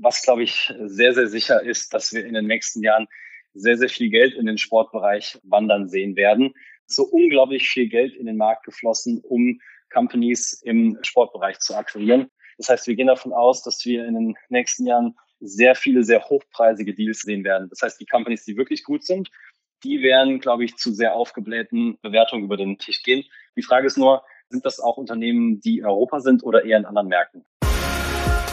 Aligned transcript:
was, 0.00 0.22
glaube 0.22 0.42
ich, 0.42 0.72
sehr, 0.84 1.14
sehr 1.14 1.28
sicher 1.28 1.62
ist, 1.62 1.92
dass 1.94 2.12
wir 2.12 2.24
in 2.24 2.34
den 2.34 2.46
nächsten 2.46 2.82
Jahren 2.82 3.06
sehr, 3.54 3.76
sehr 3.76 3.88
viel 3.88 4.10
Geld 4.10 4.34
in 4.34 4.46
den 4.46 4.58
Sportbereich 4.58 5.38
wandern 5.42 5.88
sehen 5.88 6.16
werden. 6.16 6.54
So 6.86 7.04
unglaublich 7.04 7.68
viel 7.68 7.88
Geld 7.88 8.14
in 8.14 8.26
den 8.26 8.36
Markt 8.36 8.64
geflossen, 8.64 9.20
um 9.22 9.60
Companies 9.92 10.60
im 10.62 10.98
Sportbereich 11.02 11.58
zu 11.58 11.74
akquirieren. 11.74 12.30
Das 12.58 12.68
heißt, 12.68 12.86
wir 12.86 12.94
gehen 12.94 13.06
davon 13.06 13.32
aus, 13.32 13.62
dass 13.62 13.84
wir 13.84 14.04
in 14.06 14.14
den 14.14 14.34
nächsten 14.48 14.86
Jahren 14.86 15.16
sehr 15.40 15.74
viele, 15.74 16.02
sehr 16.02 16.24
hochpreisige 16.28 16.94
Deals 16.94 17.20
sehen 17.20 17.44
werden. 17.44 17.68
Das 17.68 17.82
heißt, 17.82 18.00
die 18.00 18.06
Companies, 18.06 18.44
die 18.44 18.56
wirklich 18.56 18.84
gut 18.84 19.04
sind, 19.04 19.30
die 19.84 20.02
werden, 20.02 20.40
glaube 20.40 20.64
ich, 20.64 20.76
zu 20.76 20.92
sehr 20.92 21.14
aufgeblähten 21.14 21.98
Bewertungen 22.02 22.44
über 22.44 22.56
den 22.56 22.78
Tisch 22.78 23.02
gehen. 23.02 23.24
Die 23.56 23.62
Frage 23.62 23.86
ist 23.86 23.96
nur, 23.96 24.24
sind 24.48 24.64
das 24.64 24.80
auch 24.80 24.96
Unternehmen, 24.96 25.60
die 25.60 25.78
in 25.78 25.86
Europa 25.86 26.20
sind 26.20 26.42
oder 26.42 26.64
eher 26.64 26.78
in 26.78 26.84
anderen 26.84 27.08
Märkten? 27.08 27.44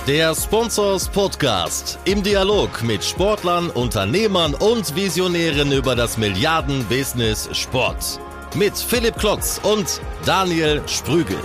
Der 0.08 0.36
Sponsors 0.36 1.10
Podcast 1.10 1.98
im 2.06 2.22
Dialog 2.22 2.84
mit 2.84 3.04
Sportlern, 3.04 3.72
Unternehmern 3.72 4.54
und 4.54 4.96
Visionären 4.96 5.72
über 5.72 5.96
das 5.96 6.20
Milliarden-Business 6.20 7.50
Sport. 7.58 8.20
Mit 8.54 8.78
Philipp 8.78 9.18
Klotz 9.18 9.60
und 9.64 10.00
Daniel 10.24 10.80
Sprügel. 10.86 11.40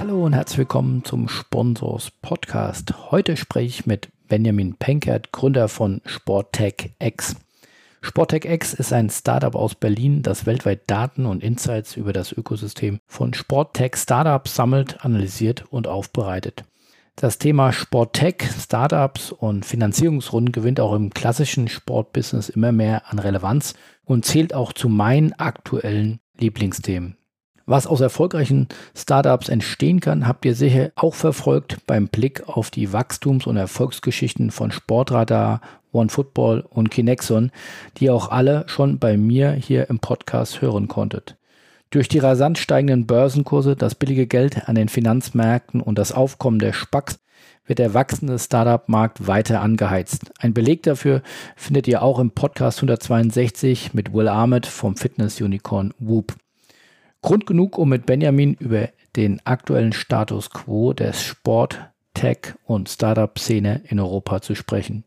Hallo 0.00 0.24
und 0.24 0.32
herzlich 0.32 0.60
willkommen 0.60 1.04
zum 1.04 1.28
Sponsors 1.28 2.10
Podcast. 2.22 2.94
Heute 3.10 3.36
spreche 3.36 3.66
ich 3.66 3.84
mit 3.84 4.08
Benjamin 4.28 4.76
Penkert, 4.76 5.30
Gründer 5.30 5.68
von 5.68 6.00
Sporttech 6.06 6.94
X. 7.00 7.36
Sporttech 8.00 8.44
X 8.44 8.74
ist 8.74 8.92
ein 8.92 9.10
Startup 9.10 9.54
aus 9.54 9.74
Berlin, 9.74 10.22
das 10.22 10.46
weltweit 10.46 10.82
Daten 10.86 11.26
und 11.26 11.42
Insights 11.42 11.96
über 11.96 12.12
das 12.12 12.32
Ökosystem 12.32 13.00
von 13.06 13.34
Sporttech 13.34 13.96
Startups 13.96 14.54
sammelt, 14.54 15.04
analysiert 15.04 15.64
und 15.70 15.88
aufbereitet. 15.88 16.64
Das 17.16 17.38
Thema 17.38 17.72
Sporttech, 17.72 18.42
Startups 18.60 19.32
und 19.32 19.64
Finanzierungsrunden 19.64 20.52
gewinnt 20.52 20.80
auch 20.80 20.92
im 20.92 21.10
klassischen 21.10 21.66
Sportbusiness 21.66 22.50
immer 22.50 22.72
mehr 22.72 23.10
an 23.10 23.18
Relevanz 23.18 23.74
und 24.04 24.26
zählt 24.26 24.52
auch 24.52 24.74
zu 24.74 24.90
meinen 24.90 25.32
aktuellen 25.32 26.20
Lieblingsthemen. 26.38 27.16
Was 27.68 27.88
aus 27.88 28.00
erfolgreichen 28.00 28.68
Startups 28.94 29.48
entstehen 29.48 30.00
kann, 30.00 30.28
habt 30.28 30.44
ihr 30.44 30.54
sicher 30.54 30.92
auch 30.94 31.14
verfolgt 31.14 31.78
beim 31.86 32.06
Blick 32.06 32.46
auf 32.46 32.70
die 32.70 32.92
Wachstums- 32.92 33.46
und 33.46 33.56
Erfolgsgeschichten 33.56 34.52
von 34.52 34.70
Sportradar, 34.70 35.60
OneFootball 35.96 36.64
und 36.68 36.90
Kinexon, 36.90 37.50
die 37.96 38.10
auch 38.10 38.30
alle 38.30 38.64
schon 38.68 38.98
bei 38.98 39.16
mir 39.16 39.52
hier 39.52 39.90
im 39.90 39.98
Podcast 39.98 40.60
hören 40.60 40.88
konntet. 40.88 41.36
Durch 41.90 42.08
die 42.08 42.18
rasant 42.18 42.58
steigenden 42.58 43.06
Börsenkurse, 43.06 43.76
das 43.76 43.94
billige 43.94 44.26
Geld 44.26 44.68
an 44.68 44.74
den 44.74 44.88
Finanzmärkten 44.88 45.80
und 45.80 45.98
das 45.98 46.12
Aufkommen 46.12 46.58
der 46.58 46.72
Spacks 46.72 47.18
wird 47.66 47.78
der 47.78 47.94
wachsende 47.94 48.38
Startup-Markt 48.38 49.26
weiter 49.26 49.60
angeheizt. 49.60 50.32
Ein 50.38 50.54
Beleg 50.54 50.82
dafür 50.82 51.22
findet 51.56 51.88
ihr 51.88 52.02
auch 52.02 52.18
im 52.18 52.30
Podcast 52.30 52.78
162 52.78 53.94
mit 53.94 54.12
Will 54.12 54.28
Ahmed 54.28 54.66
vom 54.66 54.96
Fitness-Unicorn 54.96 55.92
Whoop. 55.98 56.34
Grund 57.22 57.46
genug, 57.46 57.78
um 57.78 57.88
mit 57.88 58.06
Benjamin 58.06 58.54
über 58.54 58.88
den 59.16 59.40
aktuellen 59.44 59.92
Status 59.92 60.50
quo 60.50 60.92
der 60.92 61.12
Sport, 61.12 61.80
Tech 62.14 62.54
und 62.64 62.88
Startup-Szene 62.88 63.82
in 63.88 63.98
Europa 63.98 64.40
zu 64.40 64.54
sprechen. 64.54 65.04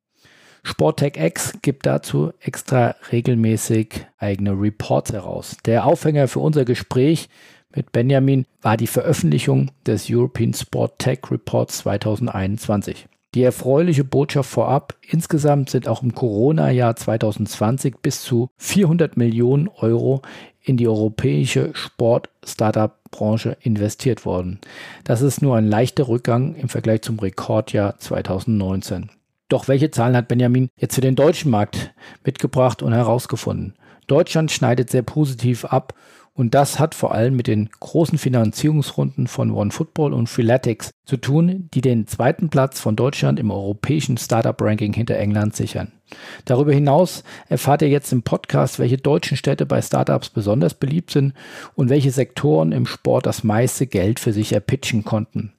Sporttech 0.64 1.18
X 1.18 1.54
gibt 1.62 1.86
dazu 1.86 2.32
extra 2.40 2.96
regelmäßig 3.12 4.06
eigene 4.18 4.52
Reports 4.52 5.14
heraus. 5.14 5.58
Der 5.66 5.86
Aufhänger 5.86 6.28
für 6.28 6.40
unser 6.40 6.66
Gespräch 6.66 7.30
mit 7.76 7.92
Benjamin 7.92 8.46
war 8.62 8.78
die 8.78 8.88
Veröffentlichung 8.88 9.72
des 9.86 10.08
European 10.10 10.54
Sport 10.54 11.00
Tech 11.00 11.20
Reports 11.30 11.80
2021. 11.80 13.08
Die 13.36 13.44
erfreuliche 13.44 14.04
Botschaft 14.04 14.50
vorab, 14.50 14.96
insgesamt 15.08 15.70
sind 15.70 15.88
auch 15.88 16.02
im 16.02 16.16
Corona-Jahr 16.16 16.96
2020 16.96 17.98
bis 18.02 18.24
zu 18.24 18.50
400 18.58 19.18
Millionen 19.18 19.68
Euro 19.68 20.24
in 20.62 20.78
die 20.78 20.88
europäische 20.88 21.69
Sport-Startup-Branche 21.74 23.56
investiert 23.62 24.25
worden. 24.25 24.59
Das 25.03 25.22
ist 25.22 25.44
nur 25.44 25.58
ein 25.58 25.68
leichter 25.68 26.08
Rückgang 26.08 26.56
im 26.56 26.69
Vergleich 26.69 27.03
zum 27.03 27.19
Rekordjahr 27.19 28.00
2019. 28.00 29.12
Doch 29.50 29.68
welche 29.68 29.92
Zahlen 29.92 30.16
hat 30.16 30.28
Benjamin 30.28 30.70
jetzt 30.78 30.96
für 30.96 31.02
den 31.02 31.16
deutschen 31.16 31.52
Markt 31.52 31.94
mitgebracht 32.24 32.84
und 32.84 32.94
herausgefunden? 32.94 33.74
Deutschland 34.08 34.52
schneidet 34.52 34.90
sehr 34.90 35.02
positiv 35.02 35.66
ab 35.66 35.96
und 36.34 36.54
das 36.54 36.80
hat 36.80 36.96
vor 36.96 37.14
allem 37.14 37.36
mit 37.36 37.48
den 37.48 37.70
großen 37.80 38.18
Finanzierungsrunden 38.18 39.28
von 39.28 39.52
OneFootball 39.52 40.14
und 40.14 40.30
Freeletics 40.30 40.92
zu 41.04 41.18
tun, 41.18 41.68
die 41.74 41.82
den 41.82 42.08
zweiten 42.08 42.50
Platz 42.50 42.80
von 42.80 42.96
Deutschland 42.96 43.40
im 43.40 43.52
europäischen 43.52 44.18
Startup-Ranking 44.18 44.94
hinter 44.94 45.18
England 45.18 45.56
sichern. 45.56 45.99
Darüber 46.46 46.74
hinaus 46.74 47.24
erfahrt 47.47 47.81
ihr 47.81 47.90
jetzt 47.90 48.12
im 48.12 48.24
Podcast, 48.24 48.80
welche 48.80 48.97
deutschen 48.97 49.38
Städte 49.38 49.66
bei 49.66 49.81
Startups 49.81 50.30
besonders 50.30 50.74
beliebt 50.74 51.12
sind 51.12 51.34
und 51.75 51.90
welche 51.90 52.12
Sektoren 52.12 52.72
im 52.72 52.86
Sport 52.86 53.25
das 53.25 53.44
meiste 53.44 53.88
Geld 53.88 54.19
für 54.19 54.34
sich 54.34 54.53
erpitchen 54.53 55.03
konnten. 55.03 55.53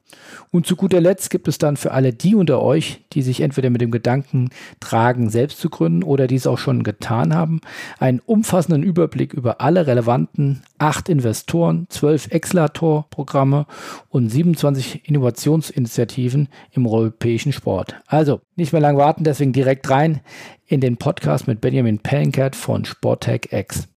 Und 0.50 0.66
zu 0.66 0.76
guter 0.76 1.00
Letzt 1.00 1.30
gibt 1.30 1.48
es 1.48 1.58
dann 1.58 1.76
für 1.76 1.92
alle 1.92 2.12
die 2.12 2.34
unter 2.34 2.60
euch, 2.60 3.04
die 3.12 3.22
sich 3.22 3.40
entweder 3.40 3.70
mit 3.70 3.80
dem 3.80 3.90
Gedanken 3.90 4.50
tragen, 4.80 5.30
selbst 5.30 5.60
zu 5.60 5.70
gründen 5.70 6.02
oder 6.02 6.26
dies 6.26 6.46
auch 6.46 6.58
schon 6.58 6.82
getan 6.82 7.34
haben, 7.34 7.60
einen 7.98 8.20
umfassenden 8.20 8.82
Überblick 8.82 9.32
über 9.32 9.60
alle 9.60 9.86
relevanten 9.86 10.62
acht 10.78 11.08
Investoren, 11.08 11.86
zwölf 11.88 12.28
Exlator-Programme 12.30 13.66
und 14.08 14.28
27 14.28 15.08
Innovationsinitiativen 15.08 16.48
im 16.72 16.86
europäischen 16.86 17.52
Sport. 17.52 17.96
Also 18.06 18.40
nicht 18.56 18.72
mehr 18.72 18.80
lang 18.80 18.96
warten, 18.96 19.24
deswegen 19.24 19.52
direkt 19.52 19.88
rein 19.90 20.20
in 20.66 20.80
den 20.80 20.96
Podcast 20.96 21.46
mit 21.46 21.60
Benjamin 21.60 21.98
Pellenkert 21.98 22.56
von 22.56 22.84
Sporttech 22.84 23.48
X. 23.50 23.88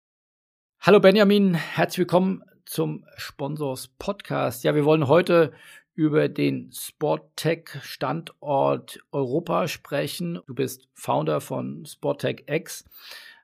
Hallo 0.81 0.99
Benjamin, 0.99 1.53
herzlich 1.53 1.99
willkommen 1.99 2.43
zum 2.65 3.05
Sponsors 3.17 3.89
Podcast. 3.99 4.63
Ja, 4.63 4.75
wir 4.75 4.85
wollen 4.85 5.07
heute 5.07 5.53
über 5.95 6.27
den 6.27 6.71
Sporttech-Standort 6.71 8.99
Europa 9.11 9.67
sprechen. 9.67 10.39
Du 10.47 10.55
bist 10.55 10.87
Founder 10.93 11.41
von 11.41 11.85
Sporttech 11.85 12.45
X, 12.47 12.85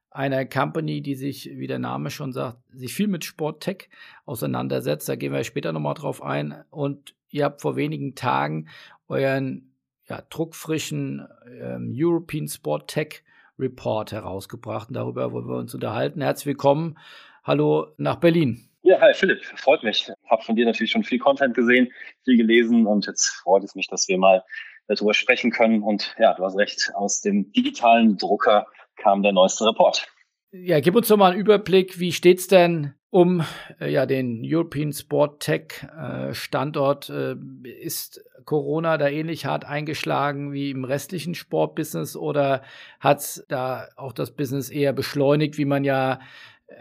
einer 0.10 0.46
Company, 0.46 1.02
die 1.02 1.16
sich, 1.16 1.52
wie 1.54 1.68
der 1.68 1.80
Name 1.80 2.10
schon 2.10 2.34
sagt, 2.34 2.58
sich 2.74 2.94
viel 2.94 3.08
mit 3.08 3.24
Sporttech 3.24 3.90
auseinandersetzt. 4.26 5.08
Da 5.08 5.16
gehen 5.16 5.32
wir 5.32 5.44
später 5.44 5.72
nochmal 5.72 5.94
drauf 5.94 6.24
ein. 6.24 6.64
Und 6.72 7.14
ihr 7.30 7.46
habt 7.46 7.62
vor 7.62 7.76
wenigen 7.76 8.16
Tagen 8.16 8.68
euren 9.08 9.69
ja, 10.10 10.24
druckfrischen 10.30 11.28
ähm, 11.62 11.94
European 11.96 12.48
Sport 12.48 12.90
Tech 12.90 13.24
Report 13.60 14.12
herausgebracht. 14.12 14.90
Und 14.90 14.96
darüber 14.96 15.32
wollen 15.32 15.48
wir 15.48 15.58
uns 15.58 15.74
unterhalten. 15.74 16.22
Herzlich 16.22 16.48
willkommen. 16.48 16.98
Hallo 17.44 17.88
nach 17.98 18.16
Berlin. 18.16 18.70
Ja, 18.82 19.00
hi 19.02 19.14
Philipp, 19.14 19.44
freut 19.44 19.84
mich. 19.84 20.10
Hab 20.28 20.44
von 20.44 20.56
dir 20.56 20.66
natürlich 20.66 20.92
schon 20.92 21.04
viel 21.04 21.20
Content 21.20 21.54
gesehen, 21.54 21.92
viel 22.24 22.38
gelesen 22.38 22.88
und 22.88 23.06
jetzt 23.08 23.28
freut 23.28 23.64
es 23.64 23.76
mich, 23.76 23.88
dass 23.88 24.08
wir 24.08 24.18
mal 24.18 24.44
darüber 24.88 25.14
sprechen 25.14 25.52
können. 25.52 25.84
Und 25.84 26.16
ja, 26.18 26.34
du 26.34 26.44
hast 26.44 26.58
recht, 26.58 26.92
aus 26.96 27.22
dem 27.22 27.52
digitalen 27.52 28.18
Drucker 28.18 28.68
kam 28.96 29.22
der 29.22 29.34
neueste 29.34 29.66
Report. 29.66 30.08
Ja, 30.52 30.80
gib 30.80 30.96
uns 30.96 31.10
doch 31.10 31.18
mal 31.18 31.32
einen 31.32 31.40
Überblick, 31.40 32.00
wie 32.00 32.12
steht's 32.12 32.48
denn 32.48 32.96
um 33.10 33.44
äh, 33.80 33.92
ja, 33.92 34.06
den 34.06 34.42
European 34.44 34.94
Sport 34.94 35.42
Tech 35.42 35.88
äh, 35.98 36.34
Standort? 36.34 37.10
Äh, 37.10 37.36
ist 37.82 38.24
Corona 38.46 38.98
da 38.98 39.08
ähnlich 39.08 39.46
hart 39.46 39.66
eingeschlagen 39.66 40.54
wie 40.54 40.72
im 40.72 40.84
restlichen 40.84 41.36
Sportbusiness 41.36 42.16
oder 42.16 42.62
hat's 43.00 43.46
da 43.48 43.88
auch 43.96 44.14
das 44.14 44.32
Business 44.32 44.70
eher 44.70 44.94
beschleunigt, 44.94 45.58
wie 45.58 45.66
man 45.66 45.84
ja 45.84 46.20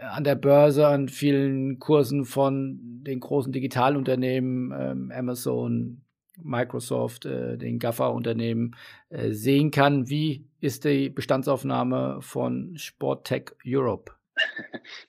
an 0.01 0.23
der 0.23 0.35
Börse 0.35 0.87
an 0.87 1.09
vielen 1.09 1.79
Kursen 1.79 2.25
von 2.25 2.79
den 3.03 3.19
großen 3.19 3.51
Digitalunternehmen, 3.51 4.71
ähm, 4.77 5.11
Amazon, 5.15 6.01
Microsoft, 6.41 7.25
äh, 7.25 7.57
den 7.57 7.79
GAFA-Unternehmen 7.79 8.75
äh, 9.09 9.31
sehen 9.31 9.71
kann. 9.71 10.09
Wie 10.09 10.45
ist 10.61 10.85
die 10.85 11.09
Bestandsaufnahme 11.09 12.19
von 12.21 12.77
Sporttech 12.77 13.51
Europe? 13.65 14.18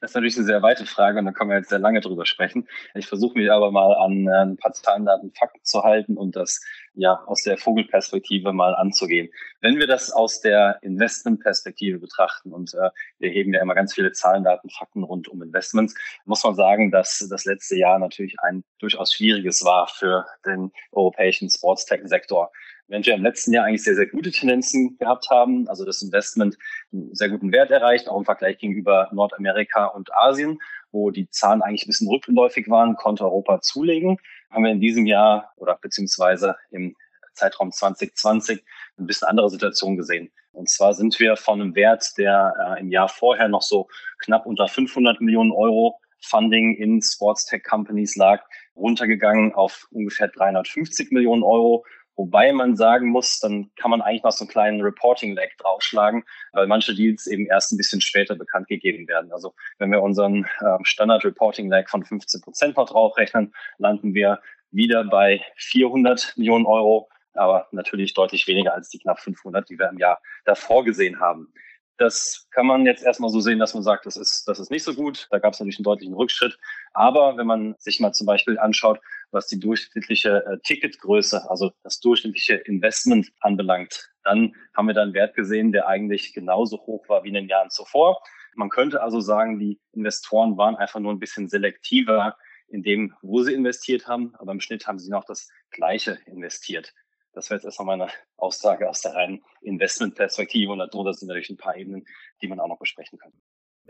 Das 0.00 0.10
ist 0.10 0.14
natürlich 0.14 0.36
eine 0.36 0.46
sehr 0.46 0.62
weite 0.62 0.86
Frage 0.86 1.18
und 1.18 1.26
da 1.26 1.32
können 1.32 1.50
wir 1.50 1.56
jetzt 1.56 1.70
sehr 1.70 1.78
lange 1.78 2.00
drüber 2.00 2.26
sprechen. 2.26 2.68
Ich 2.94 3.06
versuche 3.06 3.38
mich 3.38 3.50
aber 3.50 3.70
mal 3.70 3.94
an 3.94 4.26
äh, 4.26 4.30
ein 4.30 4.56
paar 4.56 4.72
Zahlen, 4.72 5.06
Daten, 5.06 5.32
Fakten 5.32 5.64
zu 5.64 5.82
halten 5.82 6.16
und 6.16 6.36
das 6.36 6.60
ja 6.94 7.22
aus 7.26 7.42
der 7.42 7.56
Vogelperspektive 7.56 8.52
mal 8.52 8.74
anzugehen. 8.74 9.30
Wenn 9.60 9.78
wir 9.78 9.86
das 9.86 10.10
aus 10.10 10.40
der 10.40 10.78
Investmentperspektive 10.82 11.98
betrachten 11.98 12.52
und 12.52 12.74
äh, 12.74 12.90
wir 13.18 13.30
heben 13.30 13.54
ja 13.54 13.62
immer 13.62 13.74
ganz 13.74 13.94
viele 13.94 14.12
Zahlen, 14.12 14.44
Daten, 14.44 14.70
Fakten 14.70 15.02
rund 15.02 15.28
um 15.28 15.42
Investments, 15.42 15.94
muss 16.24 16.44
man 16.44 16.54
sagen, 16.54 16.90
dass 16.90 17.26
das 17.30 17.44
letzte 17.44 17.76
Jahr 17.76 17.98
natürlich 17.98 18.36
ein 18.40 18.64
durchaus 18.78 19.12
schwieriges 19.12 19.64
war 19.64 19.88
für 19.88 20.26
den 20.44 20.72
europäischen 20.92 21.48
Sports-Tech-Sektor 21.48 22.50
während 22.90 23.06
wir 23.06 23.14
im 23.14 23.22
letzten 23.22 23.52
Jahr 23.52 23.64
eigentlich 23.64 23.84
sehr, 23.84 23.94
sehr 23.94 24.06
gute 24.06 24.32
Tendenzen 24.32 24.98
gehabt 24.98 25.30
haben, 25.30 25.68
also 25.68 25.84
das 25.84 26.02
Investment 26.02 26.58
einen 26.92 27.14
sehr 27.14 27.28
guten 27.28 27.52
Wert 27.52 27.70
erreicht, 27.70 28.08
auch 28.08 28.18
im 28.18 28.24
Vergleich 28.24 28.58
gegenüber 28.58 29.08
Nordamerika 29.12 29.86
und 29.86 30.12
Asien. 30.12 30.58
wo 30.92 31.12
die 31.12 31.30
Zahlen 31.30 31.62
eigentlich 31.62 31.84
ein 31.84 31.86
bisschen 31.86 32.08
rückläufig 32.08 32.68
waren, 32.68 32.96
konnte 32.96 33.24
Europa 33.24 33.60
zulegen. 33.60 34.18
Haben 34.50 34.64
wir 34.64 34.72
in 34.72 34.80
diesem 34.80 35.06
Jahr 35.06 35.52
oder 35.56 35.78
beziehungsweise 35.80 36.56
im 36.72 36.96
Zeitraum 37.34 37.70
2020 37.70 38.64
ein 38.98 39.06
bisschen 39.06 39.28
andere 39.28 39.48
Situation 39.50 39.96
gesehen. 39.96 40.32
Und 40.50 40.68
zwar 40.68 40.94
sind 40.94 41.20
wir 41.20 41.36
von 41.36 41.60
einem 41.60 41.76
Wert, 41.76 42.18
der 42.18 42.54
äh, 42.76 42.80
im 42.80 42.90
Jahr 42.90 43.08
vorher 43.08 43.46
noch 43.46 43.62
so 43.62 43.88
knapp 44.18 44.46
unter 44.46 44.66
500 44.66 45.20
Millionen 45.20 45.52
Euro 45.52 46.00
Funding 46.22 46.76
in 46.76 47.00
Sports 47.00 47.46
Tech 47.46 47.62
Companies 47.64 48.16
lag, 48.16 48.42
runtergegangen 48.76 49.54
auf 49.54 49.86
ungefähr 49.90 50.28
350 50.28 51.12
Millionen 51.12 51.42
Euro. 51.42 51.84
Wobei 52.20 52.52
man 52.52 52.76
sagen 52.76 53.08
muss, 53.08 53.40
dann 53.40 53.70
kann 53.76 53.90
man 53.90 54.02
eigentlich 54.02 54.22
noch 54.22 54.32
so 54.32 54.44
einen 54.44 54.50
kleinen 54.50 54.82
Reporting-Lag 54.82 55.48
draufschlagen, 55.56 56.22
weil 56.52 56.66
manche 56.66 56.94
Deals 56.94 57.26
eben 57.26 57.46
erst 57.46 57.72
ein 57.72 57.78
bisschen 57.78 58.02
später 58.02 58.36
bekannt 58.36 58.68
gegeben 58.68 59.08
werden. 59.08 59.32
Also 59.32 59.54
wenn 59.78 59.90
wir 59.90 60.02
unseren 60.02 60.44
äh, 60.60 60.76
Standard-Reporting-Lag 60.82 61.88
von 61.88 62.04
15 62.04 62.42
Prozent 62.42 62.76
noch 62.76 62.90
draufrechnen, 62.90 63.54
landen 63.78 64.12
wir 64.12 64.38
wieder 64.70 65.02
bei 65.04 65.40
400 65.56 66.34
Millionen 66.36 66.66
Euro 66.66 67.08
aber 67.32 67.68
natürlich 67.70 68.12
deutlich 68.12 68.46
weniger 68.48 68.74
als 68.74 68.90
die 68.90 68.98
knapp 68.98 69.20
500, 69.20 69.66
die 69.70 69.78
wir 69.78 69.88
im 69.88 69.98
Jahr 69.98 70.20
davor 70.44 70.84
gesehen 70.84 71.20
haben. 71.20 71.50
Das 71.96 72.48
kann 72.50 72.66
man 72.66 72.84
jetzt 72.84 73.02
erstmal 73.02 73.30
so 73.30 73.40
sehen, 73.40 73.58
dass 73.58 73.72
man 73.72 73.82
sagt, 73.82 74.04
das 74.04 74.16
ist, 74.16 74.44
das 74.46 74.58
ist 74.58 74.70
nicht 74.70 74.84
so 74.84 74.94
gut. 74.94 75.26
Da 75.30 75.38
gab 75.38 75.54
es 75.54 75.60
natürlich 75.60 75.78
einen 75.78 75.84
deutlichen 75.84 76.14
Rückschritt. 76.14 76.58
Aber 76.92 77.36
wenn 77.36 77.46
man 77.46 77.76
sich 77.78 78.00
mal 78.00 78.12
zum 78.12 78.26
Beispiel 78.26 78.58
anschaut, 78.58 79.00
was 79.30 79.46
die 79.46 79.58
durchschnittliche 79.58 80.44
äh, 80.46 80.58
Ticketgröße, 80.62 81.48
also 81.50 81.72
das 81.82 82.00
durchschnittliche 82.00 82.54
Investment 82.54 83.30
anbelangt, 83.40 84.10
dann 84.24 84.54
haben 84.76 84.86
wir 84.86 84.94
da 84.94 85.02
einen 85.02 85.14
Wert 85.14 85.34
gesehen, 85.34 85.72
der 85.72 85.86
eigentlich 85.86 86.32
genauso 86.32 86.78
hoch 86.86 87.08
war 87.08 87.24
wie 87.24 87.28
in 87.28 87.34
den 87.34 87.48
Jahren 87.48 87.70
zuvor. 87.70 88.20
Man 88.54 88.68
könnte 88.68 89.02
also 89.02 89.20
sagen, 89.20 89.58
die 89.58 89.80
Investoren 89.92 90.56
waren 90.56 90.76
einfach 90.76 91.00
nur 91.00 91.12
ein 91.12 91.20
bisschen 91.20 91.48
selektiver 91.48 92.36
in 92.68 92.82
dem, 92.82 93.14
wo 93.22 93.42
sie 93.42 93.54
investiert 93.54 94.06
haben, 94.06 94.34
aber 94.36 94.52
im 94.52 94.60
Schnitt 94.60 94.86
haben 94.86 94.98
sie 94.98 95.10
noch 95.10 95.24
das 95.24 95.48
Gleiche 95.70 96.18
investiert. 96.26 96.92
Das 97.32 97.48
wäre 97.48 97.58
jetzt 97.58 97.64
erstmal 97.64 97.96
meine 97.96 98.12
Aussage 98.36 98.88
aus 98.88 99.02
der 99.02 99.14
reinen 99.14 99.42
Investmentperspektive 99.62 100.72
und 100.72 100.78
darunter 100.78 101.14
sind 101.14 101.28
natürlich 101.28 101.50
ein 101.50 101.56
paar 101.56 101.76
Ebenen, 101.76 102.06
die 102.42 102.48
man 102.48 102.58
auch 102.58 102.68
noch 102.68 102.78
besprechen 102.78 103.18
kann. 103.18 103.32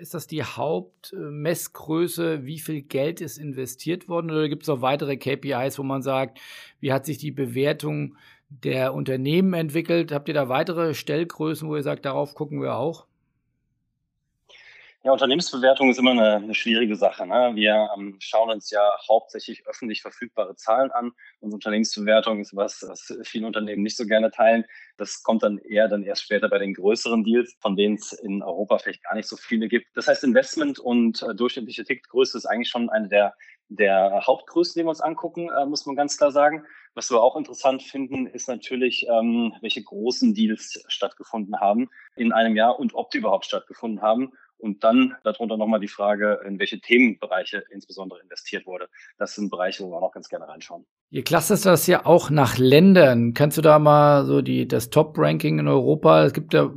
Ist 0.01 0.15
das 0.15 0.27
die 0.27 0.43
Hauptmessgröße, 0.43 2.47
wie 2.47 2.59
viel 2.59 2.81
Geld 2.81 3.21
ist 3.21 3.37
investiert 3.37 4.09
worden 4.09 4.31
oder 4.31 4.49
gibt 4.49 4.63
es 4.63 4.71
auch 4.71 4.81
weitere 4.81 5.19
KPIs, 5.19 5.79
wo 5.79 5.83
man 5.83 6.01
sagt, 6.01 6.41
wie 6.81 6.91
hat 6.91 7.05
sich 7.05 7.19
die 7.19 7.31
Bewertung 7.31 8.17
der 8.49 8.95
Unternehmen 8.95 9.53
entwickelt? 9.53 10.11
Habt 10.11 10.29
ihr 10.29 10.35
da 10.35 10.49
weitere 10.49 10.95
Stellgrößen, 10.95 11.69
wo 11.69 11.77
ihr 11.77 11.83
sagt, 11.83 12.07
darauf 12.07 12.35
gucken 12.35 12.63
wir 12.63 12.77
auch? 12.77 13.05
Ja, 15.03 15.13
Unternehmensbewertung 15.13 15.89
ist 15.89 15.99
immer 15.99 16.11
eine, 16.11 16.35
eine 16.37 16.55
schwierige 16.55 16.95
Sache. 16.95 17.27
Ne? 17.27 17.53
Wir 17.55 17.89
ähm, 17.97 18.17
schauen 18.19 18.51
uns 18.51 18.71
ja 18.71 18.83
hauptsächlich 19.09 19.67
öffentlich 19.67 20.03
verfügbare 20.03 20.57
Zahlen 20.57 20.91
an. 20.91 21.13
Unsere 21.41 21.55
Unternehmensbewertung 21.55 22.39
ist 22.39 22.55
was, 22.55 22.85
was 22.87 23.11
viele 23.23 23.47
Unternehmen 23.47 23.83
nicht 23.83 23.97
so 23.97 24.05
gerne 24.05 24.31
teilen. 24.31 24.67
Das 24.99 25.23
kommt 25.23 25.43
dann 25.43 25.57
eher 25.57 25.89
dann 25.89 26.03
erst 26.03 26.25
später 26.25 26.51
bei 26.51 26.59
den 26.59 26.75
größeren 26.75 27.25
Deals, 27.25 27.57
von 27.61 27.77
denen 27.77 27.95
es 27.95 28.13
in 28.13 28.43
Europa 28.43 28.77
vielleicht 28.77 29.03
gar 29.03 29.15
nicht 29.15 29.27
so 29.27 29.37
viele 29.37 29.69
gibt. 29.69 29.87
Das 29.95 30.07
heißt, 30.07 30.23
Investment 30.23 30.79
und 30.79 31.23
äh, 31.23 31.35
durchschnittliche 31.35 31.85
Ticketgröße 31.85 32.37
ist 32.37 32.45
eigentlich 32.45 32.69
schon 32.69 32.91
eine 32.91 33.09
der 33.09 33.33
der 33.71 34.27
Hauptgrößen, 34.27 34.75
die 34.75 34.85
wir 34.85 34.91
uns 34.91 35.01
angucken, 35.01 35.49
äh, 35.49 35.65
muss 35.65 35.87
man 35.87 35.95
ganz 35.95 36.19
klar 36.19 36.33
sagen. 36.33 36.65
Was 36.95 37.09
wir 37.11 37.23
auch 37.23 37.37
interessant 37.37 37.85
finden, 37.85 38.27
ist 38.27 38.49
natürlich, 38.49 39.07
ähm, 39.09 39.55
welche 39.61 39.83
großen 39.83 40.35
Deals 40.35 40.83
stattgefunden 40.89 41.61
haben 41.61 41.89
in 42.17 42.33
einem 42.33 42.57
Jahr 42.57 42.81
und 42.81 42.95
ob 42.95 43.13
die 43.13 43.19
überhaupt 43.19 43.47
stattgefunden 43.47 44.03
haben. 44.03 44.33
Und 44.61 44.85
dann 44.85 45.15
darunter 45.25 45.57
nochmal 45.57 45.81
die 45.81 45.89
Frage, 45.89 46.41
in 46.47 46.59
welche 46.59 46.81
Themenbereiche 46.81 47.65
insbesondere 47.71 48.21
investiert 48.21 48.67
wurde. 48.67 48.89
Das 49.19 49.35
sind 49.35 49.51
Bereiche, 49.51 49.85
wo 49.85 49.91
wir 49.91 50.03
auch 50.03 50.13
ganz 50.13 50.29
gerne 50.29 50.47
reinschauen. 50.47 50.85
Ihr 51.11 51.25
clustert 51.25 51.65
das 51.65 51.87
ja 51.87 52.07
auch 52.07 52.31
nach 52.31 52.59
Ländern. 52.59 53.35
Kannst 53.35 53.59
du 53.59 53.63
da 53.63 53.79
mal 53.79 54.25
so 54.27 54.43
die, 54.43 54.69
das 54.69 54.91
Top-Ranking 54.91 55.59
in 55.59 55.69
Europa, 55.69 56.25
es 56.25 56.33
gibt 56.33 56.55
ja 56.55 56.71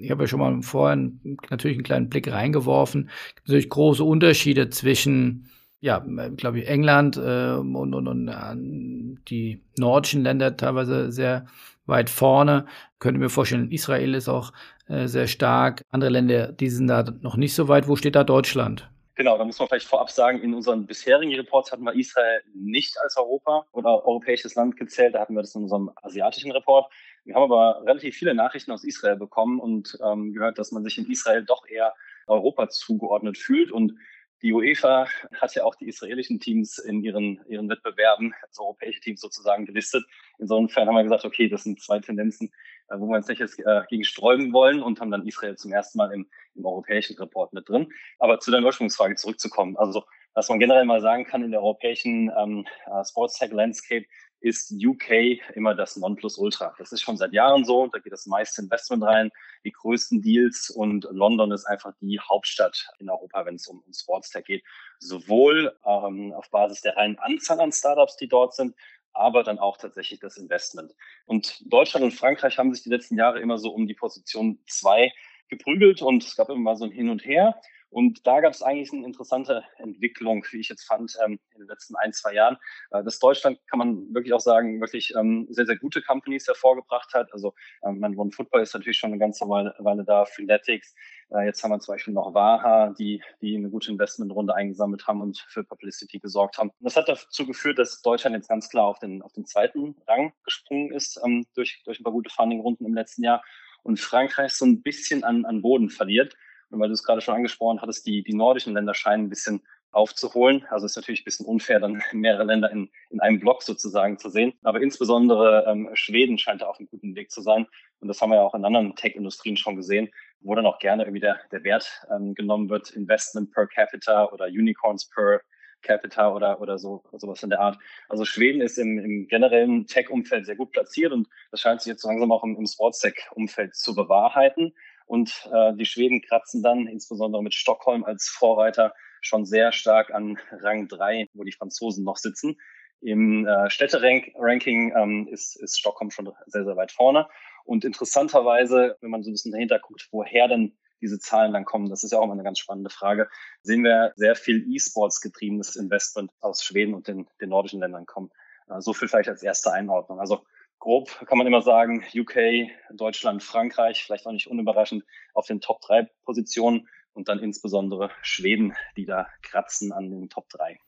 ich 0.00 0.10
habe 0.10 0.24
ja 0.24 0.28
schon 0.28 0.40
mal 0.40 0.62
vorhin 0.62 1.38
natürlich 1.50 1.76
einen 1.76 1.84
kleinen 1.84 2.08
Blick 2.08 2.30
reingeworfen. 2.30 3.08
Es 3.08 3.34
gibt 3.34 3.48
natürlich 3.48 3.70
große 3.70 4.04
Unterschiede 4.04 4.70
zwischen, 4.70 5.48
ja, 5.80 6.04
glaube 6.36 6.60
ich, 6.60 6.68
England 6.68 7.16
äh, 7.16 7.54
und, 7.54 7.94
und, 7.94 8.06
und 8.06 8.28
äh, 8.28 9.20
die 9.28 9.62
nordischen 9.78 10.22
Länder 10.22 10.56
teilweise 10.56 11.12
sehr 11.12 11.46
weit 11.86 12.10
vorne. 12.10 12.66
Könnte 12.98 13.20
mir 13.20 13.28
vorstellen, 13.28 13.70
Israel 13.70 14.14
ist 14.14 14.28
auch 14.28 14.52
äh, 14.88 15.06
sehr 15.06 15.26
stark. 15.26 15.82
Andere 15.90 16.10
Länder, 16.10 16.52
die 16.52 16.68
sind 16.68 16.86
da 16.88 17.04
noch 17.20 17.36
nicht 17.36 17.54
so 17.54 17.68
weit. 17.68 17.88
Wo 17.88 17.96
steht 17.96 18.14
da 18.14 18.24
Deutschland? 18.24 18.90
Genau, 19.16 19.38
da 19.38 19.46
muss 19.46 19.58
man 19.58 19.66
vielleicht 19.66 19.86
vorab 19.86 20.10
sagen, 20.10 20.42
in 20.42 20.52
unseren 20.52 20.84
bisherigen 20.84 21.34
Reports 21.34 21.72
hatten 21.72 21.84
wir 21.84 21.94
Israel 21.94 22.42
nicht 22.54 22.98
als 23.02 23.16
Europa 23.16 23.66
oder 23.72 24.06
europäisches 24.06 24.54
Land 24.56 24.76
gezählt. 24.76 25.14
Da 25.14 25.20
hatten 25.20 25.34
wir 25.34 25.40
das 25.40 25.54
in 25.54 25.62
unserem 25.62 25.90
asiatischen 26.02 26.52
Report. 26.52 26.92
Wir 27.24 27.34
haben 27.34 27.44
aber 27.44 27.82
relativ 27.86 28.14
viele 28.14 28.34
Nachrichten 28.34 28.72
aus 28.72 28.84
Israel 28.84 29.16
bekommen 29.16 29.58
und 29.58 29.96
ähm, 30.04 30.34
gehört, 30.34 30.58
dass 30.58 30.70
man 30.70 30.84
sich 30.84 30.98
in 30.98 31.10
Israel 31.10 31.42
doch 31.46 31.66
eher 31.66 31.94
Europa 32.26 32.68
zugeordnet 32.68 33.38
fühlt. 33.38 33.72
Und 33.72 33.94
die 34.42 34.52
UEFA 34.52 35.08
hat 35.40 35.54
ja 35.54 35.64
auch 35.64 35.76
die 35.76 35.88
israelischen 35.88 36.38
Teams 36.38 36.76
in 36.76 37.02
ihren, 37.02 37.40
ihren 37.48 37.70
Wettbewerben, 37.70 38.34
als 38.42 38.58
europäische 38.60 39.00
Teams 39.00 39.22
sozusagen 39.22 39.64
gelistet. 39.64 40.04
Insofern 40.38 40.88
haben 40.88 40.94
wir 40.94 41.04
gesagt, 41.04 41.24
okay, 41.24 41.48
das 41.48 41.64
sind 41.64 41.80
zwei 41.80 42.00
Tendenzen, 42.00 42.52
wo 42.88 43.06
wir 43.06 43.16
uns 43.16 43.28
nicht 43.28 43.40
jetzt 43.40 43.58
äh, 43.58 43.82
gegen 43.88 44.04
sträuben 44.04 44.52
wollen 44.52 44.82
und 44.82 45.00
haben 45.00 45.10
dann 45.10 45.26
Israel 45.26 45.56
zum 45.56 45.72
ersten 45.72 45.98
Mal 45.98 46.12
im, 46.12 46.28
im 46.54 46.64
europäischen 46.64 47.16
Report 47.18 47.52
mit 47.52 47.68
drin. 47.68 47.92
Aber 48.18 48.40
zu 48.40 48.50
deiner 48.50 48.66
Ursprungsfrage 48.66 49.16
zurückzukommen. 49.16 49.76
Also, 49.76 50.04
was 50.34 50.48
man 50.48 50.58
generell 50.58 50.84
mal 50.84 51.00
sagen 51.00 51.24
kann 51.24 51.42
in 51.42 51.50
der 51.50 51.60
europäischen 51.60 52.30
ähm, 52.38 52.66
uh, 52.88 53.02
Sports 53.04 53.38
Tech 53.38 53.52
Landscape, 53.52 54.04
ist 54.40 54.72
UK 54.72 55.40
immer 55.54 55.74
das 55.74 55.96
Nonplusultra. 55.96 56.74
Das 56.78 56.92
ist 56.92 57.00
schon 57.00 57.16
seit 57.16 57.32
Jahren 57.32 57.64
so. 57.64 57.88
Da 57.88 57.98
geht 57.98 58.12
das 58.12 58.26
meiste 58.26 58.62
Investment 58.62 59.02
rein, 59.02 59.30
die 59.64 59.72
größten 59.72 60.22
Deals 60.22 60.70
und 60.70 61.06
London 61.10 61.52
ist 61.52 61.64
einfach 61.64 61.92
die 62.00 62.20
Hauptstadt 62.20 62.86
in 62.98 63.10
Europa, 63.10 63.46
wenn 63.46 63.56
es 63.56 63.66
um, 63.66 63.80
um 63.80 63.92
Sportstech 63.92 64.44
geht. 64.44 64.64
Sowohl 64.98 65.76
ähm, 65.84 66.32
auf 66.32 66.50
Basis 66.50 66.82
der 66.82 66.96
reinen 66.96 67.18
Anzahl 67.18 67.60
an 67.60 67.72
Startups, 67.72 68.16
die 68.16 68.28
dort 68.28 68.54
sind, 68.54 68.74
aber 69.16 69.42
dann 69.42 69.58
auch 69.58 69.76
tatsächlich 69.76 70.20
das 70.20 70.36
Investment. 70.36 70.94
Und 71.26 71.62
Deutschland 71.72 72.04
und 72.04 72.12
Frankreich 72.12 72.58
haben 72.58 72.72
sich 72.72 72.82
die 72.82 72.90
letzten 72.90 73.16
Jahre 73.16 73.40
immer 73.40 73.58
so 73.58 73.70
um 73.70 73.86
die 73.86 73.94
Position 73.94 74.58
zwei 74.66 75.12
geprügelt 75.48 76.02
und 76.02 76.24
es 76.24 76.36
gab 76.36 76.48
immer 76.48 76.58
mal 76.58 76.76
so 76.76 76.84
ein 76.84 76.90
Hin 76.90 77.08
und 77.08 77.24
Her. 77.24 77.60
Und 77.90 78.26
da 78.26 78.40
gab 78.40 78.52
es 78.52 78.62
eigentlich 78.62 78.92
eine 78.92 79.06
interessante 79.06 79.64
Entwicklung, 79.78 80.44
wie 80.50 80.60
ich 80.60 80.68
jetzt 80.68 80.84
fand, 80.84 81.16
ähm, 81.24 81.38
in 81.54 81.60
den 81.60 81.68
letzten 81.68 81.96
ein, 81.96 82.12
zwei 82.12 82.34
Jahren. 82.34 82.56
Äh, 82.90 83.04
dass 83.04 83.18
Deutschland, 83.18 83.58
kann 83.68 83.78
man 83.78 84.12
wirklich 84.14 84.32
auch 84.32 84.40
sagen, 84.40 84.80
wirklich 84.80 85.14
ähm, 85.16 85.46
sehr, 85.50 85.66
sehr 85.66 85.76
gute 85.76 86.02
Companies 86.02 86.46
hervorgebracht 86.46 87.14
hat. 87.14 87.32
Also 87.32 87.54
ähm, 87.84 88.00
mein 88.00 88.16
One 88.16 88.32
Football 88.32 88.62
ist 88.62 88.74
natürlich 88.74 88.98
schon 88.98 89.10
eine 89.10 89.18
ganze 89.18 89.48
Weile, 89.48 89.74
Weile 89.78 90.04
da, 90.04 90.24
Freeletics. 90.24 90.94
Äh, 91.30 91.46
jetzt 91.46 91.62
haben 91.62 91.70
wir 91.70 91.80
zum 91.80 91.94
Beispiel 91.94 92.14
noch 92.14 92.34
Waha, 92.34 92.94
die, 92.98 93.22
die 93.40 93.56
eine 93.56 93.70
gute 93.70 93.90
Investmentrunde 93.90 94.54
eingesammelt 94.54 95.06
haben 95.06 95.20
und 95.20 95.38
für 95.48 95.64
Publicity 95.64 96.18
gesorgt 96.18 96.58
haben. 96.58 96.70
Und 96.70 96.84
das 96.84 96.96
hat 96.96 97.08
dazu 97.08 97.46
geführt, 97.46 97.78
dass 97.78 98.02
Deutschland 98.02 98.34
jetzt 98.34 98.48
ganz 98.48 98.68
klar 98.68 98.86
auf 98.86 98.98
den, 98.98 99.22
auf 99.22 99.32
den 99.32 99.46
zweiten 99.46 99.96
Rang 100.06 100.32
gesprungen 100.44 100.92
ist 100.92 101.20
ähm, 101.24 101.46
durch, 101.54 101.82
durch 101.84 102.00
ein 102.00 102.04
paar 102.04 102.12
gute 102.12 102.30
Fundingrunden 102.30 102.86
im 102.86 102.94
letzten 102.94 103.22
Jahr 103.22 103.42
und 103.82 104.00
Frankreich 104.00 104.52
so 104.52 104.64
ein 104.64 104.82
bisschen 104.82 105.24
an, 105.24 105.44
an 105.44 105.62
Boden 105.62 105.88
verliert. 105.88 106.36
Und 106.70 106.80
weil 106.80 106.88
du 106.88 106.94
es 106.94 107.04
gerade 107.04 107.20
schon 107.20 107.34
angesprochen 107.34 107.80
hattest, 107.80 108.06
die, 108.06 108.22
die 108.22 108.34
nordischen 108.34 108.74
Länder 108.74 108.94
scheinen 108.94 109.26
ein 109.26 109.30
bisschen 109.30 109.62
aufzuholen. 109.92 110.64
Also 110.68 110.86
ist 110.86 110.96
natürlich 110.96 111.22
ein 111.22 111.24
bisschen 111.24 111.46
unfair, 111.46 111.80
dann 111.80 112.02
mehrere 112.12 112.44
Länder 112.44 112.70
in, 112.70 112.90
in 113.10 113.20
einem 113.20 113.40
Block 113.40 113.62
sozusagen 113.62 114.18
zu 114.18 114.28
sehen. 114.28 114.52
Aber 114.62 114.80
insbesondere 114.80 115.64
ähm, 115.66 115.88
Schweden 115.94 116.38
scheint 116.38 116.62
da 116.62 116.66
auf 116.66 116.78
einem 116.78 116.88
guten 116.88 117.16
Weg 117.16 117.30
zu 117.30 117.40
sein. 117.40 117.66
Und 118.00 118.08
das 118.08 118.20
haben 118.20 118.30
wir 118.30 118.36
ja 118.36 118.42
auch 118.42 118.54
in 118.54 118.64
anderen 118.64 118.94
Tech-Industrien 118.94 119.56
schon 119.56 119.76
gesehen, 119.76 120.10
wo 120.40 120.54
dann 120.54 120.66
auch 120.66 120.78
gerne 120.78 121.04
irgendwie 121.04 121.20
der, 121.20 121.40
der 121.50 121.64
Wert 121.64 122.06
ähm, 122.14 122.34
genommen 122.34 122.68
wird, 122.68 122.90
Investment 122.90 123.52
per 123.52 123.66
capita 123.66 124.26
oder 124.32 124.46
Unicorns 124.46 125.08
per 125.08 125.40
capita 125.82 126.34
oder, 126.34 126.60
oder 126.60 126.78
so, 126.78 127.02
sowas 127.12 127.42
in 127.42 127.50
der 127.50 127.60
Art. 127.60 127.78
Also 128.08 128.24
Schweden 128.24 128.60
ist 128.60 128.78
im, 128.78 128.98
im 128.98 129.28
generellen 129.28 129.86
Tech-Umfeld 129.86 130.46
sehr 130.46 130.56
gut 130.56 130.72
platziert 130.72 131.12
und 131.12 131.28
das 131.50 131.60
scheint 131.60 131.80
sich 131.80 131.90
jetzt 131.90 132.04
langsam 132.04 132.32
auch 132.32 132.44
im, 132.44 132.56
im 132.56 132.66
Sports-Tech-Umfeld 132.66 133.74
zu 133.74 133.94
bewahrheiten. 133.94 134.74
Und 135.06 135.48
äh, 135.52 135.74
die 135.76 135.86
Schweden 135.86 136.20
kratzen 136.20 136.62
dann, 136.62 136.86
insbesondere 136.86 137.42
mit 137.42 137.54
Stockholm 137.54 138.04
als 138.04 138.28
Vorreiter, 138.28 138.92
schon 139.20 139.44
sehr 139.44 139.72
stark 139.72 140.12
an 140.12 140.38
Rang 140.50 140.88
3, 140.88 141.28
wo 141.32 141.44
die 141.44 141.52
Franzosen 141.52 142.04
noch 142.04 142.16
sitzen. 142.16 142.56
Im 143.00 143.46
äh, 143.46 143.70
Städteranking 143.70 144.94
ähm, 144.96 145.28
ist, 145.30 145.60
ist 145.60 145.78
Stockholm 145.78 146.10
schon 146.10 146.32
sehr, 146.46 146.64
sehr 146.64 146.76
weit 146.76 146.92
vorne. 146.92 147.28
Und 147.64 147.84
interessanterweise, 147.84 148.96
wenn 149.00 149.10
man 149.10 149.22
so 149.22 149.30
ein 149.30 149.34
bisschen 149.34 149.52
dahinter 149.52 149.78
guckt, 149.78 150.08
woher 150.10 150.48
denn 150.48 150.76
diese 151.02 151.18
Zahlen 151.18 151.52
dann 151.52 151.64
kommen, 151.64 151.90
das 151.90 152.04
ist 152.04 152.12
ja 152.12 152.18
auch 152.18 152.24
immer 152.24 152.32
eine 152.32 152.42
ganz 152.42 152.58
spannende 152.58 152.90
Frage, 152.90 153.28
sehen 153.62 153.84
wir 153.84 154.12
sehr 154.16 154.34
viel 154.34 154.64
E-Sports 154.72 155.20
getriebenes 155.20 155.76
Investment 155.76 156.30
aus 156.40 156.64
Schweden 156.64 156.94
und 156.94 157.06
den, 157.06 157.26
den 157.40 157.50
nordischen 157.50 157.80
Ländern 157.80 158.06
kommen. 158.06 158.30
Äh, 158.68 158.80
so 158.80 158.92
viel 158.92 159.08
vielleicht 159.08 159.28
als 159.28 159.42
erste 159.42 159.72
Einordnung. 159.72 160.20
Also 160.20 160.44
grob 160.78 161.10
kann 161.26 161.38
man 161.38 161.46
immer 161.46 161.62
sagen, 161.62 162.04
UK, 162.14 162.70
Deutschland, 162.94 163.42
Frankreich, 163.42 164.02
vielleicht 164.04 164.26
auch 164.26 164.32
nicht 164.32 164.46
unüberraschend 164.46 165.04
auf 165.34 165.46
den 165.46 165.60
Top 165.60 165.80
3 165.82 166.08
Positionen. 166.24 166.88
und 167.12 167.28
dann 167.28 167.38
insbesondere 167.38 168.10
Schweden, 168.20 168.74
die 168.96 169.06
da 169.06 169.26
kratzen 169.40 169.90
an 169.90 170.10
den 170.10 170.28
Top 170.28 170.50
3. 170.50 170.78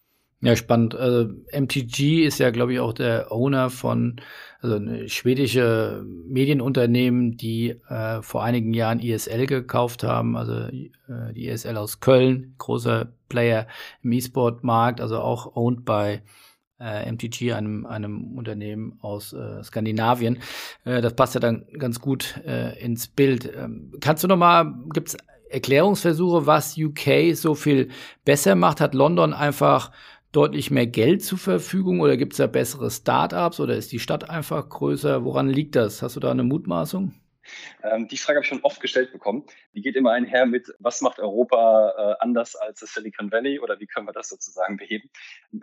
Ja, 0.41 0.55
spannend. 0.55 0.95
Also 0.95 1.33
MTG 1.53 2.25
ist 2.25 2.39
ja, 2.39 2.51
glaube 2.51 2.73
ich, 2.73 2.79
auch 2.79 2.93
der 2.93 3.33
Owner 3.33 3.71
von, 3.71 4.21
also 4.61 4.79
schwedische 5.09 6.05
Medienunternehmen, 6.07 7.37
die 7.37 7.71
äh, 7.89 8.23
vor 8.23 8.45
einigen 8.45 8.73
Jahren 8.73 9.01
ISL 9.01 9.47
gekauft 9.47 10.05
haben, 10.05 10.37
also 10.37 10.53
äh, 10.53 11.33
die 11.35 11.49
ISL 11.49 11.77
aus 11.77 11.99
Köln, 11.99 12.55
großer 12.59 13.13
Player 13.29 13.67
im 14.05 14.13
E-Sport-Markt, 14.13 15.01
also 15.01 15.19
auch 15.19 15.57
owned 15.57 15.85
by 15.85 16.21
äh, 16.81 17.11
MTG, 17.11 17.53
einem, 17.53 17.87
einem 17.87 18.37
Unternehmen 18.37 18.99
aus 19.01 19.33
äh, 19.33 19.63
Skandinavien. 19.63 20.39
Äh, 20.85 21.01
das 21.01 21.15
passt 21.15 21.35
ja 21.35 21.41
dann 21.41 21.67
ganz 21.79 22.01
gut 22.01 22.41
äh, 22.47 22.79
ins 22.83 23.09
Bild. 23.09 23.51
Ähm, 23.57 23.93
kannst 24.01 24.25
du 24.25 24.29
noch 24.29 24.37
mal, 24.37 24.75
gibt's 24.93 25.17
Erklärungsversuche, 25.51 26.47
was 26.47 26.77
UK 26.77 27.35
so 27.35 27.55
viel 27.55 27.89
besser 28.25 28.55
macht? 28.55 28.81
Hat 28.81 28.95
London 28.95 29.33
einfach 29.33 29.93
deutlich 30.33 30.71
mehr 30.71 30.87
Geld 30.87 31.25
zur 31.25 31.39
Verfügung 31.39 32.01
oder 32.01 32.17
gibt 32.17 32.35
es 32.35 32.37
da 32.37 32.47
bessere 32.47 32.91
Startups 32.91 33.61
oder 33.61 33.77
ist 33.77 33.93
die 33.93 33.99
Stadt 33.99 34.29
einfach 34.29 34.69
größer? 34.69 35.25
Woran 35.25 35.49
liegt 35.49 35.75
das? 35.75 36.03
Hast 36.03 36.17
du 36.17 36.21
da 36.21 36.31
eine 36.31 36.45
Mutmaßung? 36.45 37.15
Ähm, 37.83 38.09
die 38.09 38.17
Frage 38.17 38.37
habe 38.37 38.45
ich 38.45 38.49
schon 38.49 38.63
oft 38.63 38.81
gestellt 38.81 39.13
bekommen. 39.13 39.45
Die 39.75 39.83
geht 39.83 39.97
immer 39.97 40.13
einher 40.13 40.47
mit, 40.47 40.73
was 40.79 41.01
macht 41.01 41.19
Europa 41.19 41.93
äh, 41.97 42.23
anders 42.23 42.57
als 42.57 42.81
das 42.81 42.95
Silicon 42.95 43.31
Valley 43.31 43.61
oder 43.61 43.79
wie 43.81 43.87
können 43.87 44.07
wir 44.07 44.13
das 44.13 44.29
sozusagen 44.29 44.77
beheben? 44.77 45.11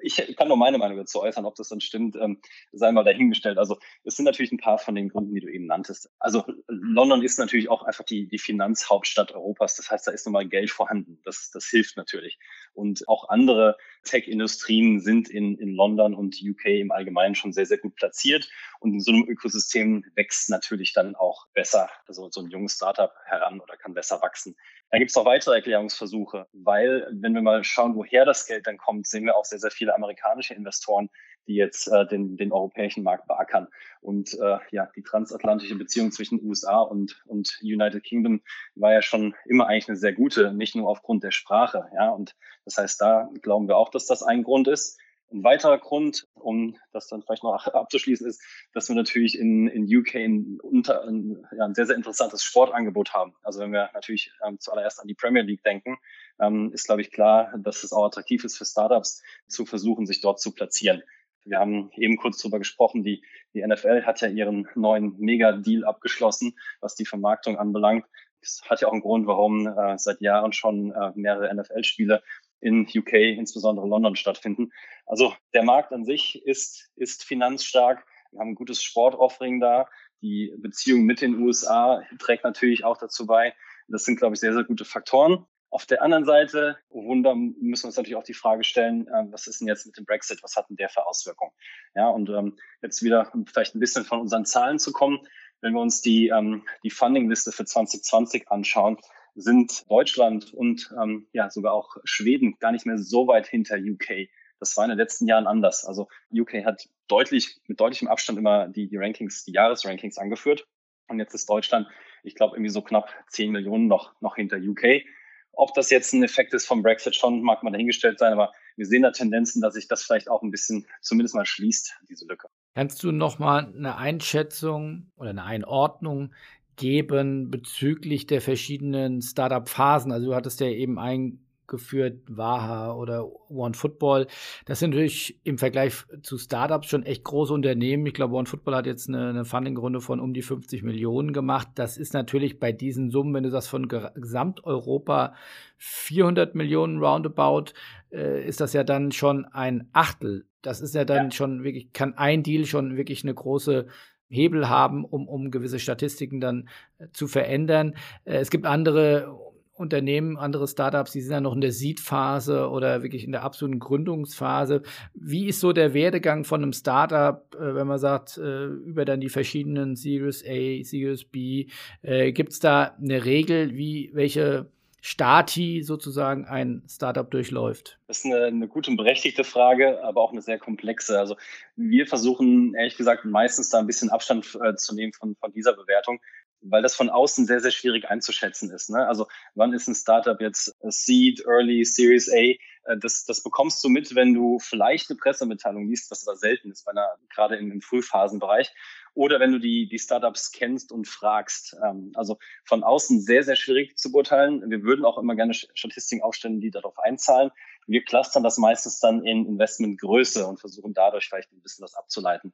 Ich, 0.01 0.35
kann 0.35 0.47
nur 0.47 0.57
meine 0.57 0.77
Meinung 0.77 0.97
dazu 0.97 1.21
äußern, 1.21 1.45
ob 1.45 1.55
das 1.55 1.69
dann 1.69 1.81
stimmt, 1.81 2.15
ähm, 2.15 2.41
sei 2.71 2.91
mal 2.91 3.03
dahingestellt. 3.03 3.57
Also 3.57 3.77
es 4.03 4.15
sind 4.15 4.25
natürlich 4.25 4.51
ein 4.51 4.57
paar 4.57 4.77
von 4.77 4.95
den 4.95 5.09
Gründen, 5.09 5.33
die 5.33 5.41
du 5.41 5.47
eben 5.47 5.65
nanntest. 5.65 6.09
Also 6.19 6.43
London 6.67 7.23
ist 7.23 7.39
natürlich 7.39 7.69
auch 7.69 7.83
einfach 7.83 8.03
die, 8.03 8.27
die 8.27 8.39
Finanzhauptstadt 8.39 9.31
Europas. 9.31 9.75
Das 9.75 9.89
heißt, 9.89 10.07
da 10.07 10.11
ist 10.11 10.25
nun 10.25 10.33
mal 10.33 10.47
Geld 10.47 10.71
vorhanden. 10.71 11.19
Das, 11.23 11.51
das 11.51 11.65
hilft 11.65 11.97
natürlich. 11.97 12.37
Und 12.73 13.07
auch 13.07 13.29
andere 13.29 13.77
Tech-Industrien 14.03 14.99
sind 14.99 15.29
in, 15.29 15.57
in 15.57 15.69
London 15.69 16.13
und 16.13 16.37
UK 16.41 16.65
im 16.65 16.91
Allgemeinen 16.91 17.35
schon 17.35 17.53
sehr, 17.53 17.65
sehr 17.65 17.77
gut 17.77 17.95
platziert. 17.95 18.49
Und 18.85 18.93
in 18.93 18.99
so 18.99 19.11
einem 19.11 19.27
Ökosystem 19.27 20.05
wächst 20.13 20.47
natürlich 20.51 20.93
dann 20.93 21.15
auch 21.15 21.47
besser 21.55 21.89
also 22.07 22.29
so 22.29 22.41
ein 22.41 22.51
junges 22.51 22.73
Startup 22.73 23.11
heran 23.25 23.59
oder 23.59 23.77
kann 23.77 23.95
besser 23.95 24.21
wachsen. 24.21 24.55
Da 24.91 24.99
gibt 24.99 25.09
es 25.09 25.15
noch 25.15 25.25
weitere 25.25 25.55
Erklärungsversuche, 25.55 26.45
weil 26.53 27.07
wenn 27.11 27.33
wir 27.33 27.41
mal 27.41 27.63
schauen, 27.63 27.95
woher 27.95 28.25
das 28.25 28.45
Geld 28.45 28.67
dann 28.67 28.77
kommt, 28.77 29.07
sehen 29.07 29.25
wir 29.25 29.37
auch 29.37 29.45
sehr, 29.45 29.57
sehr 29.57 29.71
viele 29.71 29.95
amerikanische 29.95 30.53
Investoren, 30.53 31.09
die 31.47 31.55
jetzt 31.55 31.87
äh, 31.87 32.05
den, 32.05 32.37
den 32.37 32.51
europäischen 32.51 33.01
Markt 33.01 33.25
beackern. 33.25 33.69
Und 34.01 34.35
äh, 34.35 34.59
ja, 34.69 34.87
die 34.95 35.01
transatlantische 35.01 35.75
Beziehung 35.75 36.11
zwischen 36.11 36.39
USA 36.43 36.81
und, 36.81 37.23
und 37.25 37.57
United 37.63 38.03
Kingdom 38.03 38.43
war 38.75 38.93
ja 38.93 39.01
schon 39.01 39.33
immer 39.47 39.65
eigentlich 39.65 39.89
eine 39.89 39.97
sehr 39.97 40.13
gute, 40.13 40.53
nicht 40.53 40.75
nur 40.75 40.87
aufgrund 40.87 41.23
der 41.23 41.31
Sprache. 41.31 41.89
Ja, 41.95 42.11
und 42.11 42.35
das 42.65 42.77
heißt, 42.77 43.01
da 43.01 43.31
glauben 43.41 43.67
wir 43.67 43.77
auch, 43.77 43.89
dass 43.89 44.05
das 44.05 44.21
ein 44.21 44.43
Grund 44.43 44.67
ist. 44.67 44.99
Ein 45.31 45.43
weiterer 45.43 45.79
Grund, 45.79 46.27
um 46.35 46.77
das 46.93 47.07
dann 47.07 47.23
vielleicht 47.23 47.43
noch 47.43 47.67
abzuschließen, 47.67 48.27
ist, 48.27 48.43
dass 48.73 48.89
wir 48.89 48.95
natürlich 48.95 49.37
in, 49.37 49.67
in 49.67 49.83
UK 49.83 50.15
ein, 50.15 50.59
unter, 50.61 51.03
ein, 51.03 51.45
ja, 51.57 51.65
ein 51.65 51.73
sehr, 51.73 51.87
sehr 51.87 51.95
interessantes 51.95 52.43
Sportangebot 52.43 53.13
haben. 53.13 53.33
Also 53.41 53.59
wenn 53.59 53.71
wir 53.71 53.89
natürlich 53.93 54.31
ähm, 54.45 54.59
zuallererst 54.59 55.01
an 55.01 55.07
die 55.07 55.15
Premier 55.15 55.41
League 55.41 55.63
denken, 55.63 55.97
ähm, 56.39 56.71
ist, 56.73 56.85
glaube 56.85 57.01
ich, 57.01 57.11
klar, 57.11 57.53
dass 57.57 57.83
es 57.83 57.91
auch 57.91 58.05
attraktiv 58.05 58.43
ist 58.43 58.57
für 58.57 58.65
Startups 58.65 59.23
zu 59.47 59.65
versuchen, 59.65 60.05
sich 60.05 60.21
dort 60.21 60.39
zu 60.39 60.53
platzieren. 60.53 61.01
Wir 61.45 61.59
haben 61.59 61.91
eben 61.95 62.17
kurz 62.17 62.41
darüber 62.41 62.57
gesprochen, 62.57 63.03
die, 63.03 63.23
die 63.53 63.65
NFL 63.65 64.03
hat 64.03 64.21
ja 64.21 64.27
ihren 64.27 64.67
neuen 64.73 65.15
Mega-Deal 65.17 65.85
abgeschlossen, 65.85 66.57
was 66.81 66.95
die 66.95 67.05
Vermarktung 67.05 67.57
anbelangt. 67.57 68.05
Das 68.41 68.61
hat 68.67 68.81
ja 68.81 68.87
auch 68.87 68.93
einen 68.93 69.01
Grund, 69.01 69.27
warum 69.27 69.67
äh, 69.67 69.97
seit 69.97 70.21
Jahren 70.21 70.53
schon 70.53 70.91
äh, 70.91 71.11
mehrere 71.15 71.53
NFL-Spiele 71.53 72.23
in 72.61 72.87
UK, 72.87 73.13
insbesondere 73.13 73.87
London, 73.87 74.15
stattfinden. 74.15 74.71
Also 75.05 75.33
der 75.53 75.63
Markt 75.63 75.91
an 75.91 76.05
sich 76.05 76.43
ist, 76.45 76.91
ist 76.95 77.23
finanzstark. 77.23 78.05
Wir 78.31 78.39
haben 78.39 78.49
ein 78.49 78.55
gutes 78.55 78.81
Sportoffering 78.81 79.59
da. 79.59 79.87
Die 80.21 80.53
Beziehung 80.57 81.03
mit 81.03 81.21
den 81.21 81.39
USA 81.41 82.01
trägt 82.19 82.43
natürlich 82.43 82.83
auch 82.83 82.97
dazu 82.97 83.25
bei. 83.25 83.53
Das 83.87 84.03
sind, 84.05 84.17
glaube 84.17 84.33
ich, 84.33 84.39
sehr, 84.39 84.53
sehr 84.53 84.63
gute 84.63 84.85
Faktoren. 84.85 85.45
Auf 85.69 85.85
der 85.85 86.01
anderen 86.01 86.25
Seite, 86.25 86.77
oh 86.89 87.05
Wunder, 87.05 87.35
müssen 87.35 87.83
wir 87.83 87.87
uns 87.87 87.97
natürlich 87.97 88.15
auch 88.15 88.23
die 88.23 88.33
Frage 88.33 88.63
stellen, 88.63 89.07
äh, 89.07 89.25
was 89.29 89.45
ist 89.45 89.59
denn 89.59 89.67
jetzt 89.67 89.85
mit 89.85 89.97
dem 89.97 90.05
Brexit? 90.05 90.41
Was 90.41 90.55
hat 90.55 90.69
denn 90.69 90.77
der 90.77 90.89
für 90.89 91.05
Auswirkungen? 91.05 91.51
Ja, 91.95 92.07
und 92.07 92.29
ähm, 92.29 92.57
jetzt 92.81 93.03
wieder 93.03 93.31
vielleicht 93.45 93.75
ein 93.75 93.79
bisschen 93.79 94.05
von 94.05 94.21
unseren 94.21 94.45
Zahlen 94.45 94.79
zu 94.79 94.93
kommen. 94.93 95.19
Wenn 95.61 95.73
wir 95.73 95.81
uns 95.81 96.01
die, 96.01 96.29
ähm, 96.29 96.63
die 96.83 96.91
Funding-Liste 96.91 97.51
für 97.51 97.65
2020 97.65 98.49
anschauen, 98.49 98.97
sind 99.35 99.89
Deutschland 99.89 100.53
und 100.53 100.93
ähm, 101.01 101.27
ja 101.33 101.49
sogar 101.49 101.73
auch 101.73 101.97
Schweden 102.03 102.55
gar 102.59 102.71
nicht 102.71 102.85
mehr 102.85 102.97
so 102.97 103.27
weit 103.27 103.47
hinter 103.47 103.77
UK. 103.77 104.29
Das 104.59 104.75
war 104.77 104.85
in 104.85 104.89
den 104.89 104.97
letzten 104.97 105.27
Jahren 105.27 105.47
anders. 105.47 105.85
Also 105.85 106.07
UK 106.33 106.65
hat 106.65 106.87
deutlich, 107.07 107.59
mit 107.67 107.79
deutlichem 107.79 108.07
Abstand 108.07 108.39
immer 108.39 108.67
die, 108.67 108.87
die 108.87 108.97
Rankings, 108.97 109.43
die 109.43 109.51
Jahresrankings 109.51 110.17
angeführt. 110.17 110.65
Und 111.07 111.19
jetzt 111.19 111.35
ist 111.35 111.49
Deutschland, 111.49 111.87
ich 112.23 112.35
glaube, 112.35 112.55
irgendwie 112.55 112.71
so 112.71 112.81
knapp 112.81 113.09
10 113.29 113.51
Millionen 113.51 113.87
noch, 113.87 114.13
noch 114.21 114.37
hinter 114.37 114.57
UK. 114.57 115.03
Ob 115.51 115.73
das 115.73 115.89
jetzt 115.89 116.13
ein 116.13 116.23
Effekt 116.23 116.53
ist 116.53 116.65
vom 116.65 116.81
Brexit 116.81 117.15
schon, 117.15 117.41
mag 117.41 117.63
man 117.63 117.73
dahingestellt 117.73 118.19
sein, 118.19 118.33
aber 118.33 118.53
wir 118.75 118.85
sehen 118.85 119.03
da 119.03 119.11
Tendenzen, 119.11 119.61
dass 119.61 119.75
sich 119.75 119.87
das 119.87 120.03
vielleicht 120.03 120.29
auch 120.29 120.41
ein 120.41 120.51
bisschen 120.51 120.85
zumindest 121.01 121.35
mal 121.35 121.45
schließt, 121.45 121.97
diese 122.09 122.25
Lücke. 122.25 122.49
Kannst 122.73 123.03
du 123.03 123.11
noch 123.11 123.39
mal 123.39 123.71
eine 123.73 123.95
Einschätzung 123.95 125.11
oder 125.15 125.29
eine 125.29 125.43
Einordnung 125.43 126.33
geben 126.75 127.51
bezüglich 127.51 128.27
der 128.27 128.41
verschiedenen 128.41 129.21
Startup-Phasen? 129.21 130.11
Also 130.11 130.27
du 130.27 130.35
hattest 130.35 130.59
ja 130.59 130.67
eben 130.67 130.99
eingeführt, 130.99 132.21
Waha 132.27 132.93
oder 132.93 133.27
OneFootball. 133.49 134.27
Das 134.65 134.79
sind 134.79 134.91
natürlich 134.91 135.39
im 135.43 135.57
Vergleich 135.57 135.93
zu 136.21 136.37
Startups 136.37 136.87
schon 136.87 137.03
echt 137.03 137.23
große 137.23 137.53
Unternehmen. 137.53 138.05
Ich 138.05 138.13
glaube, 138.13 138.35
OneFootball 138.35 138.75
hat 138.75 138.85
jetzt 138.85 139.07
eine, 139.07 139.29
eine 139.29 139.45
Funding-Runde 139.45 140.01
von 140.01 140.19
um 140.19 140.33
die 140.33 140.41
50 140.41 140.83
Millionen 140.83 141.33
gemacht. 141.33 141.69
Das 141.75 141.97
ist 141.97 142.13
natürlich 142.13 142.59
bei 142.59 142.71
diesen 142.71 143.09
Summen, 143.11 143.33
wenn 143.33 143.43
du 143.43 143.49
sagst 143.49 143.69
von 143.69 143.87
Gesamteuropa 143.87 145.33
400 145.77 146.55
Millionen 146.55 147.03
roundabout, 147.03 147.73
äh, 148.11 148.45
ist 148.45 148.61
das 148.61 148.73
ja 148.73 148.83
dann 148.83 149.11
schon 149.11 149.45
ein 149.45 149.89
Achtel. 149.93 150.45
Das 150.61 150.81
ist 150.81 150.95
ja 150.95 151.05
dann 151.05 151.25
ja. 151.25 151.31
schon 151.31 151.63
wirklich, 151.63 151.93
kann 151.93 152.15
ein 152.15 152.41
Deal 152.41 152.65
schon 152.65 152.97
wirklich 152.97 153.23
eine 153.23 153.35
große 153.35 153.87
Hebel 154.29 154.69
haben, 154.69 155.05
um, 155.05 155.27
um 155.27 155.51
gewisse 155.51 155.79
Statistiken 155.79 156.39
dann 156.39 156.69
äh, 156.97 157.07
zu 157.11 157.27
verändern. 157.27 157.95
Äh, 158.23 158.37
es 158.37 158.49
gibt 158.49 158.65
andere 158.65 159.37
Unternehmen, 159.73 160.37
andere 160.37 160.69
Startups, 160.69 161.11
die 161.11 161.19
sind 161.19 161.33
ja 161.33 161.41
noch 161.41 161.53
in 161.53 161.59
der 161.59 161.73
Seed-Phase 161.73 162.69
oder 162.69 163.03
wirklich 163.03 163.25
in 163.25 163.33
der 163.33 163.43
absoluten 163.43 163.79
Gründungsphase. 163.79 164.83
Wie 165.13 165.47
ist 165.47 165.59
so 165.59 165.73
der 165.73 165.93
Werdegang 165.93 166.45
von 166.45 166.63
einem 166.63 166.71
Startup, 166.71 167.43
äh, 167.55 167.75
wenn 167.75 167.87
man 167.87 167.99
sagt, 167.99 168.37
über 168.37 169.03
dann 169.03 169.19
die 169.19 169.29
verschiedenen 169.29 169.97
Series 169.97 170.45
A, 170.45 170.83
Series 170.83 171.25
B? 171.25 171.67
Gibt 172.03 172.53
es 172.53 172.59
da 172.59 172.95
eine 173.01 173.25
Regel, 173.25 173.75
wie 173.75 174.11
welche 174.13 174.71
Stati 175.07 175.83
sozusagen 175.83 176.45
ein 176.45 176.81
Startup 176.89 177.29
durchläuft? 177.29 177.99
Das 178.07 178.17
ist 178.17 178.25
eine, 178.25 178.45
eine 178.45 178.67
gute 178.67 178.89
und 178.89 178.97
berechtigte 178.97 179.43
Frage, 179.43 180.03
aber 180.03 180.19
auch 180.19 180.31
eine 180.31 180.41
sehr 180.41 180.57
komplexe. 180.57 181.19
Also 181.19 181.37
wir 181.75 182.07
versuchen 182.07 182.73
ehrlich 182.73 182.97
gesagt 182.97 183.23
meistens 183.23 183.69
da 183.69 183.77
ein 183.77 183.85
bisschen 183.85 184.09
Abstand 184.09 184.57
äh, 184.63 184.73
zu 184.73 184.95
nehmen 184.95 185.13
von, 185.13 185.35
von 185.35 185.53
dieser 185.53 185.73
Bewertung, 185.73 186.19
weil 186.61 186.81
das 186.81 186.95
von 186.95 187.11
außen 187.11 187.45
sehr, 187.45 187.59
sehr 187.59 187.69
schwierig 187.69 188.09
einzuschätzen 188.09 188.71
ist. 188.71 188.89
Ne? 188.89 189.07
Also 189.07 189.27
wann 189.53 189.73
ist 189.73 189.87
ein 189.87 189.93
Startup 189.93 190.41
jetzt 190.41 190.75
Seed, 190.81 191.45
Early, 191.45 191.85
Series 191.85 192.27
A? 192.31 192.37
Äh, 192.37 192.57
das, 192.99 193.25
das 193.25 193.43
bekommst 193.43 193.83
du 193.83 193.89
mit, 193.89 194.15
wenn 194.15 194.33
du 194.33 194.57
vielleicht 194.57 195.11
eine 195.11 195.19
Pressemitteilung 195.19 195.87
liest, 195.87 196.09
was 196.09 196.27
aber 196.27 196.35
selten 196.35 196.71
ist, 196.71 196.83
bei 196.83 196.93
einer, 196.93 197.09
gerade 197.29 197.57
im, 197.57 197.71
im 197.71 197.81
Frühphasenbereich 197.81 198.73
oder 199.15 199.39
wenn 199.39 199.53
du 199.53 199.59
die, 199.59 199.87
die 199.87 199.97
Startups 199.97 200.51
kennst 200.51 200.91
und 200.91 201.07
fragst. 201.07 201.75
Ähm, 201.83 202.11
also 202.15 202.37
von 202.65 202.83
außen 202.83 203.21
sehr, 203.21 203.43
sehr 203.43 203.55
schwierig 203.55 203.97
zu 203.97 204.11
beurteilen. 204.11 204.69
Wir 204.69 204.83
würden 204.83 205.05
auch 205.05 205.17
immer 205.17 205.35
gerne 205.35 205.53
Statistiken 205.53 206.21
aufstellen, 206.21 206.59
die 206.59 206.69
darauf 206.69 206.99
einzahlen. 206.99 207.49
Wir 207.87 208.03
clustern 208.03 208.43
das 208.43 208.57
meistens 208.57 208.99
dann 208.99 209.25
in 209.25 209.45
Investmentgröße 209.45 210.45
und 210.45 210.59
versuchen 210.59 210.93
dadurch 210.93 211.27
vielleicht 211.27 211.51
ein 211.51 211.61
bisschen 211.61 211.83
was 211.83 211.95
abzuleiten. 211.95 212.53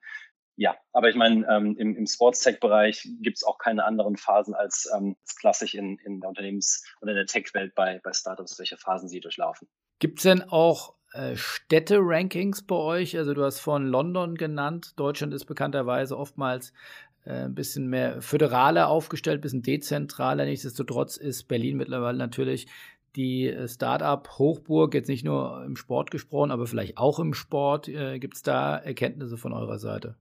Ja, 0.55 0.77
aber 0.93 1.09
ich 1.09 1.15
meine, 1.15 1.47
ähm, 1.49 1.75
im, 1.77 1.95
im 1.95 2.05
Sports-Tech-Bereich 2.05 3.07
gibt 3.21 3.37
es 3.37 3.43
auch 3.43 3.57
keine 3.57 3.83
anderen 3.85 4.17
Phasen 4.17 4.53
als, 4.53 4.87
ähm, 4.95 5.15
klassisch 5.39 5.73
in, 5.73 5.97
in 6.05 6.19
der 6.19 6.29
Unternehmens- 6.29 6.85
oder 7.01 7.11
in 7.11 7.17
der 7.17 7.25
Tech-Welt 7.25 7.73
bei, 7.73 7.99
bei 8.03 8.13
Startups, 8.13 8.59
welche 8.59 8.77
Phasen 8.77 9.09
sie 9.09 9.21
durchlaufen. 9.21 9.67
Gibt 9.99 10.19
es 10.19 10.23
denn 10.23 10.43
auch 10.43 10.95
Städte-Rankings 11.35 12.63
bei 12.63 12.75
euch? 12.75 13.17
Also 13.17 13.33
du 13.33 13.43
hast 13.43 13.59
von 13.59 13.85
London 13.85 14.35
genannt. 14.35 14.93
Deutschland 14.97 15.33
ist 15.33 15.45
bekannterweise 15.45 16.17
oftmals 16.17 16.73
äh, 17.25 17.45
ein 17.45 17.55
bisschen 17.55 17.87
mehr 17.87 18.21
föderaler 18.21 18.87
aufgestellt, 18.87 19.39
ein 19.39 19.41
bisschen 19.41 19.63
dezentraler. 19.63 20.45
Nichtsdestotrotz 20.45 21.17
ist 21.17 21.47
Berlin 21.47 21.77
mittlerweile 21.77 22.17
natürlich 22.17 22.67
die 23.15 23.47
äh, 23.47 23.67
Startup-Hochburg, 23.67 24.93
jetzt 24.93 25.09
nicht 25.09 25.25
nur 25.25 25.63
im 25.65 25.75
Sport 25.75 26.11
gesprochen, 26.11 26.51
aber 26.51 26.65
vielleicht 26.65 26.97
auch 26.97 27.19
im 27.19 27.33
Sport. 27.33 27.87
Äh, 27.87 28.19
Gibt 28.19 28.35
es 28.35 28.43
da 28.43 28.77
Erkenntnisse 28.77 29.37
von 29.37 29.53
eurer 29.53 29.79
Seite? 29.79 30.15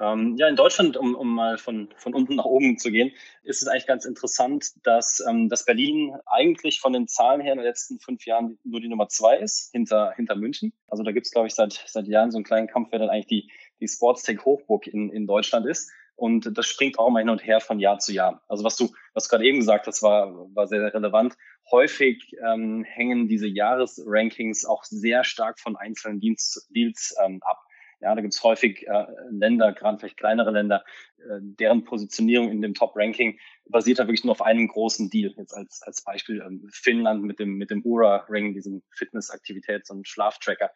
Ähm, 0.00 0.36
ja, 0.38 0.48
in 0.48 0.56
Deutschland, 0.56 0.96
um, 0.96 1.14
um 1.14 1.34
mal 1.34 1.58
von, 1.58 1.88
von 1.96 2.14
unten 2.14 2.36
nach 2.36 2.46
oben 2.46 2.78
zu 2.78 2.90
gehen, 2.90 3.12
ist 3.42 3.60
es 3.60 3.68
eigentlich 3.68 3.86
ganz 3.86 4.06
interessant, 4.06 4.70
dass, 4.82 5.22
ähm, 5.28 5.48
dass 5.50 5.66
Berlin 5.66 6.16
eigentlich 6.24 6.80
von 6.80 6.94
den 6.94 7.06
Zahlen 7.06 7.42
her 7.42 7.52
in 7.52 7.58
den 7.58 7.66
letzten 7.66 8.00
fünf 8.00 8.24
Jahren 8.24 8.58
nur 8.64 8.80
die 8.80 8.88
Nummer 8.88 9.08
zwei 9.08 9.36
ist, 9.36 9.70
hinter, 9.72 10.12
hinter 10.16 10.36
München. 10.36 10.72
Also 10.88 11.02
da 11.02 11.12
gibt 11.12 11.26
es, 11.26 11.32
glaube 11.32 11.48
ich, 11.48 11.54
seit, 11.54 11.84
seit 11.86 12.06
Jahren 12.06 12.30
so 12.30 12.38
einen 12.38 12.44
kleinen 12.44 12.66
Kampf, 12.66 12.88
wer 12.92 12.98
dann 12.98 13.10
eigentlich 13.10 13.26
die, 13.26 13.50
die 13.80 13.88
Sportstech-Hochburg 13.88 14.86
in, 14.86 15.10
in 15.10 15.26
Deutschland 15.26 15.66
ist. 15.66 15.90
Und 16.16 16.56
das 16.56 16.66
springt 16.66 16.98
auch 16.98 17.08
mal 17.08 17.20
hin 17.20 17.30
und 17.30 17.46
her 17.46 17.60
von 17.60 17.78
Jahr 17.78 17.98
zu 17.98 18.12
Jahr. 18.12 18.42
Also 18.46 18.62
was 18.62 18.76
du, 18.76 18.90
was 19.14 19.28
gerade 19.28 19.44
eben 19.44 19.58
gesagt 19.58 19.86
hast, 19.86 20.02
war, 20.02 20.54
war 20.54 20.66
sehr, 20.66 20.80
sehr 20.80 20.92
relevant. 20.92 21.34
Häufig 21.70 22.36
ähm, 22.46 22.84
hängen 22.84 23.26
diese 23.26 23.46
Jahresrankings 23.46 24.66
auch 24.66 24.84
sehr 24.84 25.24
stark 25.24 25.58
von 25.58 25.76
einzelnen 25.76 26.20
Deals, 26.20 26.68
Deals 26.74 27.14
ähm, 27.24 27.40
ab. 27.42 27.64
Ja, 28.00 28.14
da 28.14 28.22
gibt 28.22 28.34
es 28.34 28.42
häufig 28.42 28.86
äh, 28.88 29.06
Länder, 29.30 29.72
gerade 29.72 29.98
vielleicht 29.98 30.16
kleinere 30.16 30.50
Länder, 30.50 30.84
äh, 31.18 31.38
deren 31.40 31.84
Positionierung 31.84 32.50
in 32.50 32.62
dem 32.62 32.74
Top-Ranking 32.74 33.38
basiert 33.66 33.98
da 33.98 34.04
wirklich 34.04 34.24
nur 34.24 34.32
auf 34.32 34.42
einem 34.42 34.68
großen 34.68 35.10
Deal. 35.10 35.34
Jetzt 35.36 35.52
als, 35.52 35.82
als 35.82 36.02
Beispiel 36.02 36.42
ähm, 36.44 36.66
Finnland 36.72 37.22
mit 37.22 37.38
dem, 37.38 37.56
mit 37.56 37.70
dem 37.70 37.82
Ura-Ring, 37.84 38.54
diesem 38.54 38.82
Fitness-Aktivitäts- 38.90 39.90
und 39.90 40.08
Schlaftracker. 40.08 40.70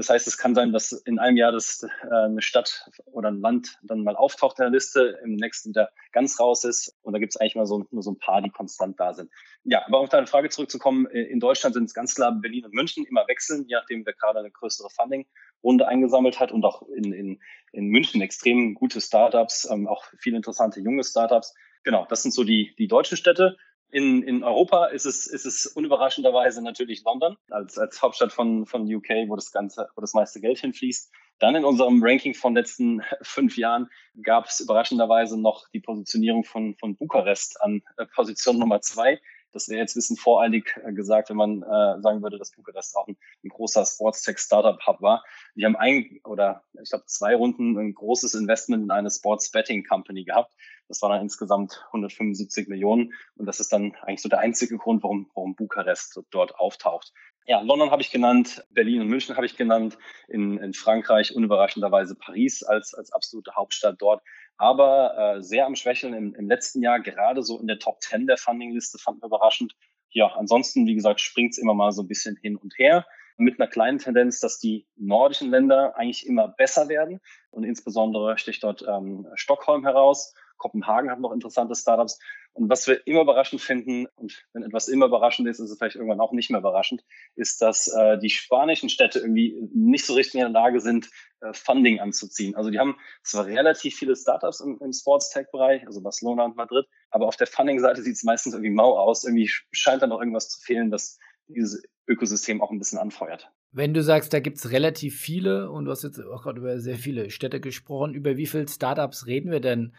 Das 0.00 0.08
heißt, 0.08 0.26
es 0.26 0.38
kann 0.38 0.54
sein, 0.54 0.72
dass 0.72 0.92
in 0.92 1.18
einem 1.18 1.36
Jahr 1.36 1.52
das, 1.52 1.82
äh, 1.82 2.08
eine 2.10 2.40
Stadt 2.40 2.88
oder 3.04 3.30
ein 3.30 3.42
Land 3.42 3.78
dann 3.82 4.02
mal 4.02 4.16
auftaucht 4.16 4.58
in 4.58 4.62
der 4.62 4.70
Liste, 4.70 5.18
im 5.22 5.34
nächsten 5.34 5.68
wieder 5.68 5.90
ganz 6.12 6.40
raus 6.40 6.64
ist. 6.64 6.96
Und 7.02 7.12
da 7.12 7.18
gibt 7.18 7.34
es 7.34 7.36
eigentlich 7.38 7.54
mal 7.54 7.66
so, 7.66 7.86
nur 7.90 8.02
so 8.02 8.12
ein 8.12 8.18
paar, 8.18 8.40
die 8.40 8.48
konstant 8.48 8.98
da 8.98 9.12
sind. 9.12 9.30
Ja, 9.64 9.84
aber 9.86 9.98
auf 9.98 10.08
deine 10.08 10.26
Frage 10.26 10.48
zurückzukommen, 10.48 11.04
äh, 11.10 11.24
in 11.24 11.38
Deutschland 11.38 11.74
sind 11.74 11.84
es 11.84 11.92
ganz 11.92 12.14
klar 12.14 12.32
Berlin 12.32 12.64
und 12.64 12.72
München, 12.72 13.04
immer 13.04 13.28
wechseln, 13.28 13.66
je 13.68 13.74
nachdem, 13.74 14.06
wer 14.06 14.14
gerade 14.14 14.38
eine 14.38 14.50
größere 14.50 14.88
Funding-Runde 14.88 15.86
eingesammelt 15.86 16.40
hat 16.40 16.50
und 16.50 16.64
auch 16.64 16.80
in, 16.88 17.12
in, 17.12 17.42
in 17.72 17.88
München 17.88 18.22
extrem 18.22 18.72
gute 18.72 19.02
Startups, 19.02 19.68
ähm, 19.70 19.86
auch 19.86 20.06
viele 20.18 20.38
interessante 20.38 20.80
junge 20.80 21.04
Startups. 21.04 21.54
Genau, 21.84 22.06
das 22.08 22.22
sind 22.22 22.32
so 22.32 22.42
die, 22.42 22.74
die 22.78 22.88
deutschen 22.88 23.18
Städte. 23.18 23.58
In, 23.92 24.22
in 24.22 24.44
Europa 24.44 24.86
ist 24.86 25.06
es, 25.06 25.26
ist 25.26 25.46
es 25.46 25.66
unüberraschenderweise 25.66 26.62
natürlich 26.62 27.02
London 27.04 27.36
als, 27.50 27.76
als 27.76 28.00
Hauptstadt 28.00 28.32
von, 28.32 28.66
von 28.66 28.82
UK, 28.82 29.28
wo 29.28 29.36
das 29.36 29.50
ganze, 29.50 29.88
wo 29.94 30.00
das 30.00 30.14
meiste 30.14 30.40
Geld 30.40 30.58
hinfließt. 30.58 31.10
Dann 31.40 31.56
in 31.56 31.64
unserem 31.64 32.02
Ranking 32.02 32.34
von 32.34 32.54
letzten 32.54 33.02
fünf 33.22 33.56
Jahren 33.56 33.90
gab 34.22 34.46
es 34.46 34.60
überraschenderweise 34.60 35.40
noch 35.40 35.68
die 35.72 35.80
Positionierung 35.80 36.44
von, 36.44 36.76
von 36.76 36.96
Bukarest 36.96 37.60
an 37.62 37.82
äh, 37.96 38.06
Position 38.06 38.58
Nummer 38.58 38.80
zwei. 38.80 39.20
Das 39.52 39.68
wäre 39.68 39.80
jetzt 39.80 39.94
bisschen 39.94 40.16
voreilig 40.16 40.78
äh, 40.84 40.92
gesagt, 40.92 41.30
wenn 41.30 41.36
man 41.36 41.62
äh, 41.62 42.00
sagen 42.00 42.22
würde, 42.22 42.38
dass 42.38 42.52
Bukarest 42.52 42.96
auch 42.96 43.08
ein, 43.08 43.16
ein 43.42 43.48
großer 43.48 43.84
Sports-Tech-Startup-Hub 43.84 45.00
war. 45.00 45.24
Die 45.56 45.64
haben 45.64 45.76
ein 45.76 46.20
oder 46.24 46.62
ich 46.80 46.90
glaube 46.90 47.06
zwei 47.06 47.34
Runden 47.34 47.76
ein 47.78 47.94
großes 47.94 48.34
Investment 48.34 48.84
in 48.84 48.90
eine 48.90 49.10
Sports-Betting-Company 49.10 50.24
gehabt. 50.24 50.54
Das 50.90 51.00
waren 51.02 51.12
dann 51.12 51.22
insgesamt 51.22 51.82
175 51.86 52.68
Millionen. 52.68 53.14
Und 53.36 53.46
das 53.46 53.60
ist 53.60 53.72
dann 53.72 53.94
eigentlich 54.02 54.22
so 54.22 54.28
der 54.28 54.40
einzige 54.40 54.76
Grund, 54.76 55.02
warum, 55.02 55.30
warum 55.34 55.54
Bukarest 55.54 56.20
dort 56.30 56.54
auftaucht. 56.56 57.12
Ja, 57.46 57.60
London 57.62 57.90
habe 57.90 58.02
ich 58.02 58.10
genannt, 58.10 58.64
Berlin 58.70 59.00
und 59.00 59.08
München 59.08 59.36
habe 59.36 59.46
ich 59.46 59.56
genannt, 59.56 59.96
in, 60.28 60.58
in 60.58 60.74
Frankreich 60.74 61.34
unüberraschenderweise 61.34 62.14
Paris 62.14 62.62
als, 62.62 62.92
als 62.92 63.12
absolute 63.12 63.52
Hauptstadt 63.56 63.96
dort 63.98 64.22
aber 64.60 65.16
äh, 65.16 65.42
sehr 65.42 65.64
am 65.64 65.74
Schwächeln 65.74 66.12
im, 66.12 66.34
im 66.34 66.46
letzten 66.46 66.82
Jahr, 66.82 67.00
gerade 67.00 67.42
so 67.42 67.58
in 67.58 67.66
der 67.66 67.78
Top 67.78 68.02
10 68.02 68.26
der 68.26 68.36
Funding-Liste, 68.36 68.98
fanden 68.98 69.22
wir 69.22 69.28
überraschend. 69.28 69.72
Ja, 70.10 70.26
ansonsten, 70.36 70.86
wie 70.86 70.94
gesagt, 70.94 71.22
springt 71.22 71.52
es 71.52 71.58
immer 71.58 71.72
mal 71.72 71.92
so 71.92 72.02
ein 72.02 72.08
bisschen 72.08 72.36
hin 72.36 72.56
und 72.56 72.74
her 72.76 73.06
mit 73.38 73.58
einer 73.58 73.70
kleinen 73.70 73.98
Tendenz, 73.98 74.38
dass 74.38 74.58
die 74.58 74.86
nordischen 74.96 75.50
Länder 75.50 75.96
eigentlich 75.96 76.26
immer 76.26 76.48
besser 76.48 76.90
werden. 76.90 77.20
Und 77.50 77.64
insbesondere 77.64 78.36
sticht 78.36 78.62
dort 78.62 78.84
ähm, 78.86 79.26
Stockholm 79.34 79.82
heraus. 79.82 80.34
Kopenhagen 80.60 81.10
hat 81.10 81.18
noch 81.18 81.32
interessante 81.32 81.74
Startups. 81.74 82.20
Und 82.52 82.68
was 82.68 82.86
wir 82.86 83.06
immer 83.06 83.22
überraschend 83.22 83.60
finden, 83.60 84.06
und 84.16 84.44
wenn 84.52 84.62
etwas 84.62 84.88
immer 84.88 85.06
überraschend 85.06 85.48
ist, 85.48 85.58
ist 85.58 85.70
es 85.70 85.78
vielleicht 85.78 85.96
irgendwann 85.96 86.20
auch 86.20 86.32
nicht 86.32 86.50
mehr 86.50 86.60
überraschend, 86.60 87.02
ist, 87.34 87.60
dass 87.62 87.88
äh, 87.88 88.18
die 88.18 88.30
spanischen 88.30 88.88
Städte 88.88 89.20
irgendwie 89.20 89.56
nicht 89.72 90.04
so 90.04 90.14
richtig 90.14 90.34
in 90.34 90.40
der 90.40 90.50
Lage 90.50 90.80
sind, 90.80 91.08
äh, 91.40 91.52
Funding 91.52 92.00
anzuziehen. 92.00 92.54
Also 92.54 92.70
die 92.70 92.78
haben 92.78 92.96
zwar 93.22 93.46
relativ 93.46 93.96
viele 93.96 94.14
Startups 94.14 94.60
im, 94.60 94.78
im 94.80 94.92
Sports-Tech-Bereich, 94.92 95.86
also 95.86 96.02
Barcelona 96.02 96.44
und 96.44 96.56
Madrid, 96.56 96.86
aber 97.10 97.26
auf 97.26 97.36
der 97.36 97.46
Funding-Seite 97.46 98.02
sieht 98.02 98.14
es 98.14 98.22
meistens 98.22 98.52
irgendwie 98.52 98.70
mau 98.70 98.96
aus. 98.98 99.24
Irgendwie 99.24 99.50
scheint 99.72 100.02
da 100.02 100.06
noch 100.06 100.20
irgendwas 100.20 100.48
zu 100.48 100.60
fehlen, 100.60 100.90
das 100.90 101.18
dieses 101.48 101.82
Ökosystem 102.06 102.60
auch 102.62 102.70
ein 102.70 102.78
bisschen 102.78 102.98
anfeuert. 102.98 103.50
Wenn 103.72 103.94
du 103.94 104.02
sagst, 104.02 104.32
da 104.32 104.40
gibt 104.40 104.58
es 104.58 104.72
relativ 104.72 105.18
viele 105.18 105.70
und 105.70 105.84
du 105.84 105.92
hast 105.92 106.02
jetzt 106.02 106.20
auch 106.20 106.42
gerade 106.42 106.60
über 106.60 106.80
sehr 106.80 106.96
viele 106.96 107.30
Städte 107.30 107.60
gesprochen, 107.60 108.14
über 108.14 108.36
wie 108.36 108.46
viele 108.46 108.66
Startups 108.66 109.26
reden 109.26 109.50
wir 109.52 109.60
denn 109.60 109.94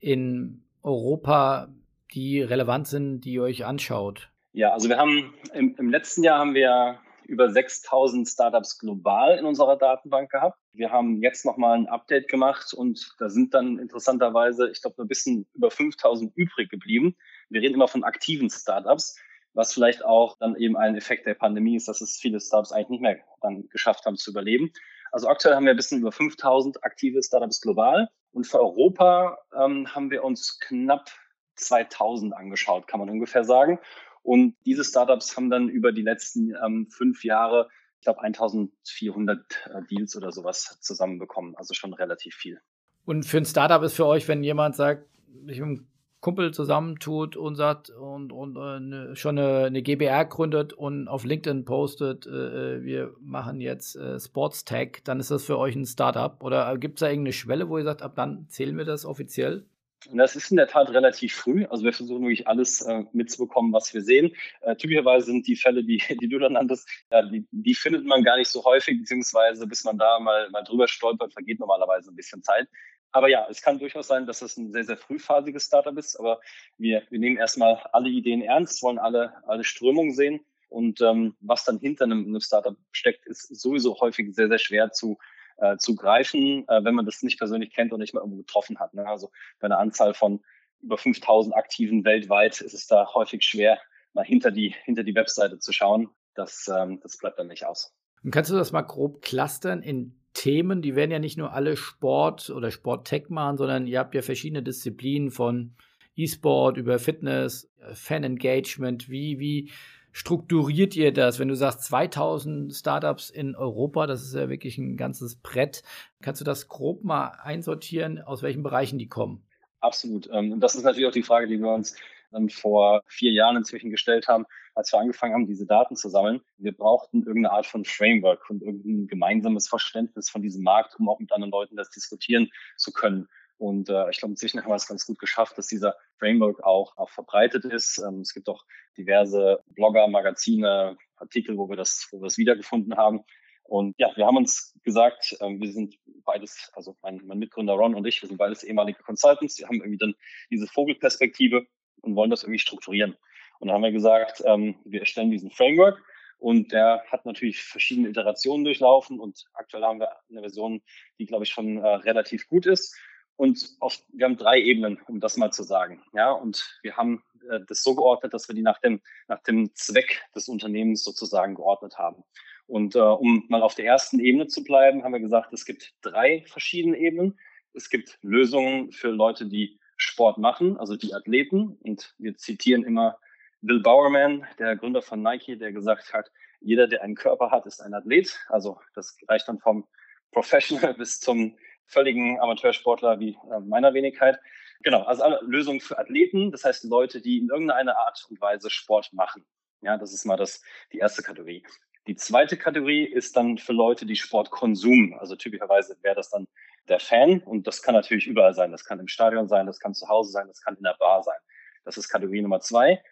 in 0.00 0.62
Europa, 0.82 1.68
die 2.12 2.42
relevant 2.42 2.86
sind, 2.86 3.20
die 3.22 3.34
ihr 3.34 3.42
euch 3.42 3.64
anschaut? 3.64 4.30
Ja, 4.52 4.72
also 4.72 4.88
wir 4.88 4.96
haben 4.96 5.34
im, 5.52 5.74
im 5.76 5.90
letzten 5.90 6.22
Jahr 6.22 6.38
haben 6.38 6.54
wir 6.54 6.98
über 7.26 7.50
6000 7.50 8.28
Startups 8.28 8.78
global 8.78 9.38
in 9.38 9.44
unserer 9.44 9.76
Datenbank 9.76 10.30
gehabt. 10.30 10.58
Wir 10.72 10.90
haben 10.90 11.22
jetzt 11.22 11.44
nochmal 11.44 11.76
ein 11.76 11.88
Update 11.88 12.28
gemacht 12.28 12.72
und 12.72 13.14
da 13.18 13.28
sind 13.28 13.52
dann 13.52 13.78
interessanterweise, 13.78 14.70
ich 14.70 14.80
glaube, 14.80 15.02
ein 15.02 15.08
bisschen 15.08 15.46
über 15.54 15.70
5000 15.70 16.32
übrig 16.36 16.70
geblieben. 16.70 17.16
Wir 17.50 17.62
reden 17.62 17.74
immer 17.74 17.88
von 17.88 18.04
aktiven 18.04 18.48
Startups, 18.48 19.18
was 19.54 19.74
vielleicht 19.74 20.04
auch 20.04 20.38
dann 20.38 20.56
eben 20.56 20.76
ein 20.76 20.96
Effekt 20.96 21.26
der 21.26 21.34
Pandemie 21.34 21.76
ist, 21.76 21.88
dass 21.88 22.00
es 22.00 22.16
viele 22.16 22.40
Startups 22.40 22.72
eigentlich 22.72 22.90
nicht 22.90 23.02
mehr 23.02 23.18
dann 23.40 23.68
geschafft 23.68 24.06
haben 24.06 24.16
zu 24.16 24.30
überleben. 24.30 24.70
Also 25.12 25.28
aktuell 25.28 25.54
haben 25.54 25.64
wir 25.64 25.70
ein 25.72 25.76
bisschen 25.76 26.00
über 26.00 26.12
5000 26.12 26.84
aktive 26.84 27.22
Startups 27.22 27.60
global 27.60 28.08
und 28.32 28.46
für 28.46 28.60
Europa 28.60 29.38
ähm, 29.54 29.94
haben 29.94 30.10
wir 30.10 30.24
uns 30.24 30.58
knapp 30.60 31.10
2000 31.56 32.34
angeschaut, 32.34 32.86
kann 32.86 33.00
man 33.00 33.10
ungefähr 33.10 33.44
sagen. 33.44 33.78
Und 34.22 34.56
diese 34.66 34.84
Startups 34.84 35.36
haben 35.36 35.50
dann 35.50 35.68
über 35.68 35.92
die 35.92 36.02
letzten 36.02 36.52
ähm, 36.64 36.88
fünf 36.90 37.24
Jahre, 37.24 37.68
ich 38.00 38.02
glaube, 38.02 38.20
1400 38.22 39.38
äh, 39.66 39.82
Deals 39.90 40.16
oder 40.16 40.32
sowas 40.32 40.78
zusammenbekommen. 40.80 41.54
Also 41.56 41.74
schon 41.74 41.94
relativ 41.94 42.34
viel. 42.34 42.60
Und 43.04 43.24
für 43.24 43.38
ein 43.38 43.46
Startup 43.46 43.82
ist 43.82 43.94
für 43.94 44.06
euch, 44.06 44.26
wenn 44.26 44.42
jemand 44.42 44.74
sagt, 44.74 45.08
ich 45.46 45.60
bin 45.60 45.86
Kumpel 46.20 46.52
zusammentut 46.52 47.36
und 47.36 47.54
sagt 47.54 47.90
und, 47.90 48.32
und 48.32 48.56
äh, 48.56 48.80
ne, 48.80 49.16
schon 49.16 49.38
eine, 49.38 49.66
eine, 49.66 49.82
GBR 49.82 50.24
gründet 50.24 50.72
und 50.72 51.08
auf 51.08 51.24
LinkedIn 51.24 51.64
postet, 51.64 52.26
äh, 52.26 52.76
äh 52.76 52.82
wir 52.82 53.14
machen 53.20 53.60
jetzt 53.60 53.96
äh, 53.96 54.18
Sports 54.18 54.64
Tech, 54.64 55.02
dann 55.04 55.20
ist 55.20 55.30
das 55.30 55.44
für 55.44 55.58
euch 55.58 55.76
ein 55.76 55.86
Startup? 55.86 56.42
Oder 56.42 56.76
gibt 56.78 56.98
es 56.98 57.00
da 57.00 57.08
irgendeine 57.08 57.32
Schwelle, 57.32 57.68
wo 57.68 57.78
ihr 57.78 57.84
sagt, 57.84 58.02
ab 58.02 58.14
dann 58.16 58.46
zählen 58.48 58.76
wir 58.76 58.84
das 58.84 59.04
offiziell? 59.04 59.66
Das 60.12 60.36
ist 60.36 60.50
in 60.50 60.56
der 60.56 60.68
Tat 60.68 60.90
relativ 60.90 61.34
früh. 61.34 61.64
Also 61.66 61.84
wir 61.84 61.92
versuchen 61.92 62.22
wirklich 62.22 62.46
alles 62.46 62.82
äh, 62.82 63.04
mitzubekommen, 63.12 63.72
was 63.72 63.92
wir 63.92 64.02
sehen. 64.02 64.34
Äh, 64.60 64.76
typischerweise 64.76 65.26
sind 65.26 65.46
die 65.46 65.56
Fälle, 65.56 65.84
die, 65.84 65.98
die 66.20 66.28
du 66.28 66.38
dann 66.38 66.52
nanntest, 66.52 66.88
ja, 67.10 67.22
die, 67.22 67.46
die 67.50 67.74
findet 67.74 68.04
man 68.04 68.22
gar 68.22 68.36
nicht 68.36 68.48
so 68.48 68.64
häufig, 68.64 68.98
beziehungsweise 68.98 69.66
bis 69.66 69.84
man 69.84 69.98
da 69.98 70.18
mal, 70.20 70.48
mal 70.50 70.62
drüber 70.62 70.86
stolpert, 70.86 71.32
vergeht 71.32 71.58
normalerweise 71.58 72.10
ein 72.10 72.16
bisschen 72.16 72.42
Zeit. 72.42 72.68
Aber 73.12 73.28
ja, 73.28 73.46
es 73.48 73.62
kann 73.62 73.78
durchaus 73.78 74.08
sein, 74.08 74.26
dass 74.26 74.42
es 74.42 74.56
ein 74.56 74.72
sehr, 74.72 74.84
sehr 74.84 74.96
frühphasiges 74.96 75.66
Startup 75.66 75.96
ist. 75.96 76.16
Aber 76.16 76.40
wir, 76.76 77.02
wir 77.10 77.18
nehmen 77.18 77.36
erstmal 77.36 77.76
alle 77.92 78.08
Ideen 78.08 78.42
ernst, 78.42 78.82
wollen 78.82 78.98
alle, 78.98 79.32
alle 79.46 79.64
Strömungen 79.64 80.14
sehen. 80.14 80.40
Und 80.68 81.00
ähm, 81.00 81.36
was 81.40 81.64
dann 81.64 81.78
hinter 81.78 82.04
einem, 82.04 82.26
einem 82.26 82.40
Startup 82.40 82.76
steckt, 82.92 83.26
ist 83.26 83.54
sowieso 83.54 83.98
häufig 84.00 84.34
sehr, 84.34 84.48
sehr 84.48 84.58
schwer 84.58 84.92
zu, 84.92 85.16
äh, 85.58 85.76
zu 85.76 85.94
greifen, 85.94 86.66
äh, 86.68 86.84
wenn 86.84 86.94
man 86.94 87.06
das 87.06 87.22
nicht 87.22 87.38
persönlich 87.38 87.72
kennt 87.72 87.92
und 87.92 88.00
nicht 88.00 88.14
mal 88.14 88.20
irgendwo 88.20 88.38
getroffen 88.38 88.78
hat. 88.78 88.92
Ne? 88.94 89.06
Also 89.06 89.30
bei 89.60 89.66
einer 89.66 89.78
Anzahl 89.78 90.12
von 90.12 90.42
über 90.82 90.98
5000 90.98 91.54
Aktiven 91.54 92.04
weltweit 92.04 92.60
ist 92.60 92.74
es 92.74 92.86
da 92.86 93.14
häufig 93.14 93.42
schwer, 93.42 93.78
mal 94.12 94.24
hinter 94.24 94.50
die, 94.50 94.74
hinter 94.84 95.04
die 95.04 95.14
Webseite 95.14 95.58
zu 95.58 95.72
schauen. 95.72 96.10
Das, 96.34 96.68
ähm, 96.68 97.00
das 97.02 97.16
bleibt 97.16 97.38
dann 97.38 97.48
nicht 97.48 97.64
aus. 97.64 97.94
Und 98.22 98.30
kannst 98.30 98.50
du 98.50 98.56
das 98.56 98.72
mal 98.72 98.82
grob 98.82 99.22
clustern 99.22 99.82
in 99.82 100.20
Themen, 100.36 100.82
die 100.82 100.94
werden 100.94 101.10
ja 101.10 101.18
nicht 101.18 101.38
nur 101.38 101.54
alle 101.54 101.78
Sport 101.78 102.50
oder 102.50 102.70
Sport-Tech 102.70 103.30
machen, 103.30 103.56
sondern 103.56 103.86
ihr 103.86 103.98
habt 103.98 104.14
ja 104.14 104.20
verschiedene 104.20 104.62
Disziplinen 104.62 105.30
von 105.30 105.72
E-Sport 106.14 106.76
über 106.76 106.98
Fitness, 106.98 107.70
äh, 107.80 107.94
Fan-Engagement. 107.94 109.08
Wie, 109.08 109.38
wie 109.38 109.70
strukturiert 110.12 110.94
ihr 110.94 111.12
das? 111.12 111.38
Wenn 111.38 111.48
du 111.48 111.56
sagst 111.56 111.84
2000 111.84 112.74
Startups 112.74 113.30
in 113.30 113.56
Europa, 113.56 114.06
das 114.06 114.22
ist 114.24 114.34
ja 114.34 114.50
wirklich 114.50 114.76
ein 114.76 114.98
ganzes 114.98 115.36
Brett. 115.36 115.82
Kannst 116.20 116.42
du 116.42 116.44
das 116.44 116.68
grob 116.68 117.02
mal 117.02 117.28
einsortieren, 117.42 118.20
aus 118.20 118.42
welchen 118.42 118.62
Bereichen 118.62 118.98
die 118.98 119.08
kommen? 119.08 119.42
Absolut. 119.80 120.28
Ähm, 120.30 120.52
und 120.52 120.60
das 120.60 120.74
ist 120.74 120.84
natürlich 120.84 121.08
auch 121.08 121.12
die 121.12 121.22
Frage, 121.22 121.46
die 121.46 121.58
wir 121.58 121.72
uns 121.72 121.96
dann 122.30 122.48
vor 122.48 123.02
vier 123.06 123.32
Jahren 123.32 123.56
inzwischen 123.56 123.90
gestellt 123.90 124.28
haben, 124.28 124.46
als 124.74 124.92
wir 124.92 125.00
angefangen 125.00 125.34
haben, 125.34 125.46
diese 125.46 125.66
Daten 125.66 125.96
zu 125.96 126.08
sammeln. 126.08 126.42
Wir 126.58 126.72
brauchten 126.72 127.20
irgendeine 127.20 127.52
Art 127.52 127.66
von 127.66 127.84
Framework 127.84 128.48
und 128.50 128.62
irgendein 128.62 129.06
gemeinsames 129.06 129.68
Verständnis 129.68 130.28
von 130.28 130.42
diesem 130.42 130.62
Markt, 130.62 130.98
um 130.98 131.08
auch 131.08 131.18
mit 131.18 131.32
anderen 131.32 131.50
Leuten 131.50 131.76
das 131.76 131.90
diskutieren 131.90 132.50
zu 132.76 132.92
können. 132.92 133.28
Und 133.58 133.88
äh, 133.88 134.10
ich 134.10 134.18
glaube, 134.18 134.32
inzwischen 134.32 134.62
haben 134.62 134.70
wir 134.70 134.74
es 134.74 134.86
ganz 134.86 135.06
gut 135.06 135.18
geschafft, 135.18 135.56
dass 135.56 135.66
dieser 135.66 135.96
Framework 136.18 136.62
auch, 136.62 136.96
auch 136.98 137.08
verbreitet 137.08 137.64
ist. 137.64 137.98
Ähm, 138.06 138.20
es 138.20 138.34
gibt 138.34 138.48
auch 138.48 138.64
diverse 138.98 139.60
Blogger, 139.68 140.08
Magazine, 140.08 140.96
Artikel, 141.16 141.56
wo 141.56 141.68
wir 141.68 141.76
das, 141.76 142.08
wo 142.10 142.20
wir 142.20 142.24
das 142.24 142.36
wiedergefunden 142.36 142.96
haben. 142.96 143.24
Und 143.62 143.94
ja, 143.98 144.14
wir 144.14 144.26
haben 144.26 144.36
uns 144.36 144.74
gesagt, 144.84 145.36
äh, 145.40 145.48
wir 145.58 145.72
sind 145.72 145.96
beides, 146.24 146.70
also 146.74 146.96
mein, 147.02 147.22
mein 147.24 147.38
Mitgründer 147.38 147.74
Ron 147.74 147.94
und 147.94 148.06
ich, 148.06 148.20
wir 148.22 148.28
sind 148.28 148.36
beides 148.36 148.62
ehemalige 148.62 149.02
Consultants. 149.02 149.58
Wir 149.58 149.66
haben 149.66 149.76
irgendwie 149.76 149.98
dann 149.98 150.14
diese 150.50 150.66
Vogelperspektive 150.66 151.66
und 152.06 152.16
wollen 152.16 152.30
das 152.30 152.42
irgendwie 152.42 152.58
strukturieren. 152.60 153.16
Und 153.58 153.68
dann 153.68 153.74
haben 153.74 153.82
wir 153.82 153.92
gesagt, 153.92 154.42
ähm, 154.46 154.76
wir 154.84 155.00
erstellen 155.00 155.30
diesen 155.30 155.50
Framework 155.50 156.02
und 156.38 156.72
der 156.72 157.02
hat 157.10 157.26
natürlich 157.26 157.62
verschiedene 157.62 158.08
Iterationen 158.08 158.64
durchlaufen 158.64 159.18
und 159.18 159.44
aktuell 159.54 159.82
haben 159.82 160.00
wir 160.00 160.10
eine 160.30 160.40
Version, 160.40 160.82
die, 161.18 161.26
glaube 161.26 161.44
ich, 161.44 161.50
schon 161.50 161.78
äh, 161.78 161.86
relativ 161.86 162.48
gut 162.48 162.66
ist. 162.66 162.96
Und 163.36 163.76
auf, 163.80 164.02
wir 164.12 164.24
haben 164.24 164.38
drei 164.38 164.60
Ebenen, 164.60 164.98
um 165.08 165.20
das 165.20 165.36
mal 165.36 165.50
zu 165.50 165.62
sagen. 165.62 166.02
Ja, 166.14 166.30
und 166.32 166.78
wir 166.82 166.96
haben 166.96 167.22
äh, 167.50 167.60
das 167.66 167.82
so 167.82 167.94
geordnet, 167.94 168.32
dass 168.32 168.48
wir 168.48 168.54
die 168.54 168.62
nach 168.62 168.80
dem, 168.80 169.00
nach 169.28 169.42
dem 169.42 169.74
Zweck 169.74 170.22
des 170.34 170.48
Unternehmens 170.48 171.04
sozusagen 171.04 171.54
geordnet 171.54 171.98
haben. 171.98 172.24
Und 172.66 172.96
äh, 172.96 173.00
um 173.00 173.44
mal 173.48 173.62
auf 173.62 173.74
der 173.74 173.84
ersten 173.84 174.20
Ebene 174.20 174.46
zu 174.46 174.64
bleiben, 174.64 175.04
haben 175.04 175.12
wir 175.12 175.20
gesagt, 175.20 175.52
es 175.52 175.64
gibt 175.64 175.94
drei 176.00 176.44
verschiedene 176.46 176.96
Ebenen. 176.96 177.38
Es 177.74 177.90
gibt 177.90 178.18
Lösungen 178.22 178.90
für 178.92 179.10
Leute, 179.10 179.46
die 179.46 179.78
Sport 179.96 180.38
machen, 180.38 180.76
also 180.78 180.96
die 180.96 181.14
Athleten. 181.14 181.78
Und 181.82 182.14
wir 182.18 182.36
zitieren 182.36 182.84
immer 182.84 183.18
Bill 183.60 183.80
Bowerman, 183.80 184.46
der 184.58 184.76
Gründer 184.76 185.02
von 185.02 185.22
Nike, 185.22 185.56
der 185.56 185.72
gesagt 185.72 186.12
hat, 186.12 186.30
jeder, 186.60 186.86
der 186.86 187.02
einen 187.02 187.14
Körper 187.14 187.50
hat, 187.50 187.66
ist 187.66 187.80
ein 187.80 187.94
Athlet. 187.94 188.38
Also 188.48 188.80
das 188.94 189.16
reicht 189.28 189.48
dann 189.48 189.58
vom 189.58 189.86
Professional 190.32 190.94
bis 190.98 191.20
zum 191.20 191.56
völligen 191.86 192.40
Amateursportler 192.40 193.20
wie 193.20 193.38
äh, 193.50 193.60
meiner 193.60 193.94
Wenigkeit. 193.94 194.38
Genau, 194.82 195.02
also 195.02 195.22
alle 195.22 195.40
Lösungen 195.42 195.80
für 195.80 195.98
Athleten, 195.98 196.52
das 196.52 196.64
heißt 196.64 196.84
Leute, 196.84 197.20
die 197.20 197.38
in 197.38 197.48
irgendeiner 197.48 197.96
Art 197.96 198.26
und 198.28 198.40
Weise 198.40 198.70
Sport 198.70 199.12
machen. 199.12 199.44
Ja, 199.80 199.96
das 199.96 200.12
ist 200.12 200.24
mal 200.24 200.36
das, 200.36 200.62
die 200.92 200.98
erste 200.98 201.22
Kategorie. 201.22 201.64
Die 202.06 202.16
zweite 202.16 202.56
Kategorie 202.56 203.04
ist 203.04 203.36
dann 203.36 203.58
für 203.58 203.72
Leute, 203.72 204.06
die 204.06 204.16
Sport 204.16 204.50
konsumen. 204.50 205.14
Also 205.18 205.34
typischerweise 205.34 205.96
wäre 206.02 206.14
das 206.14 206.30
dann 206.30 206.46
der 206.88 207.00
Fan 207.00 207.40
und 207.40 207.66
das 207.66 207.82
kann 207.82 207.94
natürlich 207.94 208.26
überall 208.26 208.54
sein. 208.54 208.72
Das 208.72 208.84
kann 208.84 209.00
im 209.00 209.08
Stadion 209.08 209.48
sein, 209.48 209.66
das 209.66 209.78
kann 209.78 209.94
zu 209.94 210.08
Hause 210.08 210.30
sein, 210.30 210.46
das 210.48 210.60
kann 210.60 210.76
in 210.76 210.82
der 210.82 210.96
Bar 210.98 211.22
sein. 211.22 211.38
Das 211.84 211.96
ist 211.96 212.08
Kategorie 212.08 212.42
Nummer 212.42 212.60
zwei. 212.60 213.02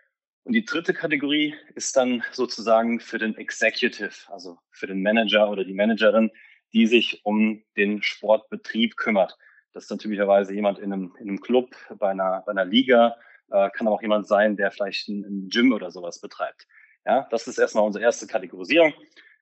Und 0.44 0.52
die 0.52 0.64
dritte 0.64 0.92
Kategorie 0.92 1.54
ist 1.74 1.96
dann 1.96 2.22
sozusagen 2.32 3.00
für 3.00 3.18
den 3.18 3.37
Executive, 3.37 4.12
also 4.28 4.58
für 4.70 4.87
den 4.87 5.02
Manager 5.02 5.48
oder 5.50 5.64
die 5.64 5.72
Managerin, 5.72 6.30
die 6.72 6.87
sich 6.87 7.24
um 7.24 7.64
den 7.76 8.02
Sportbetrieb 8.02 8.96
kümmert. 8.96 9.38
Das 9.72 9.84
ist 9.84 9.90
natürlicherweise 9.90 10.54
jemand 10.54 10.78
in 10.78 10.92
einem, 10.92 11.14
in 11.18 11.28
einem 11.28 11.40
Club, 11.40 11.74
bei 11.98 12.10
einer, 12.10 12.42
bei 12.44 12.52
einer 12.52 12.64
Liga, 12.64 13.16
äh, 13.50 13.70
kann 13.70 13.87
aber 13.87 13.96
auch 13.96 14.02
jemand 14.02 14.26
sein, 14.26 14.56
der 14.56 14.70
vielleicht 14.70 15.08
ein, 15.08 15.24
ein 15.24 15.48
Gym 15.48 15.72
oder 15.72 15.90
sowas 15.90 16.20
betreibt. 16.20 16.66
Ja, 17.06 17.26
das 17.30 17.46
ist 17.46 17.58
erstmal 17.58 17.84
unsere 17.84 18.04
erste 18.04 18.26
Kategorisierung. 18.26 18.92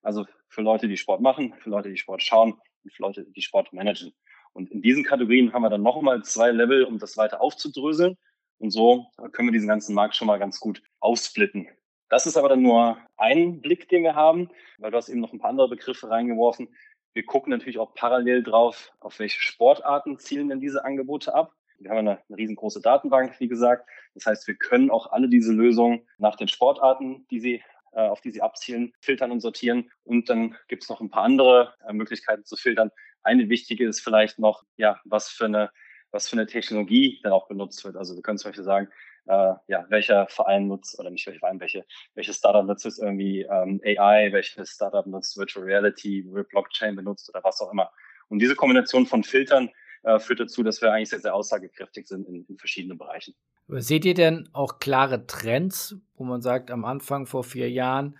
Also 0.03 0.27
für 0.49 0.63
Leute, 0.63 0.89
die 0.89 0.97
Sport 0.97 1.21
machen, 1.21 1.55
für 1.59 1.71
Leute, 1.71 1.89
die 1.89 1.97
Sport 1.97 2.23
schauen 2.23 2.61
Leute, 2.99 3.25
die 3.25 3.43
Sport 3.43 3.73
managen. 3.73 4.13
Und 4.53 4.71
in 4.71 4.83
diesen 4.83 5.05
Kategorien 5.05 5.53
haben 5.53 5.63
wir 5.63 5.71
dann 5.71 5.83
nochmal 5.83 6.23
zwei 6.23 6.51
Level, 6.51 6.85
um 6.85 6.99
das 6.99 7.17
weiter 7.17 7.41
aufzudröseln. 7.41 8.17
Und 8.59 8.71
so 8.71 9.07
können 9.33 9.49
wir 9.49 9.53
diesen 9.53 9.69
ganzen 9.69 9.95
Markt 9.95 10.15
schon 10.15 10.27
mal 10.27 10.39
ganz 10.39 10.61
gut 10.61 10.83
aufsplitten. 11.01 11.69
Das 12.09 12.27
ist 12.27 12.37
aber 12.37 12.51
dann 12.51 12.63
nur 12.63 12.99
ein 13.17 13.63
Blick, 13.63 13.89
den 13.89 14.03
wir 14.03 14.15
haben, 14.15 14.51
weil 14.79 14.91
du 14.91 14.97
hast 14.99 15.09
eben 15.09 15.21
noch 15.21 15.33
ein 15.33 15.39
paar 15.39 15.51
andere 15.51 15.71
Begriffe 15.71 16.11
reingeworfen. 16.11 16.69
Wir 17.15 17.25
gucken 17.25 17.51
natürlich 17.51 17.79
auch 17.79 17.95
parallel 17.95 18.43
drauf, 18.43 18.93
auf 19.01 19.19
welche 19.19 19.41
Sportarten 19.41 20.19
zielen 20.19 20.49
denn 20.49 20.61
diese 20.61 20.85
Angebote 20.85 21.35
ab. 21.35 21.55
Wir 21.79 21.91
haben 21.91 21.99
eine, 21.99 22.23
eine 22.29 22.37
riesengroße 22.37 22.81
Datenbank, 22.81 23.41
wie 23.41 23.49
gesagt. 23.49 23.89
Das 24.15 24.27
heißt, 24.27 24.47
wir 24.47 24.55
können 24.55 24.91
auch 24.91 25.11
alle 25.11 25.29
diese 25.29 25.53
Lösungen 25.53 26.07
nach 26.19 26.37
den 26.37 26.49
Sportarten, 26.49 27.27
die 27.31 27.41
sie 27.41 27.63
auf 28.01 28.21
die 28.21 28.31
sie 28.31 28.43
abzielen, 28.43 28.93
filtern 29.01 29.31
und 29.31 29.41
sortieren. 29.41 29.91
Und 30.05 30.29
dann 30.29 30.57
gibt 30.69 30.83
es 30.83 30.89
noch 30.89 31.01
ein 31.01 31.11
paar 31.11 31.25
andere 31.25 31.75
äh, 31.87 31.93
Möglichkeiten 31.93 32.45
zu 32.45 32.57
filtern. 32.57 32.91
Eine 33.23 33.49
wichtige 33.49 33.87
ist 33.87 34.01
vielleicht 34.01 34.39
noch, 34.39 34.65
ja, 34.77 35.01
was 35.05 35.29
für 35.29 35.45
eine 35.45 35.71
was 36.13 36.29
für 36.29 36.37
eine 36.37 36.47
Technologie 36.47 37.21
dann 37.23 37.33
auch 37.33 37.49
benutzt 37.49 37.85
wird. 37.85 37.97
Also 37.97 38.15
wir 38.15 38.23
können 38.23 38.39
zum 38.39 38.51
Beispiel 38.51 38.65
sagen, 38.65 38.89
äh, 39.27 39.55
ja, 39.67 39.87
welcher 39.89 40.27
Verein 40.29 40.69
nutzt, 40.69 40.99
oder 40.99 41.11
nicht 41.11 41.27
welcher 41.27 41.41
Verein, 41.41 41.61
welche, 41.61 41.85
welches 42.15 42.37
Startup 42.37 42.65
nutzt 42.65 42.85
jetzt 42.85 42.99
irgendwie 42.99 43.43
ähm, 43.43 43.81
AI, 43.85 44.33
welches 44.33 44.71
Startup 44.71 45.07
nutzt 45.07 45.37
Virtual 45.37 45.65
Reality, 45.65 46.23
Blockchain 46.51 46.95
benutzt 46.95 47.29
oder 47.31 47.43
was 47.43 47.61
auch 47.61 47.73
immer. 47.73 47.91
Und 48.29 48.41
diese 48.41 48.55
Kombination 48.55 49.07
von 49.07 49.25
Filtern 49.25 49.71
äh, 50.03 50.19
führt 50.19 50.41
dazu, 50.41 50.63
dass 50.63 50.81
wir 50.83 50.93
eigentlich 50.93 51.11
sehr, 51.11 51.21
sehr 51.21 51.35
aussagekräftig 51.35 52.07
sind 52.07 52.29
in, 52.29 52.45
in 52.49 52.59
verschiedenen 52.59 52.99
Bereichen. 52.99 53.35
Seht 53.69 54.05
ihr 54.05 54.15
denn 54.15 54.49
auch 54.53 54.79
klare 54.79 55.27
Trends, 55.27 55.97
wo 56.17 56.25
man 56.25 56.43
sagt, 56.43 56.71
am 56.71 56.85
Anfang 56.85 57.27
vor 57.27 57.45
vier 57.45 57.71
Jahren 57.71 58.19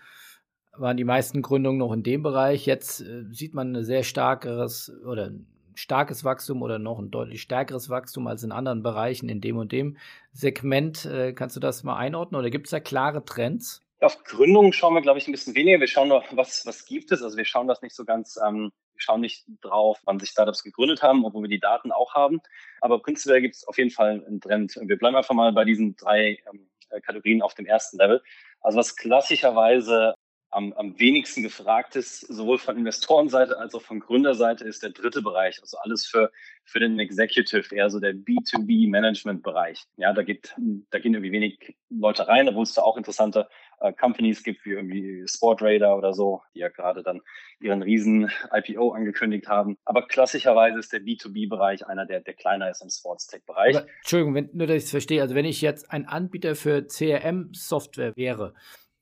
waren 0.75 0.97
die 0.97 1.03
meisten 1.03 1.41
Gründungen 1.41 1.77
noch 1.77 1.93
in 1.93 2.03
dem 2.03 2.23
Bereich. 2.23 2.65
Jetzt 2.65 3.01
äh, 3.01 3.25
sieht 3.29 3.53
man 3.53 3.75
ein 3.75 3.83
sehr 3.83 4.03
starkeres 4.03 4.91
oder 5.05 5.31
starkes 5.75 6.23
Wachstum 6.23 6.61
oder 6.61 6.79
noch 6.79 6.99
ein 6.99 7.11
deutlich 7.11 7.41
stärkeres 7.41 7.89
Wachstum 7.89 8.27
als 8.27 8.43
in 8.43 8.51
anderen 8.51 8.83
Bereichen 8.83 9.29
in 9.29 9.41
dem 9.41 9.57
und 9.57 9.71
dem 9.71 9.97
Segment. 10.31 11.05
Äh, 11.05 11.33
kannst 11.33 11.55
du 11.55 11.59
das 11.59 11.83
mal 11.83 11.97
einordnen 11.97 12.39
oder 12.39 12.49
gibt 12.49 12.67
es 12.67 12.71
da 12.71 12.79
klare 12.79 13.25
Trends? 13.25 13.81
Auf 13.99 14.23
Gründungen 14.23 14.73
schauen 14.73 14.95
wir, 14.95 15.01
glaube 15.01 15.19
ich, 15.19 15.27
ein 15.27 15.31
bisschen 15.31 15.55
weniger. 15.55 15.79
Wir 15.79 15.87
schauen 15.87 16.09
nur, 16.09 16.23
was, 16.31 16.65
was 16.65 16.85
gibt 16.85 17.11
es. 17.11 17.21
Also 17.21 17.37
wir 17.37 17.45
schauen 17.45 17.67
das 17.67 17.81
nicht 17.81 17.95
so 17.95 18.03
ganz, 18.03 18.37
ähm, 18.45 18.71
schauen 19.03 19.21
nicht 19.21 19.45
drauf, 19.61 19.99
wann 20.05 20.19
sich 20.19 20.29
Startups 20.29 20.63
gegründet 20.63 21.01
haben, 21.01 21.25
obwohl 21.25 21.43
wir 21.43 21.49
die 21.49 21.59
Daten 21.59 21.91
auch 21.91 22.13
haben. 22.13 22.41
Aber 22.81 22.99
prinzipiell 22.99 23.41
gibt 23.41 23.55
es 23.55 23.67
auf 23.67 23.77
jeden 23.77 23.91
Fall 23.91 24.23
einen 24.25 24.41
Trend. 24.41 24.77
Wir 24.81 24.97
bleiben 24.97 25.15
einfach 25.15 25.35
mal 25.35 25.51
bei 25.53 25.65
diesen 25.65 25.95
drei 25.95 26.39
ähm, 26.51 26.69
Kategorien 27.01 27.41
auf 27.41 27.53
dem 27.53 27.65
ersten 27.65 27.97
Level. 27.97 28.21
Also 28.61 28.77
was 28.77 28.95
klassischerweise 28.95 30.15
am, 30.53 30.73
am 30.73 30.99
wenigsten 30.99 31.43
gefragt 31.43 31.95
ist, 31.95 32.21
sowohl 32.21 32.57
von 32.59 32.77
Investorenseite 32.77 33.57
als 33.57 33.73
auch 33.73 33.81
von 33.81 33.99
Gründerseite, 33.99 34.65
ist 34.65 34.83
der 34.83 34.91
dritte 34.91 35.21
Bereich. 35.21 35.59
Also 35.61 35.77
alles 35.77 36.05
für, 36.05 36.31
für 36.63 36.79
den 36.79 36.99
Executive, 36.99 37.75
eher 37.75 37.89
so 37.89 37.99
der 37.99 38.13
B2B-Management-Bereich. 38.13 39.83
Ja, 39.97 40.13
da 40.13 40.23
geht, 40.23 40.55
da 40.91 40.99
gehen 40.99 41.13
irgendwie 41.13 41.31
wenig 41.31 41.75
Leute 41.89 42.27
rein, 42.27 42.47
obwohl 42.47 42.63
es 42.63 42.73
da 42.73 42.83
auch 42.83 42.97
interessante 42.97 43.49
äh, 43.83 43.93
Companies 43.93 44.43
gibt, 44.43 44.65
wie 44.65 44.71
irgendwie 44.71 45.25
Sportradar 45.27 45.97
oder 45.97 46.13
so, 46.13 46.41
die 46.55 46.59
ja 46.59 46.69
gerade 46.69 47.03
dann 47.03 47.21
ihren 47.59 47.81
riesen 47.81 48.31
IPO 48.51 48.91
angekündigt 48.91 49.47
haben. 49.47 49.77
Aber 49.85 50.07
klassischerweise 50.07 50.79
ist 50.79 50.93
der 50.93 51.01
B2B-Bereich 51.01 51.85
einer, 51.85 52.05
der, 52.05 52.21
der 52.21 52.33
kleiner 52.33 52.69
ist 52.69 52.81
im 52.81 52.89
Sports-Tech-Bereich. 52.89 53.77
Entschuldigung, 53.99 54.35
wenn, 54.35 54.49
nur, 54.53 54.67
dass 54.67 54.77
ich 54.77 54.83
es 54.85 54.91
verstehe. 54.91 55.21
Also 55.21 55.35
wenn 55.35 55.45
ich 55.45 55.61
jetzt 55.61 55.91
ein 55.91 56.07
Anbieter 56.07 56.55
für 56.55 56.87
CRM-Software 56.87 58.15
wäre, 58.15 58.53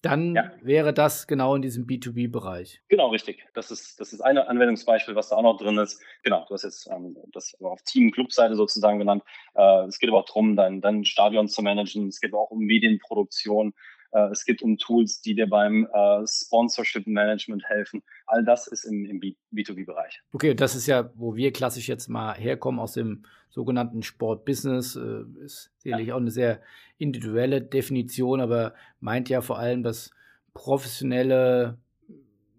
dann 0.01 0.35
ja. 0.35 0.51
wäre 0.61 0.93
das 0.93 1.27
genau 1.27 1.55
in 1.55 1.61
diesem 1.61 1.85
B2B-Bereich. 1.85 2.81
Genau, 2.87 3.09
richtig. 3.09 3.45
Das 3.53 3.69
ist, 3.69 3.99
das 3.99 4.13
ist 4.13 4.21
ein 4.21 4.37
Anwendungsbeispiel, 4.39 5.15
was 5.15 5.29
da 5.29 5.35
auch 5.35 5.43
noch 5.43 5.57
drin 5.57 5.77
ist. 5.77 6.01
Genau, 6.23 6.43
du 6.47 6.55
hast 6.55 6.63
jetzt 6.63 6.89
ähm, 6.91 7.15
das 7.31 7.55
auf 7.61 7.81
Team-Club-Seite 7.83 8.55
sozusagen 8.55 8.97
genannt. 8.97 9.23
Äh, 9.53 9.85
es 9.85 9.99
geht 9.99 10.09
aber 10.09 10.19
auch 10.19 10.25
darum, 10.25 10.55
dein, 10.55 10.81
dein 10.81 11.05
Stadion 11.05 11.47
zu 11.47 11.61
managen. 11.61 12.07
Es 12.07 12.19
geht 12.19 12.33
aber 12.33 12.41
auch 12.41 12.49
um 12.49 12.59
Medienproduktion. 12.59 13.73
Äh, 14.11 14.29
es 14.31 14.45
geht 14.45 14.61
um 14.61 14.77
Tools, 14.77 15.21
die 15.21 15.35
dir 15.35 15.47
beim 15.47 15.87
äh, 15.93 16.25
Sponsorship-Management 16.27 17.63
helfen. 17.65 18.03
All 18.25 18.43
das 18.43 18.67
ist 18.67 18.83
im, 18.83 19.05
im 19.05 19.19
B2B-Bereich. 19.53 20.21
Okay, 20.33 20.53
das 20.53 20.75
ist 20.75 20.87
ja, 20.87 21.11
wo 21.15 21.35
wir 21.35 21.51
klassisch 21.53 21.87
jetzt 21.87 22.07
mal 22.07 22.33
herkommen 22.33 22.79
aus 22.79 22.93
dem 22.93 23.23
sogenannten 23.49 24.03
Sport-Business. 24.03 24.95
Äh, 24.95 25.23
ist 25.43 25.71
sicherlich 25.77 26.07
ja. 26.07 26.15
auch 26.15 26.19
eine 26.19 26.31
sehr 26.31 26.61
individuelle 26.97 27.61
Definition, 27.61 28.41
aber 28.41 28.73
meint 28.99 29.29
ja 29.29 29.41
vor 29.41 29.59
allem 29.59 29.83
das 29.83 30.11
professionelle 30.53 31.77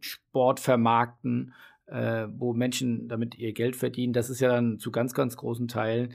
Sportvermarkten, 0.01 1.55
wo 1.87 2.55
Menschen 2.55 3.07
damit 3.07 3.37
ihr 3.37 3.53
Geld 3.53 3.77
verdienen. 3.77 4.15
Das 4.15 4.31
ist 4.31 4.41
ja 4.41 4.49
dann 4.49 4.79
zu 4.79 4.91
ganz, 4.91 5.13
ganz 5.13 5.37
großen 5.37 5.69
Teilen 5.69 6.15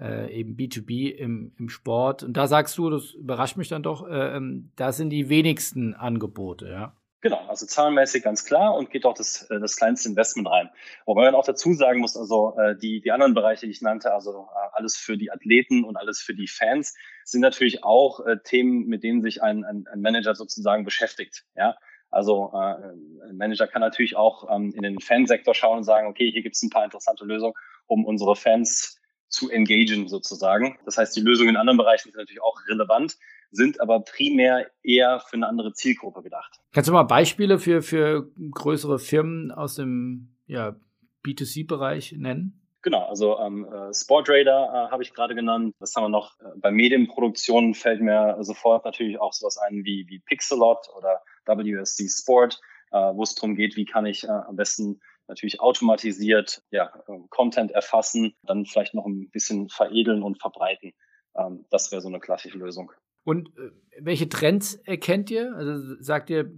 äh, 0.00 0.30
eben 0.32 0.56
B2B 0.56 1.14
im, 1.14 1.52
im 1.58 1.68
Sport. 1.68 2.22
Und 2.22 2.36
da 2.36 2.46
sagst 2.46 2.76
du, 2.78 2.90
das 2.90 3.12
überrascht 3.12 3.56
mich 3.56 3.68
dann 3.68 3.82
doch, 3.82 4.06
äh, 4.08 4.36
ähm, 4.36 4.70
da 4.76 4.92
sind 4.92 5.10
die 5.10 5.28
wenigsten 5.28 5.94
Angebote, 5.94 6.68
ja. 6.68 6.96
Genau, 7.22 7.44
also 7.48 7.66
zahlenmäßig 7.66 8.22
ganz 8.22 8.44
klar 8.44 8.74
und 8.74 8.90
geht 8.90 9.04
auch 9.04 9.14
das, 9.14 9.50
äh, 9.50 9.58
das 9.58 9.76
kleinste 9.76 10.08
Investment 10.08 10.48
rein. 10.48 10.70
Wobei 11.06 11.24
man 11.24 11.34
auch 11.34 11.44
dazu 11.44 11.72
sagen 11.72 11.98
muss, 11.98 12.16
also 12.16 12.56
äh, 12.56 12.76
die, 12.76 13.00
die 13.00 13.10
anderen 13.10 13.34
Bereiche, 13.34 13.66
die 13.66 13.72
ich 13.72 13.82
nannte, 13.82 14.12
also 14.12 14.48
äh, 14.54 14.68
alles 14.72 14.96
für 14.96 15.16
die 15.16 15.32
Athleten 15.32 15.82
und 15.82 15.96
alles 15.96 16.20
für 16.20 16.34
die 16.34 16.46
Fans, 16.46 16.94
sind 17.24 17.40
natürlich 17.40 17.82
auch 17.82 18.20
Themen, 18.44 18.86
mit 18.86 19.02
denen 19.02 19.22
sich 19.22 19.42
ein, 19.42 19.64
ein, 19.64 19.86
ein 19.90 20.00
Manager 20.00 20.36
sozusagen 20.36 20.84
beschäftigt. 20.84 21.44
Ja, 21.56 21.76
also 22.10 22.52
ein 22.52 23.36
Manager 23.36 23.66
kann 23.66 23.80
natürlich 23.80 24.14
auch 24.14 24.48
ähm, 24.48 24.72
in 24.76 24.82
den 24.82 25.00
Fansektor 25.00 25.52
schauen 25.52 25.78
und 25.78 25.84
sagen, 25.84 26.06
okay, 26.06 26.30
hier 26.30 26.42
gibt 26.42 26.54
es 26.54 26.62
ein 26.62 26.70
paar 26.70 26.84
interessante 26.84 27.24
Lösungen, 27.24 27.54
um 27.86 28.04
unsere 28.04 28.36
Fans 28.36 29.00
zu 29.28 29.50
engagen 29.50 30.08
sozusagen. 30.08 30.78
Das 30.84 30.98
heißt, 30.98 31.16
die 31.16 31.20
Lösungen 31.20 31.50
in 31.50 31.56
anderen 31.56 31.78
Bereichen 31.78 32.10
sind 32.10 32.16
natürlich 32.16 32.42
auch 32.42 32.56
relevant, 32.68 33.16
sind 33.50 33.80
aber 33.80 34.00
primär 34.00 34.70
eher 34.82 35.20
für 35.20 35.36
eine 35.36 35.48
andere 35.48 35.72
Zielgruppe 35.72 36.22
gedacht. 36.22 36.60
Kannst 36.72 36.88
du 36.88 36.92
mal 36.92 37.04
Beispiele 37.04 37.58
für, 37.58 37.82
für 37.82 38.30
größere 38.50 38.98
Firmen 38.98 39.50
aus 39.50 39.76
dem 39.76 40.36
ja, 40.46 40.76
B2C-Bereich 41.24 42.12
nennen? 42.12 42.62
Genau, 42.82 43.04
also 43.06 43.38
ähm, 43.40 43.64
äh, 43.64 43.92
Sportradar 43.92 44.68
äh, 44.68 44.90
habe 44.92 45.02
ich 45.02 45.12
gerade 45.12 45.34
genannt. 45.34 45.74
Was 45.80 45.96
haben 45.96 46.04
wir 46.04 46.08
noch? 46.08 46.38
Äh, 46.38 46.44
bei 46.56 46.70
Medienproduktionen 46.70 47.74
fällt 47.74 48.00
mir 48.00 48.36
sofort 48.42 48.84
natürlich 48.84 49.18
auch 49.18 49.32
sowas 49.32 49.58
ein 49.58 49.84
wie, 49.84 50.06
wie 50.08 50.20
Pixelot 50.20 50.86
oder 50.96 51.20
WSC 51.46 52.08
Sport. 52.08 52.60
äh, 52.92 53.12
wo 53.14 53.24
es 53.24 53.34
darum 53.34 53.56
geht, 53.56 53.76
wie 53.76 53.86
kann 53.86 54.06
ich 54.06 54.24
äh, 54.24 54.28
am 54.28 54.54
besten 54.54 55.00
natürlich 55.28 55.60
automatisiert 55.60 56.62
ja, 56.70 56.92
ähm, 57.08 57.26
Content 57.30 57.72
erfassen, 57.72 58.34
dann 58.42 58.66
vielleicht 58.66 58.94
noch 58.94 59.06
ein 59.06 59.30
bisschen 59.30 59.68
veredeln 59.68 60.22
und 60.22 60.40
verbreiten. 60.40 60.92
Ähm, 61.36 61.66
das 61.70 61.90
wäre 61.92 62.00
so 62.00 62.08
eine 62.08 62.20
klassische 62.20 62.58
Lösung. 62.58 62.92
Und 63.24 63.48
äh, 63.58 63.70
welche 64.00 64.28
Trends 64.28 64.74
erkennt 64.74 65.30
ihr? 65.30 65.54
Also 65.56 66.00
sagt 66.00 66.30
ihr, 66.30 66.52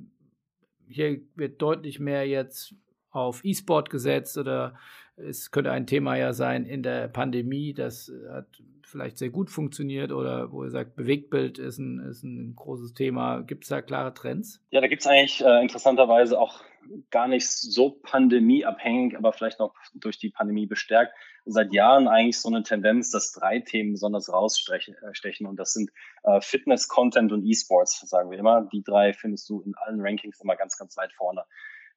hier 0.87 1.20
wird 1.35 1.61
deutlich 1.62 1.98
mehr 1.98 2.26
jetzt 2.26 2.74
auf 3.11 3.44
E-Sport 3.44 3.90
gesetzt 3.90 4.37
oder 4.38 4.78
es 5.26 5.50
könnte 5.50 5.72
ein 5.72 5.87
Thema 5.87 6.16
ja 6.16 6.33
sein 6.33 6.64
in 6.64 6.83
der 6.83 7.09
Pandemie, 7.09 7.74
das 7.74 8.12
hat 8.31 8.46
vielleicht 8.85 9.18
sehr 9.18 9.31
gut 9.31 9.50
funktioniert 9.50 10.12
oder 10.12 10.50
wo 10.50 10.64
ihr 10.64 10.70
sagt, 10.70 10.96
Bewegtbild 10.96 11.59
ist 11.59 11.78
ein, 11.78 11.98
ist 12.00 12.22
ein 12.22 12.54
großes 12.57 12.94
Thema. 12.94 13.42
Gibt 13.42 13.64
es 13.64 13.68
da 13.68 13.83
klare 13.83 14.14
Trends? 14.14 14.61
Ja, 14.70 14.81
da 14.81 14.88
gibt 14.88 15.02
es 15.02 15.07
eigentlich 15.07 15.44
äh, 15.44 15.61
interessanterweise 15.61 16.38
auch 16.40 16.62
gar 17.11 17.28
nicht 17.28 17.46
so 17.46 17.90
pandemieabhängig, 17.90 19.16
aber 19.16 19.33
vielleicht 19.33 19.59
noch 19.59 19.74
durch 19.94 20.18
die 20.18 20.31
Pandemie 20.31 20.66
bestärkt. 20.66 21.12
Seit 21.44 21.72
Jahren 21.72 22.09
eigentlich 22.09 22.38
so 22.40 22.48
eine 22.48 22.62
Tendenz, 22.62 23.11
dass 23.11 23.33
drei 23.33 23.61
Themen 23.61 23.92
besonders 23.92 24.33
rausstechen. 24.33 24.94
Äh, 25.02 25.46
und 25.46 25.57
das 25.57 25.72
sind 25.72 25.90
äh, 26.24 26.40
Fitness, 26.40 26.88
Content 26.88 27.33
und 27.33 27.44
E-Sports, 27.44 28.00
sagen 28.09 28.31
wir 28.31 28.38
immer. 28.38 28.68
Die 28.72 28.83
drei 28.83 29.12
findest 29.12 29.48
du 29.50 29.61
in 29.61 29.74
allen 29.76 30.00
Rankings 30.00 30.40
immer 30.40 30.57
ganz, 30.57 30.78
ganz 30.78 30.96
weit 30.96 31.12
vorne. 31.12 31.44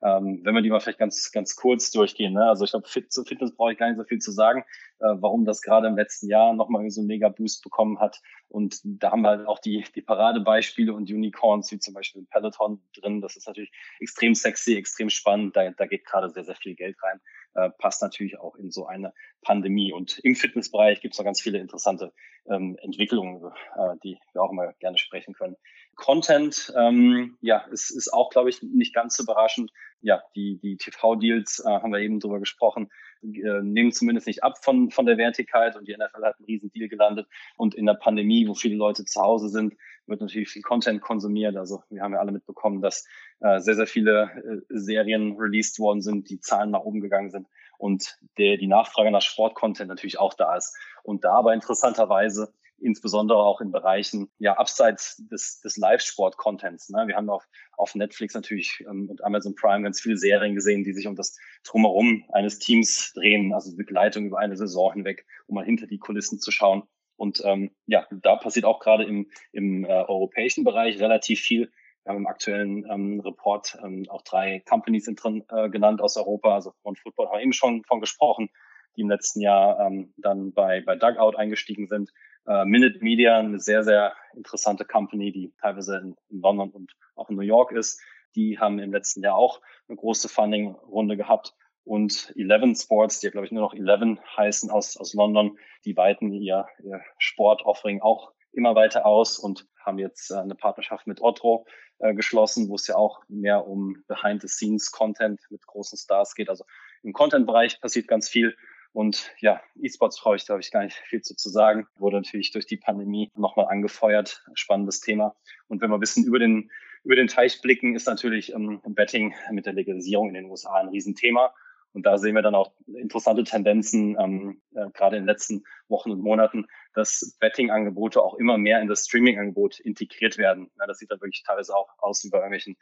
Ähm, 0.03 0.41
wenn 0.43 0.55
wir 0.55 0.61
die 0.61 0.69
mal 0.69 0.79
vielleicht 0.79 0.99
ganz, 0.99 1.31
ganz 1.31 1.55
kurz 1.55 1.91
durchgehen. 1.91 2.33
Ne? 2.33 2.43
Also 2.43 2.65
ich 2.65 2.71
glaube, 2.71 2.87
Fit, 2.87 3.11
zu 3.11 3.23
Fitness 3.23 3.55
brauche 3.55 3.73
ich 3.73 3.77
gar 3.77 3.87
nicht 3.87 3.97
so 3.97 4.03
viel 4.03 4.19
zu 4.19 4.31
sagen, 4.31 4.63
äh, 4.99 5.15
warum 5.19 5.45
das 5.45 5.61
gerade 5.61 5.87
im 5.87 5.95
letzten 5.95 6.27
Jahr 6.27 6.53
nochmal 6.53 6.89
so 6.89 7.01
einen 7.01 7.07
Mega-Boost 7.07 7.63
bekommen 7.63 7.99
hat. 7.99 8.19
Und 8.49 8.79
da 8.83 9.11
haben 9.11 9.21
wir 9.21 9.29
halt 9.29 9.47
auch 9.47 9.59
die, 9.59 9.85
die 9.95 10.01
Paradebeispiele 10.01 10.93
und 10.93 11.09
Unicorns, 11.09 11.71
wie 11.71 11.79
zum 11.79 11.93
Beispiel 11.93 12.25
Peloton 12.29 12.81
drin. 12.95 13.21
Das 13.21 13.35
ist 13.35 13.47
natürlich 13.47 13.71
extrem 13.99 14.33
sexy, 14.33 14.75
extrem 14.75 15.09
spannend. 15.09 15.55
Da, 15.55 15.69
da 15.69 15.85
geht 15.85 16.05
gerade 16.05 16.29
sehr, 16.29 16.45
sehr 16.45 16.55
viel 16.55 16.75
Geld 16.75 16.97
rein. 17.03 17.19
Äh, 17.53 17.69
passt 17.77 18.01
natürlich 18.01 18.39
auch 18.39 18.55
in 18.55 18.71
so 18.71 18.85
eine 18.85 19.13
Pandemie. 19.41 19.93
Und 19.93 20.19
im 20.19 20.35
Fitnessbereich 20.35 21.01
gibt 21.01 21.13
es 21.13 21.19
noch 21.19 21.25
ganz 21.25 21.41
viele 21.41 21.59
interessante 21.59 22.13
ähm, 22.49 22.77
Entwicklungen, 22.81 23.43
äh, 23.75 23.95
die 24.03 24.17
wir 24.33 24.41
auch 24.41 24.51
immer 24.51 24.73
gerne 24.79 24.97
sprechen 24.97 25.33
können. 25.33 25.55
Content, 25.95 26.73
ähm, 26.77 27.37
ja, 27.41 27.65
es 27.71 27.91
ist 27.91 28.13
auch, 28.13 28.29
glaube 28.29 28.49
ich, 28.49 28.61
nicht 28.63 28.93
ganz 28.93 29.15
so 29.15 29.23
überraschend. 29.23 29.71
Ja, 30.01 30.23
die, 30.35 30.57
die 30.57 30.77
TV-Deals, 30.77 31.59
äh, 31.59 31.69
haben 31.69 31.91
wir 31.91 31.99
eben 31.99 32.19
drüber 32.19 32.39
gesprochen, 32.39 32.89
äh, 33.21 33.61
nehmen 33.61 33.91
zumindest 33.91 34.25
nicht 34.25 34.43
ab 34.43 34.57
von, 34.63 34.89
von 34.89 35.05
der 35.05 35.17
Wertigkeit 35.17 35.75
und 35.75 35.87
die 35.87 35.93
NFL 35.95 36.23
hat 36.23 36.37
einen 36.37 36.45
riesen 36.47 36.71
Deal 36.71 36.89
gelandet. 36.89 37.27
Und 37.55 37.75
in 37.75 37.85
der 37.85 37.93
Pandemie, 37.93 38.47
wo 38.47 38.55
viele 38.55 38.75
Leute 38.75 39.05
zu 39.05 39.21
Hause 39.21 39.49
sind, 39.49 39.75
wird 40.07 40.21
natürlich 40.21 40.49
viel 40.49 40.63
Content 40.63 41.01
konsumiert. 41.01 41.55
Also 41.55 41.83
wir 41.89 42.01
haben 42.01 42.13
ja 42.13 42.19
alle 42.19 42.31
mitbekommen, 42.31 42.81
dass 42.81 43.05
äh, 43.41 43.59
sehr, 43.59 43.75
sehr 43.75 43.87
viele 43.87 44.31
äh, 44.43 44.61
Serien 44.69 45.35
released 45.37 45.77
worden 45.77 46.01
sind, 46.01 46.29
die 46.29 46.39
Zahlen 46.39 46.71
nach 46.71 46.81
oben 46.81 47.01
gegangen 47.01 47.29
sind 47.29 47.47
und 47.81 48.17
der, 48.37 48.57
die 48.57 48.67
Nachfrage 48.67 49.11
nach 49.11 49.21
Sportcontent 49.21 49.89
natürlich 49.89 50.19
auch 50.19 50.35
da 50.35 50.55
ist. 50.55 50.77
Und 51.03 51.23
da 51.23 51.33
aber 51.33 51.53
interessanterweise 51.53 52.53
insbesondere 52.81 53.39
auch 53.39 53.61
in 53.61 53.71
Bereichen, 53.71 54.29
ja, 54.39 54.57
abseits 54.57 55.17
des, 55.31 55.61
des 55.61 55.77
Live-Sport-Contents. 55.77 56.89
Ne? 56.89 57.07
Wir 57.07 57.15
haben 57.15 57.29
auf, 57.29 57.47
auf 57.77 57.95
Netflix 57.95 58.33
natürlich 58.33 58.83
ähm, 58.87 59.09
und 59.09 59.23
Amazon 59.23 59.55
Prime 59.55 59.83
ganz 59.83 60.01
viele 60.01 60.17
Serien 60.17 60.55
gesehen, 60.55 60.83
die 60.83 60.93
sich 60.93 61.07
um 61.07 61.15
das 61.15 61.37
Drumherum 61.63 62.25
eines 62.33 62.59
Teams 62.59 63.13
drehen, 63.13 63.53
also 63.53 63.75
Begleitung 63.75 64.25
über 64.25 64.39
eine 64.39 64.57
Saison 64.57 64.93
hinweg, 64.93 65.25
um 65.47 65.55
mal 65.55 65.65
hinter 65.65 65.87
die 65.87 65.99
Kulissen 65.99 66.39
zu 66.39 66.51
schauen. 66.51 66.83
Und 67.15 67.41
ähm, 67.45 67.71
ja, 67.85 68.07
da 68.11 68.35
passiert 68.35 68.65
auch 68.65 68.79
gerade 68.79 69.03
im, 69.03 69.29
im 69.51 69.85
äh, 69.85 69.89
europäischen 69.89 70.63
Bereich 70.63 70.99
relativ 70.99 71.39
viel. 71.39 71.71
Wir 72.03 72.13
haben 72.13 72.17
im 72.17 72.27
aktuellen 72.27 72.83
ähm, 72.89 73.19
Report 73.19 73.77
ähm, 73.83 74.05
auch 74.09 74.23
drei 74.23 74.63
Companies 74.67 75.05
drin, 75.05 75.43
äh, 75.49 75.69
genannt 75.69 76.01
aus 76.01 76.17
Europa. 76.17 76.55
Also 76.55 76.73
von 76.81 76.95
Football 76.95 77.27
haben 77.27 77.37
wir 77.37 77.43
eben 77.43 77.53
schon 77.53 77.83
von 77.83 77.99
gesprochen, 77.99 78.49
die 78.95 79.01
im 79.01 79.09
letzten 79.09 79.39
Jahr 79.39 79.79
ähm, 79.85 80.13
dann 80.17 80.51
bei, 80.51 80.81
bei 80.81 80.95
Dugout 80.95 81.37
eingestiegen 81.37 81.87
sind 81.87 82.11
äh, 82.47 82.65
Minute 82.65 82.99
Media, 83.01 83.37
eine 83.37 83.59
sehr, 83.59 83.83
sehr 83.83 84.13
interessante 84.35 84.85
Company, 84.85 85.31
die 85.31 85.53
teilweise 85.61 85.97
in, 85.97 86.15
in 86.29 86.41
London 86.41 86.71
und 86.71 86.91
auch 87.15 87.29
in 87.29 87.35
New 87.35 87.41
York 87.41 87.71
ist. 87.71 88.01
Die 88.35 88.59
haben 88.59 88.79
im 88.79 88.91
letzten 88.91 89.21
Jahr 89.21 89.35
auch 89.35 89.61
eine 89.87 89.97
große 89.97 90.29
Funding-Runde 90.29 91.17
gehabt. 91.17 91.53
Und 91.83 92.31
Eleven 92.35 92.75
Sports, 92.75 93.19
die 93.19 93.27
ja, 93.27 93.31
glaube 93.31 93.45
ich, 93.45 93.51
nur 93.51 93.63
noch 93.63 93.73
Eleven 93.73 94.19
heißen 94.37 94.69
aus, 94.69 94.97
aus 94.97 95.13
London, 95.13 95.57
die 95.83 95.97
weiten 95.97 96.31
ihr, 96.31 96.67
ihr 96.83 97.01
Sport-Offering 97.17 98.01
auch 98.01 98.31
immer 98.53 98.75
weiter 98.75 99.05
aus 99.05 99.39
und 99.39 99.67
haben 99.83 99.97
jetzt 99.97 100.31
äh, 100.31 100.35
eine 100.35 100.55
Partnerschaft 100.55 101.07
mit 101.07 101.21
Otro 101.21 101.65
äh, 101.99 102.13
geschlossen, 102.13 102.69
wo 102.69 102.75
es 102.75 102.87
ja 102.87 102.95
auch 102.95 103.21
mehr 103.27 103.67
um 103.67 104.03
Behind-the-Scenes-Content 104.07 105.41
mit 105.49 105.65
großen 105.65 105.97
Stars 105.97 106.35
geht. 106.35 106.49
Also 106.49 106.65
im 107.03 107.13
Content-Bereich 107.13 107.81
passiert 107.81 108.07
ganz 108.07 108.29
viel. 108.29 108.55
Und 108.93 109.31
ja, 109.39 109.61
E-Sports 109.81 110.19
brauche 110.21 110.35
ich, 110.35 110.45
glaube 110.45 110.61
ich, 110.61 110.71
gar 110.71 110.83
nicht 110.83 110.97
viel 111.07 111.21
zu, 111.21 111.35
zu 111.35 111.49
sagen. 111.49 111.87
Wurde 111.97 112.17
natürlich 112.17 112.51
durch 112.51 112.65
die 112.65 112.77
Pandemie 112.77 113.31
nochmal 113.35 113.67
angefeuert. 113.67 114.43
Spannendes 114.53 114.99
Thema. 114.99 115.35
Und 115.67 115.81
wenn 115.81 115.89
wir 115.89 115.97
ein 115.97 116.01
bisschen 116.01 116.25
über 116.25 116.39
den, 116.39 116.69
über 117.03 117.15
den 117.15 117.27
Teich 117.27 117.61
blicken, 117.61 117.95
ist 117.95 118.07
natürlich 118.07 118.53
ähm, 118.53 118.81
Betting 118.85 119.33
mit 119.51 119.65
der 119.65 119.73
Legalisierung 119.73 120.29
in 120.29 120.33
den 120.33 120.45
USA 120.45 120.73
ein 120.73 120.89
Riesenthema. 120.89 121.53
Und 121.93 122.05
da 122.05 122.17
sehen 122.17 122.35
wir 122.35 122.41
dann 122.41 122.55
auch 122.55 122.73
interessante 122.87 123.43
Tendenzen, 123.43 124.17
ähm, 124.19 124.61
äh, 124.73 124.89
gerade 124.93 125.17
in 125.17 125.23
den 125.23 125.27
letzten 125.27 125.63
Wochen 125.89 126.11
und 126.11 126.21
Monaten, 126.21 126.65
dass 126.93 127.35
Betting-Angebote 127.39 128.21
auch 128.21 128.35
immer 128.35 128.57
mehr 128.57 128.81
in 128.81 128.87
das 128.87 129.05
Streaming-Angebot 129.05 129.79
integriert 129.79 130.37
werden. 130.37 130.71
Ja, 130.79 130.87
das 130.87 130.99
sieht 130.99 131.11
dann 131.11 131.19
wirklich 131.21 131.43
teilweise 131.43 131.75
auch 131.75 131.89
aus 131.97 132.23
wie 132.23 132.29
bei 132.29 132.37
irgendwelchen 132.37 132.77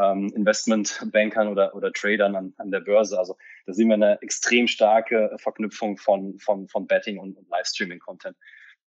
ähm, 0.00 0.32
Investmentbankern 0.34 1.48
oder, 1.48 1.74
oder 1.74 1.92
Tradern 1.92 2.36
an, 2.36 2.54
an 2.56 2.70
der 2.70 2.80
Börse. 2.80 3.18
Also 3.18 3.36
da 3.66 3.72
sehen 3.72 3.88
wir 3.88 3.94
eine 3.94 4.20
extrem 4.22 4.66
starke 4.66 5.34
Verknüpfung 5.38 5.96
von, 5.96 6.38
von, 6.38 6.68
von 6.68 6.86
Betting 6.86 7.18
und, 7.18 7.36
und 7.36 7.48
Livestreaming-Content 7.50 8.36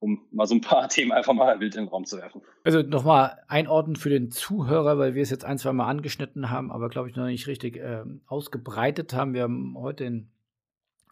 um 0.01 0.27
mal 0.31 0.47
so 0.47 0.55
ein 0.55 0.61
paar 0.61 0.89
Themen 0.91 1.13
einfach 1.13 1.33
mal 1.33 1.59
wild 1.61 1.75
in 1.77 1.85
den 1.85 1.89
Raum 1.89 2.05
zu 2.05 2.19
werfen. 2.19 2.43
Also 2.63 2.83
nochmal 2.83 3.39
einordnen 3.49 3.97
für 3.97 4.11
den 4.11 4.31
Zuhörer, 4.31 4.99
weil 4.99 5.15
wir 5.15 5.23
es 5.23 5.31
jetzt 5.31 5.45
ein, 5.45 5.59
zwei 5.59 5.73
Mal 5.73 5.89
angeschnitten 5.89 6.51
haben, 6.51 6.71
aber 6.71 6.91
glaube 6.91 7.09
ich 7.09 7.17
noch 7.17 7.25
nicht 7.25 7.47
richtig 7.47 7.77
äh, 7.77 8.05
ausgebreitet 8.27 9.15
haben. 9.15 9.33
Wir 9.33 9.43
haben 9.43 9.75
heute 9.79 10.05
den 10.05 10.31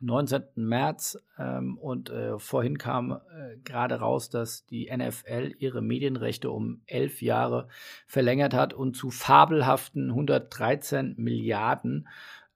19. 0.03 0.43
März 0.57 1.19
ähm, 1.39 1.79
und 1.79 2.11
äh, 2.11 2.39
vorhin 2.39 2.77
kam 2.77 3.13
äh, 3.13 3.57
gerade 3.65 3.97
raus, 3.97 4.31
dass 4.31 4.67
die 4.67 4.91
NFL 4.95 5.55
ihre 5.59 5.81
Medienrechte 5.81 6.51
um 6.51 6.83
elf 6.87 7.23
Jahre 7.23 7.69
verlängert 8.07 8.53
hat 8.53 8.75
und 8.75 8.97
zu 8.97 9.11
fabelhaften 9.11 10.11
113 10.11 11.15
Milliarden 11.17 12.09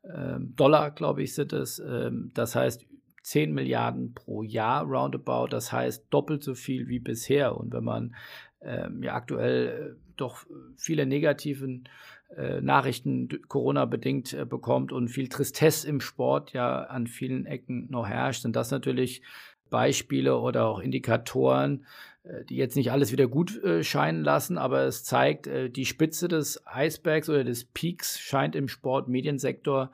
ähm, 0.04 0.54
Dollar, 0.56 0.90
glaube 0.90 1.22
ich, 1.22 1.34
sind 1.34 1.52
es. 1.52 1.78
Ähm, 1.78 2.32
das 2.34 2.56
heißt 2.56 2.84
10 3.22 3.52
Milliarden 3.52 4.12
pro 4.14 4.42
Jahr 4.42 4.84
roundabout. 4.84 5.48
Das 5.48 5.72
heißt 5.72 6.06
doppelt 6.10 6.42
so 6.42 6.54
viel 6.54 6.88
wie 6.88 7.00
bisher. 7.00 7.56
Und 7.56 7.72
wenn 7.72 7.84
man 7.84 8.14
ähm, 8.60 9.02
ja 9.02 9.14
aktuell 9.14 9.96
äh, 9.96 10.00
doch 10.16 10.44
viele 10.76 11.06
negativen 11.06 11.84
äh, 11.84 12.15
Nachrichten 12.60 13.28
Corona-bedingt 13.48 14.32
äh, 14.32 14.44
bekommt 14.44 14.92
und 14.92 15.08
viel 15.08 15.28
Tristesse 15.28 15.88
im 15.88 16.00
Sport 16.00 16.52
ja 16.52 16.82
an 16.82 17.06
vielen 17.06 17.46
Ecken 17.46 17.88
noch 17.90 18.06
herrscht, 18.06 18.42
sind 18.42 18.56
das 18.56 18.70
natürlich 18.70 19.22
Beispiele 19.70 20.38
oder 20.38 20.66
auch 20.66 20.80
Indikatoren, 20.80 21.86
äh, 22.24 22.44
die 22.44 22.56
jetzt 22.56 22.76
nicht 22.76 22.92
alles 22.92 23.12
wieder 23.12 23.26
gut 23.26 23.62
äh, 23.62 23.82
scheinen 23.82 24.22
lassen, 24.22 24.58
aber 24.58 24.82
es 24.82 25.04
zeigt, 25.04 25.46
äh, 25.46 25.70
die 25.70 25.86
Spitze 25.86 26.28
des 26.28 26.66
Eisbergs 26.66 27.28
oder 27.28 27.44
des 27.44 27.64
Peaks 27.64 28.18
scheint 28.18 28.56
im 28.56 28.68
Sportmediensektor 28.68 29.90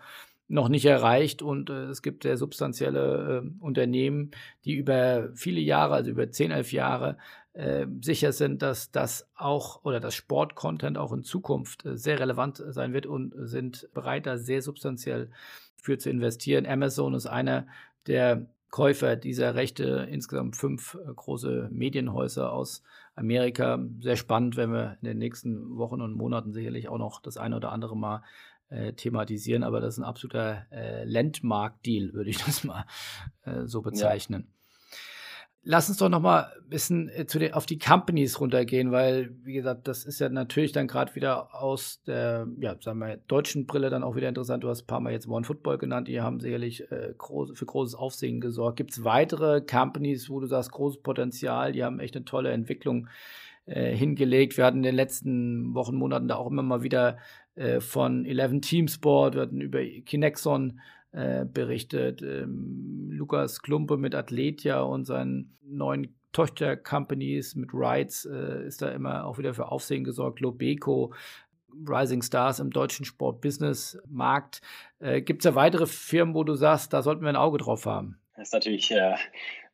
noch 0.49 0.69
nicht 0.69 0.85
erreicht 0.85 1.41
und 1.41 1.71
äh, 1.71 1.85
es 1.85 2.03
gibt 2.03 2.25
sehr 2.25 2.37
substanzielle 2.37 3.43
äh, 3.43 3.63
Unternehmen, 3.65 4.33
die 4.65 4.75
über 4.75 5.31
viele 5.35 5.61
Jahre, 5.61 5.95
also 5.95 6.11
über 6.11 6.31
10, 6.31 6.51
11 6.51 6.73
Jahre, 6.73 7.17
äh, 7.55 7.87
sicher 8.01 8.33
sind, 8.33 8.63
dass 8.63 8.91
das 8.91 9.29
auch 9.35 9.85
oder 9.85 10.01
das 10.01 10.15
Sportcontent 10.15 10.97
auch 10.97 11.13
in 11.13 11.23
Zukunft 11.23 11.85
äh, 11.85 11.97
sehr 11.97 12.19
relevant 12.19 12.63
sein 12.67 12.93
wird 12.93 13.07
und 13.07 13.35
sind 13.37 13.89
bereit, 13.93 14.27
da 14.27 14.39
sehr 14.39 14.63
substanziell 14.63 15.31
für 15.77 15.99
zu 15.99 16.11
investieren. 16.11 16.67
Amazon 16.67 17.15
ist 17.15 17.27
einer 17.27 17.67
der 18.07 18.47
Käufer 18.71 19.17
dieser 19.17 19.55
Rechte, 19.55 20.09
insgesamt 20.11 20.57
fünf 20.57 20.95
äh, 20.95 21.13
große 21.13 21.69
Medienhäuser 21.71 22.51
aus 22.51 22.83
Amerika. 23.15 23.79
Sehr 24.01 24.17
spannend, 24.17 24.57
wenn 24.57 24.73
wir 24.73 24.97
in 25.03 25.09
den 25.09 25.19
nächsten 25.19 25.77
Wochen 25.77 26.01
und 26.01 26.17
Monaten 26.17 26.53
sicherlich 26.55 26.89
auch 26.89 26.99
noch 26.99 27.21
das 27.21 27.37
eine 27.37 27.57
oder 27.57 27.71
andere 27.71 27.97
Mal 27.97 28.23
äh, 28.71 28.95
thematisieren, 28.95 29.63
aber 29.63 29.81
das 29.81 29.95
ist 29.95 29.99
ein 29.99 30.05
absoluter 30.05 30.67
äh, 30.71 31.05
Landmark-Deal, 31.05 32.15
würde 32.15 32.31
ich 32.31 32.39
das 32.47 32.65
mal 32.65 32.87
äh, 33.45 33.67
so 33.67 33.83
bezeichnen. 33.83 34.47
Ja. 34.49 34.62
Lass 35.65 35.89
uns 35.89 35.99
doch 35.99 36.09
noch 36.09 36.21
mal 36.21 36.51
ein 36.57 36.69
bisschen 36.69 37.09
äh, 37.09 37.25
zu 37.27 37.39
den, 37.39 37.55
auf 37.55 37.67
die 37.67 37.79
Companies 37.79 38.41
runtergehen, 38.41 38.91
weil, 38.91 39.33
wie 39.45 39.53
gesagt, 39.53 39.87
das 39.87 40.05
ist 40.05 40.19
ja 40.19 40.29
natürlich 40.29 40.73
dann 40.73 40.89
gerade 40.89 41.15
wieder 41.15 41.55
aus 41.55 42.03
der, 42.05 42.49
ja, 42.59 42.75
sagen 42.81 42.99
wir, 42.99 43.19
deutschen 43.29 43.67
Brille 43.67 43.89
dann 43.89 44.03
auch 44.03 44.17
wieder 44.17 44.29
interessant. 44.29 44.65
Du 44.65 44.69
hast 44.69 44.83
ein 44.83 44.87
paar 44.89 44.99
Mal 44.99 45.13
jetzt 45.13 45.29
One 45.29 45.45
Football 45.45 45.79
genannt, 45.79 46.09
die 46.09 46.21
haben 46.21 46.41
sicherlich 46.41 46.91
äh, 46.91 47.15
groß, 47.17 47.53
für 47.55 47.67
großes 47.67 47.95
Aufsehen 47.95 48.41
gesorgt. 48.41 48.77
Gibt 48.77 48.91
es 48.91 49.05
weitere 49.05 49.61
Companies, 49.61 50.29
wo 50.29 50.41
du 50.41 50.49
sagst, 50.49 50.73
großes 50.73 51.01
Potenzial, 51.01 51.71
die 51.71 51.85
haben 51.85 52.01
echt 52.01 52.17
eine 52.17 52.25
tolle 52.25 52.51
Entwicklung 52.51 53.07
äh, 53.67 53.95
hingelegt. 53.95 54.57
Wir 54.57 54.65
hatten 54.65 54.79
in 54.79 54.83
den 54.83 54.97
letzten 54.97 55.75
Wochen, 55.75 55.95
Monaten 55.95 56.27
da 56.27 56.35
auch 56.35 56.51
immer 56.51 56.65
mal 56.65 56.83
wieder 56.83 57.19
äh, 57.55 57.81
von 57.81 58.25
11 58.25 58.63
Team 58.63 58.89
Sport, 58.89 59.37
wir 59.37 59.43
hatten 59.43 59.61
über 59.61 59.79
Kinexon 59.81 60.81
äh, 61.13 61.45
berichtet. 61.45 62.23
Ähm, 62.23 63.09
Lukas 63.11 63.63
Klumpe 63.63 63.97
mit 63.97 64.15
Athletia 64.15 64.81
und 64.81 65.05
seinen 65.05 65.57
neuen 65.63 66.15
Tochter-Companies 66.33 67.55
mit 67.55 67.71
Rides 67.73 68.25
äh, 68.25 68.67
ist 68.67 68.83
da 68.83 68.91
immer 68.91 69.27
auch 69.27 69.39
wieder 69.39 69.55
für 69.55 69.71
Aufsehen 69.71 70.05
gesorgt. 70.05 70.41
Lobeco, 70.41 71.13
Rising 71.87 72.23
Stars 72.23 72.61
im 72.61 72.71
deutschen 72.71 73.05
Sport-Business-Markt. 73.05 74.61
Äh, 74.99 75.23
Gibt 75.23 75.43
es 75.43 75.45
ja 75.45 75.55
weitere 75.55 75.87
Firmen, 75.87 76.35
wo 76.35 76.45
du 76.45 76.55
sagst, 76.55 76.93
da 76.93 77.03
sollten 77.03 77.23
wir 77.23 77.29
ein 77.29 77.37
Auge 77.37 77.59
drauf 77.59 77.87
haben? 77.87 78.19
Das 78.37 78.49
ist 78.49 78.55
natürlich 78.55 78.91
äh, 78.91 79.15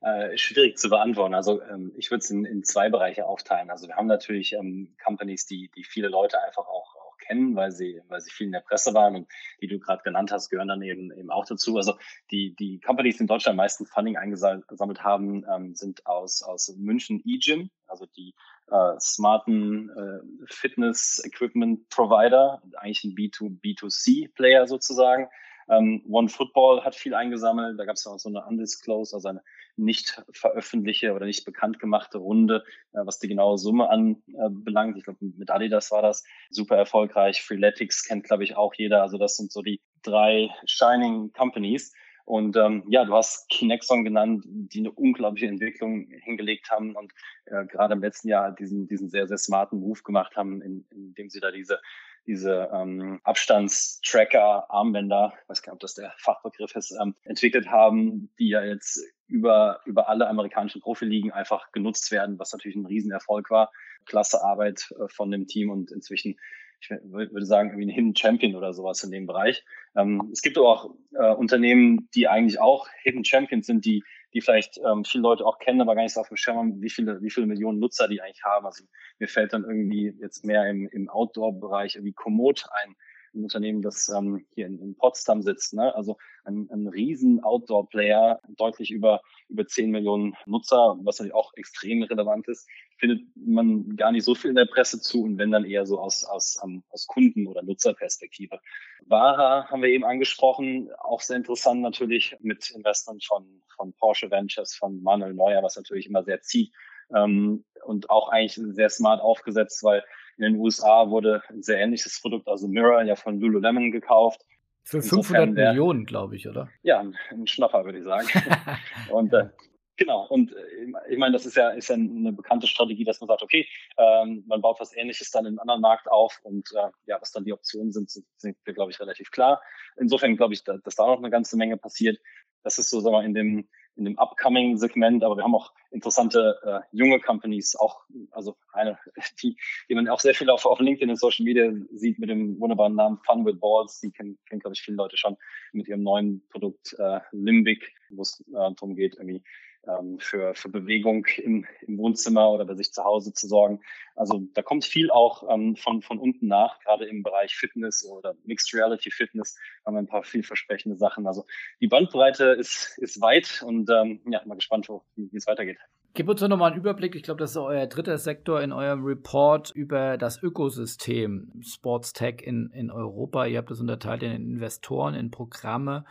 äh, 0.01 0.37
schwierig 0.37 0.79
zu 0.79 0.89
beantworten. 0.89 1.35
Also 1.35 1.63
ähm, 1.63 1.93
ich 1.97 2.11
würde 2.11 2.21
es 2.21 2.31
in, 2.31 2.45
in 2.45 2.65
zwei 2.65 2.89
Bereiche 2.91 3.27
aufteilen. 3.27 3.71
Also 3.71 3.89
wir 3.89 3.97
haben 3.97 4.07
natürlich 4.07 4.53
ähm, 4.55 4.95
Companies, 5.03 5.47
die, 5.47 5.71
die 5.77 5.85
viele 5.85 6.09
Leute 6.09 6.43
einfach 6.43 6.67
auch 6.67 6.98
kennen, 7.29 7.55
weil 7.55 7.71
sie, 7.71 8.01
weil 8.09 8.21
sie 8.21 8.31
viel 8.31 8.47
in 8.47 8.53
der 8.53 8.61
Presse 8.61 8.95
waren 8.95 9.15
und 9.15 9.29
die 9.61 9.69
du 9.69 9.79
gerade 9.79 10.03
genannt 10.03 10.33
hast, 10.33 10.49
gehören 10.49 10.69
dann 10.69 10.81
eben, 10.83 11.13
eben 11.13 11.31
auch 11.31 11.45
dazu. 11.47 11.77
Also 11.77 11.97
die, 12.31 12.57
die 12.57 12.81
Companies, 12.81 13.19
die 13.19 13.23
in 13.23 13.27
Deutschland 13.27 13.53
am 13.53 13.59
meisten 13.59 13.85
Funding 13.87 14.17
eingesammelt 14.17 15.05
haben, 15.05 15.45
ähm, 15.53 15.75
sind 15.75 16.07
aus, 16.07 16.43
aus 16.43 16.75
München 16.77 17.21
eGym, 17.25 17.71
also 17.87 18.07
die 18.07 18.35
äh, 18.71 18.95
smarten 19.01 19.91
äh, 19.91 20.21
Fitness-Equipment-Provider, 20.47 22.63
eigentlich 22.77 23.05
ein 23.05 23.15
B2, 23.15 23.61
B2C-Player 23.61 24.67
sozusagen. 24.67 25.29
Ähm, 25.71 26.03
One 26.09 26.29
Football 26.29 26.83
hat 26.85 26.95
viel 26.95 27.15
eingesammelt. 27.15 27.79
Da 27.79 27.85
gab 27.85 27.97
es 27.97 28.07
auch 28.07 28.19
so 28.19 28.29
eine 28.29 28.45
undisclosed, 28.45 29.15
also 29.15 29.29
eine 29.29 29.43
nicht 29.77 30.23
veröffentlichte 30.33 31.13
oder 31.13 31.27
nicht 31.27 31.45
bekannt 31.45 31.79
gemachte 31.79 32.19
Runde, 32.19 32.65
äh, 32.93 33.01
was 33.05 33.19
die 33.19 33.29
genaue 33.29 33.59
Summe 33.59 33.89
anbelangt. 33.89 34.97
Äh, 34.97 34.99
ich 34.99 35.05
glaube, 35.05 35.19
mit 35.21 35.51
Adidas 35.51 35.91
war 35.91 36.03
das 36.03 36.25
super 36.51 36.77
erfolgreich. 36.77 37.43
Freeletics 37.43 38.05
kennt, 38.05 38.25
glaube 38.25 38.45
ich, 38.45 38.57
auch 38.57 38.75
jeder. 38.75 39.03
Also 39.03 39.19
das 39.19 39.37
sind 39.37 39.53
so 39.53 39.63
die 39.63 39.81
drei 40.03 40.51
Shining 40.67 41.33
Companies. 41.33 41.93
Und 42.25 42.59
ähm, 42.59 42.85
ja, 42.89 43.07
du 43.07 43.15
hast 43.15 43.49
Kinexon 43.49 44.05
genannt, 44.05 44.45
die 44.47 44.81
eine 44.81 44.93
unglaubliche 44.93 45.47
Entwicklung 45.47 46.11
hingelegt 46.11 46.71
haben 46.71 46.95
und 46.95 47.11
äh, 47.47 47.65
gerade 47.65 47.95
im 47.95 48.03
letzten 48.03 48.29
Jahr 48.29 48.53
diesen, 48.53 48.87
diesen 48.87 49.09
sehr, 49.09 49.27
sehr 49.27 49.39
smarten 49.39 49.81
Move 49.81 50.03
gemacht 50.03 50.37
haben, 50.37 50.61
in, 50.61 50.87
indem 50.91 51.31
sie 51.31 51.41
da 51.41 51.51
diese 51.51 51.81
diese 52.29 52.69
ähm, 52.73 53.21
Abstandstracker, 53.25 54.71
Armbänder, 54.71 55.33
ich 55.43 55.49
weiß 55.49 55.63
gar 55.63 55.73
nicht, 55.73 55.77
ob 55.77 55.81
das 55.81 55.95
der 55.95 56.13
Fachbegriff 56.19 56.77
ist, 56.77 56.95
ähm, 57.03 57.15
entwickelt 57.25 57.69
haben, 57.69 58.31
die 58.39 58.51
ja 58.51 58.63
jetzt 58.63 59.03
über, 59.27 59.81
über 59.87 60.09
alle 60.11 60.29
amerikanischen 60.29 60.83
Profiligen 60.83 61.33
einfach 61.33 61.73
genutzt 61.73 62.13
werden, 62.13 62.39
was 62.39 62.53
natürlich 62.53 62.77
ein 62.77 62.87
Riesenerfolg 62.87 63.51
war. 63.51 63.73
Klasse 64.05 64.43
Arbeit 64.45 64.93
äh, 64.93 65.09
von 65.09 65.31
dem 65.31 65.47
Team 65.47 65.71
und 65.71 65.91
inzwischen, 65.91 66.39
ich 66.81 66.91
würde 66.91 67.47
sagen, 67.47 67.71
irgendwie 67.71 67.87
ein 67.87 67.95
Hidden 67.95 68.15
Champion 68.15 68.55
oder 68.55 68.75
sowas 68.75 69.03
in 69.03 69.11
dem 69.11 69.27
Bereich. 69.27 69.65
Ähm, 69.97 70.29
es 70.31 70.43
gibt 70.43 70.59
aber 70.59 70.69
auch 70.69 70.95
äh, 71.15 71.33
Unternehmen, 71.35 72.11
die 72.15 72.29
eigentlich 72.29 72.61
auch 72.61 72.89
Hidden 73.03 73.25
Champions 73.25 73.67
sind, 73.67 73.87
die 73.87 74.05
die 74.35 74.41
vielleicht 74.41 74.79
ähm, 74.79 75.05
viele 75.05 75.23
Leute 75.23 75.47
auch 75.47 75.59
kennen, 75.59 75.81
aber 75.81 75.95
gar 75.95 76.03
nicht 76.03 76.15
so 76.15 76.21
auf 76.21 76.29
dem 76.29 76.37
Schirm 76.37 76.57
haben, 76.57 76.83
wie 76.83 76.91
viele, 76.91 77.21
wie 77.23 77.31
viele 77.31 77.47
Millionen 77.47 77.79
Nutzer 77.79 78.09
die 78.09 78.21
eigentlich 78.21 78.45
haben. 78.45 78.67
Also 78.67 78.85
mir 79.19 79.29
fällt 79.29 79.53
dann 79.53 79.65
irgendwie 79.65 80.15
jetzt 80.21 80.45
mehr 80.45 80.69
im, 80.69 80.89
im 80.89 81.09
Outdoor-Bereich 81.09 81.99
wie 82.03 82.13
Komoot 82.13 82.67
ein, 82.83 82.95
ein 83.35 83.43
Unternehmen, 83.43 83.83
das 83.83 84.09
ähm, 84.09 84.47
hier 84.55 84.67
in, 84.67 84.79
in 84.81 84.95
Potsdam 84.97 85.43
sitzt. 85.43 85.75
Ne? 85.75 85.95
Also 85.95 86.17
ein, 86.45 86.69
ein 86.71 86.89
riesen 86.89 87.43
Outdoor-Player, 87.43 88.41
deutlich 88.57 88.91
über, 88.91 89.21
über 89.49 89.67
10 89.67 89.91
Millionen 89.91 90.35
Nutzer, 90.47 90.97
was 91.03 91.19
natürlich 91.19 91.35
auch 91.35 91.53
extrem 91.55 92.03
relevant 92.03 92.49
ist, 92.49 92.69
findet 92.99 93.23
man 93.37 93.97
gar 93.97 94.13
nicht 94.13 94.25
so 94.25 94.35
viel 94.35 94.51
in 94.51 94.57
der 94.57 94.67
Presse 94.67 95.01
zu 95.01 95.23
und 95.23 95.39
wenn 95.39 95.51
dann 95.51 95.65
eher 95.65 95.87
so 95.87 96.01
aus, 96.01 96.25
aus, 96.25 96.59
um, 96.63 96.83
aus 96.91 97.07
Kunden- 97.07 97.47
oder 97.47 97.63
Nutzerperspektive. 97.63 98.61
Vara 99.07 99.69
haben 99.69 99.83
wir 99.83 99.91
eben 99.91 100.05
angesprochen, 100.05 100.91
auch 100.99 101.21
sehr 101.21 101.37
interessant 101.37 101.81
natürlich 101.81 102.37
mit 102.41 102.71
Investment 102.71 103.25
von, 103.25 103.63
von 103.77 103.93
Porsche 103.95 104.31
Ventures, 104.31 104.75
von 104.75 105.03
Manuel 105.03 105.35
Neuer, 105.35 105.63
was 105.63 105.77
natürlich 105.77 106.07
immer 106.07 106.25
sehr 106.25 106.41
zieht. 106.43 106.73
Ähm, 107.15 107.65
und 107.85 108.11
auch 108.11 108.29
eigentlich 108.29 108.61
sehr 108.75 108.91
smart 108.91 109.23
aufgesetzt, 109.23 109.83
weil 109.83 110.05
in 110.39 110.45
den 110.45 110.57
USA 110.57 111.11
wurde 111.11 111.43
ein 111.49 111.63
sehr 111.63 111.79
ähnliches 111.79 112.21
Produkt, 112.21 112.49
also 112.49 112.69
Mirror, 112.69 113.03
ja 113.03 113.17
von 113.17 113.41
Lululemon 113.41 113.91
gekauft. 113.91 114.41
Für 114.85 115.03
500 115.03 115.57
der, 115.57 115.71
Millionen, 115.71 116.07
glaube 116.07 116.37
ich, 116.37 116.49
oder? 116.49 116.71
Ja, 116.83 117.05
ein, 117.31 117.47
Schnapper, 117.47 117.85
würde 117.85 117.99
ich 117.99 118.05
sagen. 118.05 118.27
und 119.11 119.33
äh, 119.35 119.51
genau, 119.97 120.27
und 120.29 120.53
äh, 120.53 121.11
ich 121.11 121.19
meine, 121.19 121.33
das 121.33 121.45
ist 121.45 121.57
ja, 121.57 121.71
ist 121.71 121.89
ja 121.89 121.97
eine 121.97 122.33
bekannte 122.33 122.67
Strategie, 122.67 123.05
dass 123.05 123.21
man 123.21 123.29
sagt, 123.29 123.43
okay, 123.43 123.67
ähm, 123.99 124.45
man 124.47 124.63
baut 124.63 124.81
was 124.81 124.97
Ähnliches 124.97 125.31
dann 125.31 125.45
in 125.45 125.51
einem 125.51 125.59
anderen 125.59 125.83
Markt 125.83 126.11
auf 126.11 126.39
und 126.43 126.71
äh, 126.75 126.89
ja, 127.07 127.21
was 127.21 127.33
dann 127.33 127.45
die 127.45 127.53
Optionen 127.53 127.93
sind, 127.93 128.09
sind, 128.09 128.25
sind 128.37 128.57
wir, 128.65 128.73
glaube 128.73 128.93
ich, 128.93 129.01
relativ 129.01 129.31
klar. 129.31 129.61
Insofern 129.99 130.37
glaube 130.37 130.55
ich, 130.55 130.65
dass, 130.65 130.81
dass 130.83 130.95
da 130.95 131.07
noch 131.07 131.19
eine 131.19 131.31
ganze 131.31 131.57
Menge 131.57 131.77
passiert. 131.77 132.19
Das 132.63 132.79
ist 132.79 132.91
so, 132.91 133.01
sagen 133.01 133.17
wir, 133.17 133.25
in 133.25 133.35
dem 133.35 133.69
in 133.99 134.05
dem 134.05 134.19
Upcoming-Segment, 134.19 135.25
aber 135.25 135.37
wir 135.37 135.45
haben 135.45 135.55
auch 135.55 135.73
interessante 135.91 136.59
äh, 136.65 136.81
junge 136.93 137.21
Companies, 137.21 137.77
auch, 137.77 138.05
also 138.31 138.57
eine, 138.73 138.99
die, 139.43 139.57
die 139.89 139.95
man 139.95 140.09
auch 140.09 140.21
sehr 140.21 140.35
viel 140.35 140.49
auf, 140.51 140.65
auf 140.65 140.81
LinkedIn 140.81 141.11
und 141.11 141.17
Social 141.17 141.45
Media 141.45 141.71
sieht 141.93 142.19
mit 142.19 142.31
dem 142.31 142.59
wunderbaren 142.61 142.95
Namen 142.95 143.19
Fun 143.27 143.45
with 143.45 143.59
Balls, 143.59 144.01
die 144.01 144.11
kennen, 144.11 144.39
kennen 144.49 144.61
glaube 144.61 144.75
ich, 144.75 144.83
viele 144.83 144.97
Leute 144.97 145.17
schon 145.17 145.37
mit 145.73 145.89
ihrem 145.89 146.03
neuen 146.03 146.47
Produkt 146.49 146.95
äh, 146.99 147.21
Limbic, 147.33 147.93
wo 148.11 148.23
es 148.23 148.41
äh, 148.49 148.53
darum 148.53 148.95
geht, 148.95 149.17
irgendwie 149.17 149.43
ähm, 149.89 150.19
für, 150.19 150.55
für 150.55 150.69
Bewegung 150.69 151.27
im, 151.37 151.67
im 151.87 151.99
Wohnzimmer 151.99 152.51
oder 152.51 152.65
bei 152.65 152.75
sich 152.75 152.93
zu 152.93 153.05
Hause 153.05 153.33
zu 153.33 153.49
sorgen. 153.49 153.81
Also 154.15 154.43
da 154.55 154.63
kommt 154.63 154.85
viel 154.85 155.11
auch 155.11 155.49
ähm, 155.49 155.77
von, 155.77 156.03
von 156.03 156.19
unten 156.19 156.47
nach, 156.47 156.79
gerade 156.81 157.07
im 157.07 157.23
Bereich 157.23 157.55
Fitness 157.57 158.05
oder 158.05 158.35
Mixed 158.45 158.75
Reality 158.75 159.11
Fitness 159.11 159.57
haben 159.85 159.95
wir 159.95 160.01
ein 160.01 160.07
paar 160.07 160.25
vielversprechende 160.25 160.97
Sachen. 160.97 161.27
Also 161.27 161.45
die 161.81 161.89
Bandbreite 161.89 162.47
ist, 162.47 162.99
ist 162.99 163.21
weit 163.21 163.63
und 163.65 163.89
ähm, 163.91 164.21
ja, 164.31 164.43
mal 164.45 164.57
gespannt, 164.57 164.89
wie, 165.17 165.37
es 165.37 165.47
weitergeht. 165.47 165.79
Gib 166.15 166.29
uns 166.29 166.41
doch 166.41 166.49
nochmal 166.49 166.73
einen 166.73 166.81
Überblick. 166.81 167.15
Ich 167.15 167.23
glaube, 167.23 167.39
das 167.39 167.53
ist 167.53 167.57
euer 167.57 167.87
dritter 167.87 168.19
Sektor 168.19 168.61
in 168.61 168.73
eurem 168.73 169.05
Report 169.05 169.71
über 169.71 170.17
das 170.19 170.43
Ökosystem 170.43 171.53
Sportstech 171.63 172.43
in, 172.43 172.71
in 172.73 172.91
Europa. 172.91 173.47
Ihr 173.47 173.59
habt 173.59 173.71
das 173.71 173.81
unterteilt 173.81 174.23
in 174.23 174.33
Investoren, 174.33 175.15
in 175.15 175.31
Programme 175.31 176.05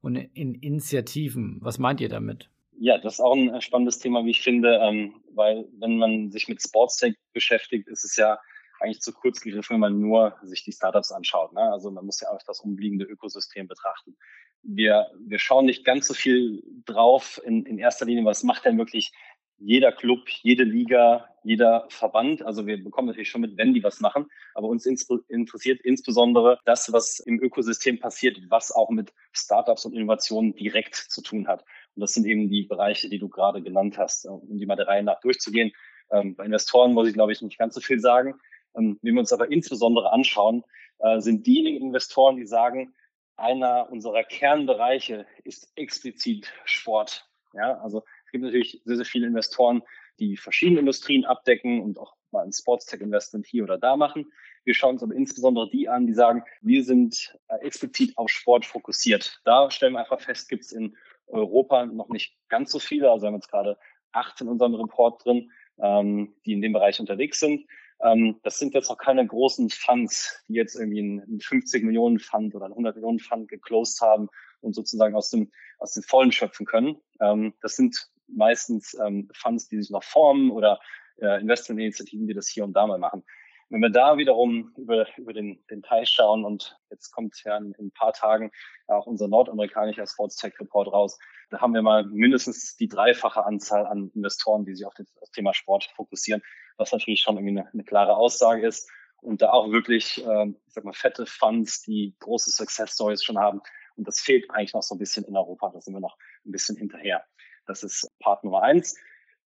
und 0.00 0.16
in 0.16 0.54
Initiativen. 0.54 1.58
Was 1.60 1.78
meint 1.78 2.00
ihr 2.00 2.08
damit? 2.08 2.48
Ja, 2.82 2.96
das 2.96 3.14
ist 3.14 3.20
auch 3.20 3.34
ein 3.34 3.54
äh, 3.54 3.60
spannendes 3.60 3.98
Thema, 3.98 4.24
wie 4.24 4.30
ich 4.30 4.40
finde, 4.40 4.80
ähm, 4.82 5.22
weil 5.34 5.68
wenn 5.78 5.98
man 5.98 6.30
sich 6.30 6.48
mit 6.48 6.62
Sportstech 6.62 7.14
beschäftigt, 7.34 7.86
ist 7.88 8.06
es 8.06 8.16
ja 8.16 8.38
eigentlich 8.80 9.02
zu 9.02 9.12
kurz 9.12 9.42
gegriffen, 9.42 9.74
wenn 9.74 9.80
man 9.80 10.00
nur 10.00 10.38
sich 10.42 10.64
die 10.64 10.72
Startups 10.72 11.12
anschaut. 11.12 11.52
Ne? 11.52 11.60
Also 11.60 11.90
man 11.90 12.06
muss 12.06 12.22
ja 12.22 12.30
auch 12.30 12.40
das 12.46 12.60
umliegende 12.60 13.04
Ökosystem 13.04 13.68
betrachten. 13.68 14.16
Wir, 14.62 15.10
wir 15.20 15.38
schauen 15.38 15.66
nicht 15.66 15.84
ganz 15.84 16.06
so 16.06 16.14
viel 16.14 16.62
drauf 16.86 17.38
in, 17.44 17.66
in 17.66 17.78
erster 17.78 18.06
Linie, 18.06 18.24
was 18.24 18.44
macht 18.44 18.64
denn 18.64 18.78
wirklich 18.78 19.12
jeder 19.58 19.92
Club, 19.92 20.26
jede 20.42 20.64
Liga, 20.64 21.28
jeder 21.44 21.86
Verband. 21.90 22.42
Also 22.42 22.66
wir 22.66 22.82
bekommen 22.82 23.08
natürlich 23.08 23.28
schon 23.28 23.42
mit, 23.42 23.58
wenn 23.58 23.74
die 23.74 23.82
was 23.82 24.00
machen, 24.00 24.26
aber 24.54 24.68
uns 24.68 24.86
interessiert 24.86 25.80
insbesondere 25.82 26.58
das, 26.64 26.92
was 26.92 27.20
im 27.20 27.42
Ökosystem 27.42 28.00
passiert, 28.00 28.38
was 28.48 28.72
auch 28.72 28.88
mit 28.88 29.12
Startups 29.32 29.84
und 29.84 29.92
Innovationen 29.92 30.54
direkt 30.54 30.94
zu 30.94 31.22
tun 31.22 31.46
hat. 31.46 31.62
Und 31.94 32.00
das 32.00 32.12
sind 32.12 32.26
eben 32.26 32.48
die 32.48 32.64
Bereiche, 32.64 33.08
die 33.08 33.18
du 33.18 33.28
gerade 33.28 33.62
genannt 33.62 33.98
hast, 33.98 34.26
um 34.26 34.58
die 34.58 34.66
mal 34.66 34.76
der 34.76 34.88
Reihe 34.88 35.02
nach 35.02 35.20
durchzugehen. 35.20 35.72
Ähm, 36.10 36.36
bei 36.36 36.44
Investoren 36.44 36.92
muss 36.92 37.08
ich, 37.08 37.14
glaube 37.14 37.32
ich, 37.32 37.42
nicht 37.42 37.58
ganz 37.58 37.74
so 37.74 37.80
viel 37.80 38.00
sagen. 38.00 38.34
Ähm, 38.76 38.98
wenn 39.02 39.14
wir 39.14 39.20
uns 39.20 39.32
aber 39.32 39.50
insbesondere 39.50 40.12
anschauen, 40.12 40.64
äh, 40.98 41.20
sind 41.20 41.46
diejenigen 41.46 41.86
Investoren, 41.86 42.36
die 42.36 42.46
sagen, 42.46 42.94
einer 43.36 43.90
unserer 43.90 44.22
Kernbereiche 44.22 45.26
ist 45.44 45.72
explizit 45.76 46.52
Sport. 46.64 47.26
Ja, 47.54 47.80
also 47.80 48.04
es 48.26 48.32
gibt 48.32 48.44
natürlich 48.44 48.80
sehr, 48.84 48.96
sehr 48.96 49.06
viele 49.06 49.26
Investoren, 49.26 49.82
die 50.18 50.36
verschiedene 50.36 50.80
Industrien 50.80 51.24
abdecken 51.24 51.80
und 51.80 51.98
auch 51.98 52.14
mal 52.30 52.44
ein 52.44 52.52
Sportstech-Investment 52.52 53.46
hier 53.46 53.64
oder 53.64 53.78
da 53.78 53.96
machen. 53.96 54.30
Wir 54.64 54.74
schauen 54.74 54.94
uns 54.94 55.02
aber 55.02 55.14
insbesondere 55.14 55.68
die 55.70 55.88
an, 55.88 56.06
die 56.06 56.14
sagen, 56.14 56.44
wir 56.60 56.84
sind 56.84 57.36
äh, 57.48 57.56
explizit 57.64 58.16
auf 58.16 58.28
Sport 58.28 58.66
fokussiert. 58.66 59.40
Da 59.44 59.70
stellen 59.70 59.94
wir 59.94 60.00
einfach 60.00 60.20
fest, 60.20 60.48
gibt 60.48 60.64
es 60.64 60.72
in 60.72 60.96
Europa 61.30 61.86
noch 61.86 62.08
nicht 62.08 62.36
ganz 62.48 62.70
so 62.70 62.78
viele. 62.78 63.10
Also 63.10 63.24
wir 63.24 63.28
haben 63.28 63.36
jetzt 63.36 63.50
gerade 63.50 63.78
acht 64.12 64.40
in 64.40 64.48
unserem 64.48 64.74
Report 64.74 65.24
drin, 65.24 65.50
ähm, 65.80 66.34
die 66.44 66.52
in 66.52 66.62
dem 66.62 66.72
Bereich 66.72 67.00
unterwegs 67.00 67.40
sind. 67.40 67.66
Ähm, 68.02 68.40
das 68.42 68.58
sind 68.58 68.74
jetzt 68.74 68.88
noch 68.88 68.98
keine 68.98 69.26
großen 69.26 69.70
Funds, 69.70 70.42
die 70.48 70.54
jetzt 70.54 70.74
irgendwie 70.74 71.00
einen 71.00 71.40
50 71.40 71.84
Millionen 71.84 72.18
Fund 72.18 72.54
oder 72.54 72.64
einen 72.64 72.74
100 72.74 72.96
Millionen 72.96 73.18
Fund 73.18 73.48
geclosed 73.48 74.00
haben 74.00 74.28
und 74.60 74.74
sozusagen 74.74 75.14
aus 75.14 75.30
dem, 75.30 75.50
aus 75.78 75.92
dem 75.92 76.02
Vollen 76.02 76.32
schöpfen 76.32 76.66
können. 76.66 76.96
Ähm, 77.20 77.54
das 77.60 77.76
sind 77.76 78.08
meistens 78.28 78.96
ähm, 79.04 79.28
Funds, 79.34 79.68
die 79.68 79.80
sich 79.80 79.90
noch 79.90 80.04
formen 80.04 80.50
oder 80.50 80.80
äh, 81.20 81.40
Investmentinitiativen, 81.40 82.26
die 82.26 82.34
das 82.34 82.48
hier 82.48 82.64
und 82.64 82.72
da 82.72 82.86
mal 82.86 82.98
machen. 82.98 83.24
Wenn 83.70 83.82
wir 83.82 83.90
da 83.90 84.18
wiederum 84.18 84.72
über, 84.76 85.06
über 85.16 85.32
den, 85.32 85.64
den 85.70 85.82
Teich 85.82 86.08
schauen 86.08 86.44
und 86.44 86.76
jetzt 86.90 87.12
kommt 87.12 87.40
ja 87.44 87.56
in, 87.56 87.72
in 87.78 87.86
ein 87.86 87.92
paar 87.92 88.12
Tagen 88.12 88.50
auch 88.88 89.06
unser 89.06 89.28
nordamerikanischer 89.28 90.08
Sports 90.08 90.36
Tech 90.36 90.58
Report 90.58 90.92
raus, 90.92 91.16
da 91.50 91.60
haben 91.60 91.72
wir 91.72 91.82
mal 91.82 92.04
mindestens 92.04 92.76
die 92.76 92.88
dreifache 92.88 93.44
Anzahl 93.44 93.86
an 93.86 94.10
Investoren, 94.14 94.64
die 94.64 94.74
sich 94.74 94.84
auf 94.84 94.94
das 94.94 95.30
Thema 95.30 95.54
Sport 95.54 95.84
fokussieren, 95.94 96.42
was 96.78 96.90
natürlich 96.90 97.20
schon 97.20 97.36
irgendwie 97.36 97.60
eine, 97.60 97.72
eine 97.72 97.84
klare 97.84 98.16
Aussage 98.16 98.66
ist. 98.66 98.90
Und 99.22 99.42
da 99.42 99.50
auch 99.50 99.70
wirklich, 99.70 100.24
äh, 100.24 100.46
ich 100.46 100.72
sag 100.72 100.84
mal, 100.84 100.92
fette 100.92 101.26
Funds, 101.26 101.82
die 101.82 102.16
große 102.20 102.50
Success 102.50 102.94
Stories 102.94 103.22
schon 103.22 103.38
haben. 103.38 103.60
Und 103.96 104.08
das 104.08 104.18
fehlt 104.20 104.50
eigentlich 104.50 104.72
noch 104.72 104.82
so 104.82 104.94
ein 104.94 104.98
bisschen 104.98 105.24
in 105.26 105.36
Europa. 105.36 105.70
Da 105.70 105.80
sind 105.80 105.94
wir 105.94 106.00
noch 106.00 106.16
ein 106.44 106.52
bisschen 106.52 106.76
hinterher. 106.76 107.24
Das 107.66 107.82
ist 107.82 108.08
Part 108.18 108.42
Nummer 108.42 108.62
eins. 108.62 108.96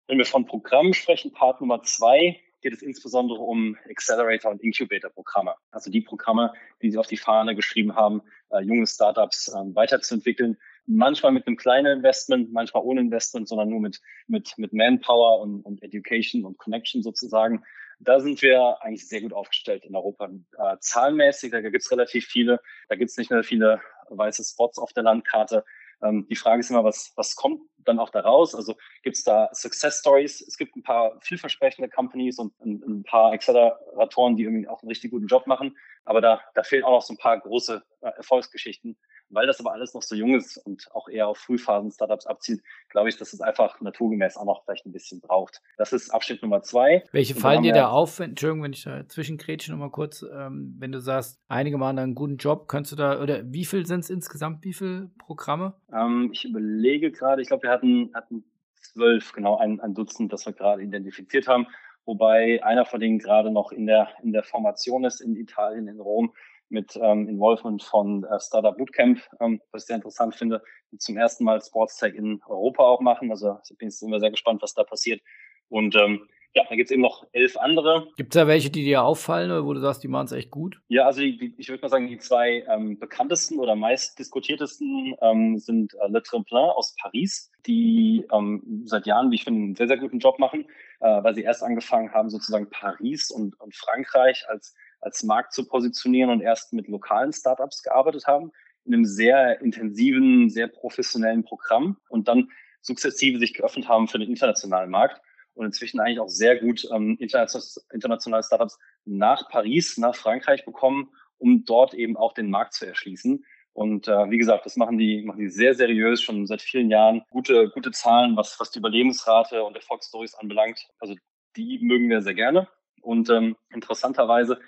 Wenn 0.07 0.18
wir 0.18 0.27
von 0.27 0.47
Programmen 0.47 0.95
sprechen, 0.95 1.33
Part 1.33 1.61
Nummer 1.61 1.83
zwei, 1.83 2.41
geht 2.64 2.72
es 2.72 2.82
insbesondere 2.82 3.40
um 3.40 3.76
Accelerator- 3.90 4.50
und 4.50 4.62
Incubator-Programme. 4.62 5.54
Also 5.70 5.90
die 5.90 6.00
Programme, 6.00 6.52
die 6.80 6.90
Sie 6.90 6.96
auf 6.96 7.06
die 7.06 7.18
Fahne 7.18 7.54
geschrieben 7.54 7.94
haben, 7.94 8.22
äh, 8.50 8.60
junge 8.62 8.86
Startups 8.86 9.48
äh, 9.48 9.74
weiterzuentwickeln. 9.74 10.56
Manchmal 10.86 11.32
mit 11.32 11.46
einem 11.46 11.58
kleinen 11.58 11.98
Investment, 11.98 12.52
manchmal 12.52 12.82
ohne 12.82 13.02
Investment, 13.02 13.48
sondern 13.48 13.68
nur 13.68 13.80
mit, 13.80 14.00
mit, 14.28 14.54
mit 14.56 14.72
Manpower 14.72 15.40
und, 15.40 15.60
und 15.60 15.82
Education 15.82 16.46
und 16.46 16.56
Connection 16.56 17.02
sozusagen. 17.02 17.62
Da 18.00 18.18
sind 18.20 18.40
wir 18.40 18.78
eigentlich 18.80 19.06
sehr 19.08 19.20
gut 19.20 19.34
aufgestellt 19.34 19.84
in 19.84 19.94
Europa. 19.94 20.30
Äh, 20.56 20.76
zahlenmäßig, 20.80 21.52
da 21.52 21.60
gibt 21.60 21.82
es 21.84 21.90
relativ 21.90 22.24
viele. 22.24 22.60
Da 22.88 22.96
gibt 22.96 23.10
es 23.10 23.18
nicht 23.18 23.30
mehr 23.30 23.44
viele 23.44 23.82
weiße 24.08 24.42
Spots 24.42 24.78
auf 24.78 24.94
der 24.94 25.02
Landkarte. 25.02 25.64
Ähm, 26.05 26.26
die 26.28 26.36
Frage 26.36 26.61
ist 26.61 26.70
immer, 26.70 26.84
was, 26.84 27.12
was 27.16 27.34
kommt 27.34 27.61
dann 27.78 27.98
auch 27.98 28.11
daraus? 28.11 28.55
Also 28.55 28.76
gibt 29.02 29.16
es 29.16 29.24
da 29.24 29.48
Success 29.52 30.00
Stories? 30.00 30.40
Es 30.40 30.57
gibt 30.57 30.76
ein 30.76 30.82
paar 30.82 31.18
vielversprechende 31.20 31.88
Companies 31.88 32.38
und 32.38 32.52
ein, 32.61 32.82
ein, 32.86 33.02
paar 33.05 33.32
Acceleratoren, 33.32 34.36
die 34.36 34.44
irgendwie 34.44 34.68
auch 34.68 34.82
einen 34.82 34.90
richtig 34.90 35.11
guten 35.11 35.26
Job 35.26 35.46
machen. 35.46 35.76
Aber 36.05 36.20
da, 36.20 36.40
da 36.55 36.62
fehlen 36.62 36.84
auch 36.84 36.92
noch 36.92 37.02
so 37.02 37.14
ein 37.14 37.18
paar 37.18 37.38
große 37.40 37.82
äh, 38.02 38.09
Erfolgsgeschichten. 38.16 38.96
Weil 39.31 39.47
das 39.47 39.61
aber 39.61 39.72
alles 39.72 39.95
noch 39.95 40.03
so 40.03 40.14
jung 40.14 40.35
ist 40.35 40.57
und 40.59 40.89
auch 40.93 41.09
eher 41.09 41.29
auf 41.29 41.39
Frühphasen-Startups 41.39 42.27
abzielt, 42.27 42.62
glaube 42.89 43.09
ich, 43.09 43.16
dass 43.16 43.33
es 43.33 43.41
einfach 43.41 43.81
naturgemäß 43.81 44.37
auch 44.37 44.45
noch 44.45 44.64
vielleicht 44.64 44.87
ein 44.87 44.93
bisschen 44.93 45.20
braucht. 45.20 45.61
Das 45.77 45.93
ist 45.93 46.11
Abschnitt 46.11 46.43
Nummer 46.43 46.62
zwei. 46.62 47.05
Welche 47.12 47.35
fallen 47.35 47.62
dir 47.62 47.72
da 47.72 47.89
auf? 47.89 48.20
Entschuldigung, 48.20 48.62
wenn 48.62 48.72
ich 48.72 48.85
da 48.85 49.07
zwischengrätsche 49.09 49.72
nochmal 49.72 49.91
kurz. 49.91 50.22
Ähm, 50.22 50.77
wenn 50.79 50.93
du 50.93 51.01
sagst, 51.01 51.41
einige 51.49 51.79
machen 51.79 51.97
da 51.97 52.03
einen 52.03 52.14
guten 52.14 52.37
Job, 52.37 52.68
könntest 52.68 52.93
du 52.93 52.97
da, 52.97 53.20
oder 53.20 53.43
wie 53.45 53.64
viel 53.64 53.87
sind 53.87 54.01
es 54.01 54.11
insgesamt, 54.11 54.64
wie 54.64 54.72
viele 54.72 55.11
Programme? 55.18 55.75
Ähm, 55.93 56.31
ich 56.33 56.45
überlege 56.45 57.11
gerade, 57.11 57.43
ich 57.43 57.49
glaube, 57.49 57.64
wir 57.64 57.70
hatten, 57.70 58.11
hatten 58.14 58.45
zwölf, 58.75 59.33
genau 59.33 59.57
ein, 59.59 59.81
ein 59.81 59.95
Dutzend, 59.95 60.33
das 60.33 60.47
wir 60.47 60.53
gerade 60.53 60.83
identifiziert 60.83 61.49
haben 61.49 61.66
wobei 62.07 62.62
einer 62.62 62.85
von 62.85 63.01
denen 63.01 63.18
gerade 63.18 63.51
noch 63.51 63.72
in 63.72 63.87
der, 63.87 64.09
in 64.22 64.33
der 64.33 64.43
Formation 64.43 65.05
ist 65.05 65.20
in 65.20 65.37
Italien, 65.37 65.89
in 65.89 66.01
Rom 66.01 66.35
mit 66.68 66.96
ähm, 67.00 67.28
Involvement 67.28 67.82
von 67.82 68.24
äh, 68.24 68.40
Startup 68.40 68.76
Bootcamp, 68.76 69.20
ähm, 69.40 69.60
was 69.72 69.82
ich 69.82 69.86
sehr 69.86 69.96
interessant 69.96 70.34
finde, 70.34 70.62
die 70.90 70.98
zum 70.98 71.16
ersten 71.16 71.44
Mal 71.44 71.60
Sports 71.60 71.98
Tech 71.98 72.14
in 72.14 72.40
Europa 72.46 72.82
auch 72.82 73.00
machen. 73.00 73.30
Also 73.30 73.58
ich 73.68 73.76
bin 73.78 73.90
immer 74.02 74.20
sehr 74.20 74.30
gespannt, 74.30 74.62
was 74.62 74.74
da 74.74 74.84
passiert. 74.84 75.20
Und 75.68 75.94
ähm, 75.96 76.28
ja, 76.54 76.62
da 76.68 76.76
gibt 76.76 76.88
es 76.88 76.92
eben 76.92 77.02
noch 77.02 77.26
elf 77.32 77.56
andere. 77.56 78.06
Gibt 78.16 78.34
es 78.34 78.40
da 78.40 78.46
welche, 78.46 78.70
die 78.70 78.84
dir 78.84 79.02
auffallen 79.02 79.50
oder 79.50 79.64
wo 79.64 79.74
du 79.74 79.80
sagst, 79.80 80.04
die 80.04 80.08
machen 80.08 80.26
es 80.26 80.32
echt 80.32 80.52
gut? 80.52 80.80
Ja, 80.86 81.04
also 81.04 81.20
die, 81.20 81.36
die, 81.36 81.54
ich 81.58 81.68
würde 81.68 81.82
mal 81.82 81.88
sagen, 81.88 82.06
die 82.06 82.18
zwei 82.18 82.64
ähm, 82.68 82.98
bekanntesten 82.98 83.58
oder 83.58 83.74
meist 83.74 84.18
diskutiertesten 84.20 85.16
ähm, 85.20 85.58
sind 85.58 85.94
äh, 85.94 86.08
Le 86.08 86.22
Tremplin 86.22 86.70
aus 86.70 86.94
Paris, 87.02 87.50
die 87.66 88.24
ähm, 88.32 88.82
seit 88.84 89.06
Jahren, 89.06 89.32
wie 89.32 89.34
ich 89.34 89.44
finde, 89.44 89.62
einen 89.62 89.74
sehr, 89.74 89.88
sehr 89.88 89.98
guten 89.98 90.20
Job 90.20 90.38
machen, 90.38 90.66
äh, 91.00 91.24
weil 91.24 91.34
sie 91.34 91.42
erst 91.42 91.64
angefangen 91.64 92.12
haben, 92.12 92.30
sozusagen 92.30 92.70
Paris 92.70 93.32
und, 93.32 93.58
und 93.60 93.74
Frankreich 93.74 94.44
als 94.48 94.76
als 95.05 95.22
Markt 95.22 95.52
zu 95.52 95.66
positionieren 95.66 96.30
und 96.30 96.40
erst 96.40 96.72
mit 96.72 96.88
lokalen 96.88 97.32
Startups 97.32 97.82
gearbeitet 97.82 98.26
haben, 98.26 98.50
in 98.84 98.94
einem 98.94 99.05
sehr 99.05 99.61
intensiven, 99.61 100.50
sehr 100.50 100.68
professionellen 100.68 101.44
Programm 101.44 101.98
und 102.09 102.28
dann 102.28 102.50
sukzessive 102.80 103.38
sich 103.38 103.55
geöffnet 103.55 103.88
haben 103.88 104.09
für 104.09 104.18
den 104.18 104.28
internationalen 104.28 104.90
Markt 104.90 105.20
und 105.55 105.66
inzwischen 105.66 106.00
eigentlich 106.00 106.20
auch 106.20 106.28
sehr 106.28 106.59
gut 106.59 106.86
ähm, 106.92 107.16
internationale 107.18 108.42
Startups 108.42 108.78
nach 109.05 109.48
Paris, 109.48 109.96
nach 109.96 110.14
Frankreich 110.14 110.64
bekommen, 110.64 111.11
um 111.38 111.64
dort 111.64 111.94
eben 111.94 112.16
auch 112.16 112.34
den 112.34 112.50
Markt 112.50 112.74
zu 112.74 112.86
erschließen. 112.86 113.44
Und 113.72 114.07
äh, 114.07 114.30
wie 114.30 114.38
gesagt, 114.38 114.66
das 114.66 114.76
machen 114.76 114.98
die, 114.98 115.22
machen 115.22 115.40
die 115.40 115.48
sehr 115.48 115.74
seriös, 115.74 116.22
schon 116.22 116.46
seit 116.46 116.62
vielen 116.62 116.90
Jahren. 116.90 117.22
Gute, 117.30 117.70
gute 117.70 117.90
Zahlen, 117.90 118.36
was, 118.36 118.59
was 118.61 118.70
die 118.70 118.78
Überlebensrate 118.78 119.64
und 119.64 119.74
Erfolgsstories 119.74 120.34
anbelangt. 120.34 120.86
Also 121.00 121.16
die 121.57 121.80
mögen 121.80 122.09
wir 122.09 122.22
sehr 122.22 122.34
gerne. 122.34 122.68
Und 123.00 123.30
ähm, 123.30 123.57
interessanterweise 123.72 124.61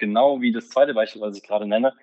genau 0.00 0.40
wie 0.40 0.50
das 0.50 0.68
zweite 0.68 0.94
Beispiel, 0.94 1.22
was 1.22 1.36
ich 1.36 1.44
gerade 1.44 1.66
nenne, 1.66 1.94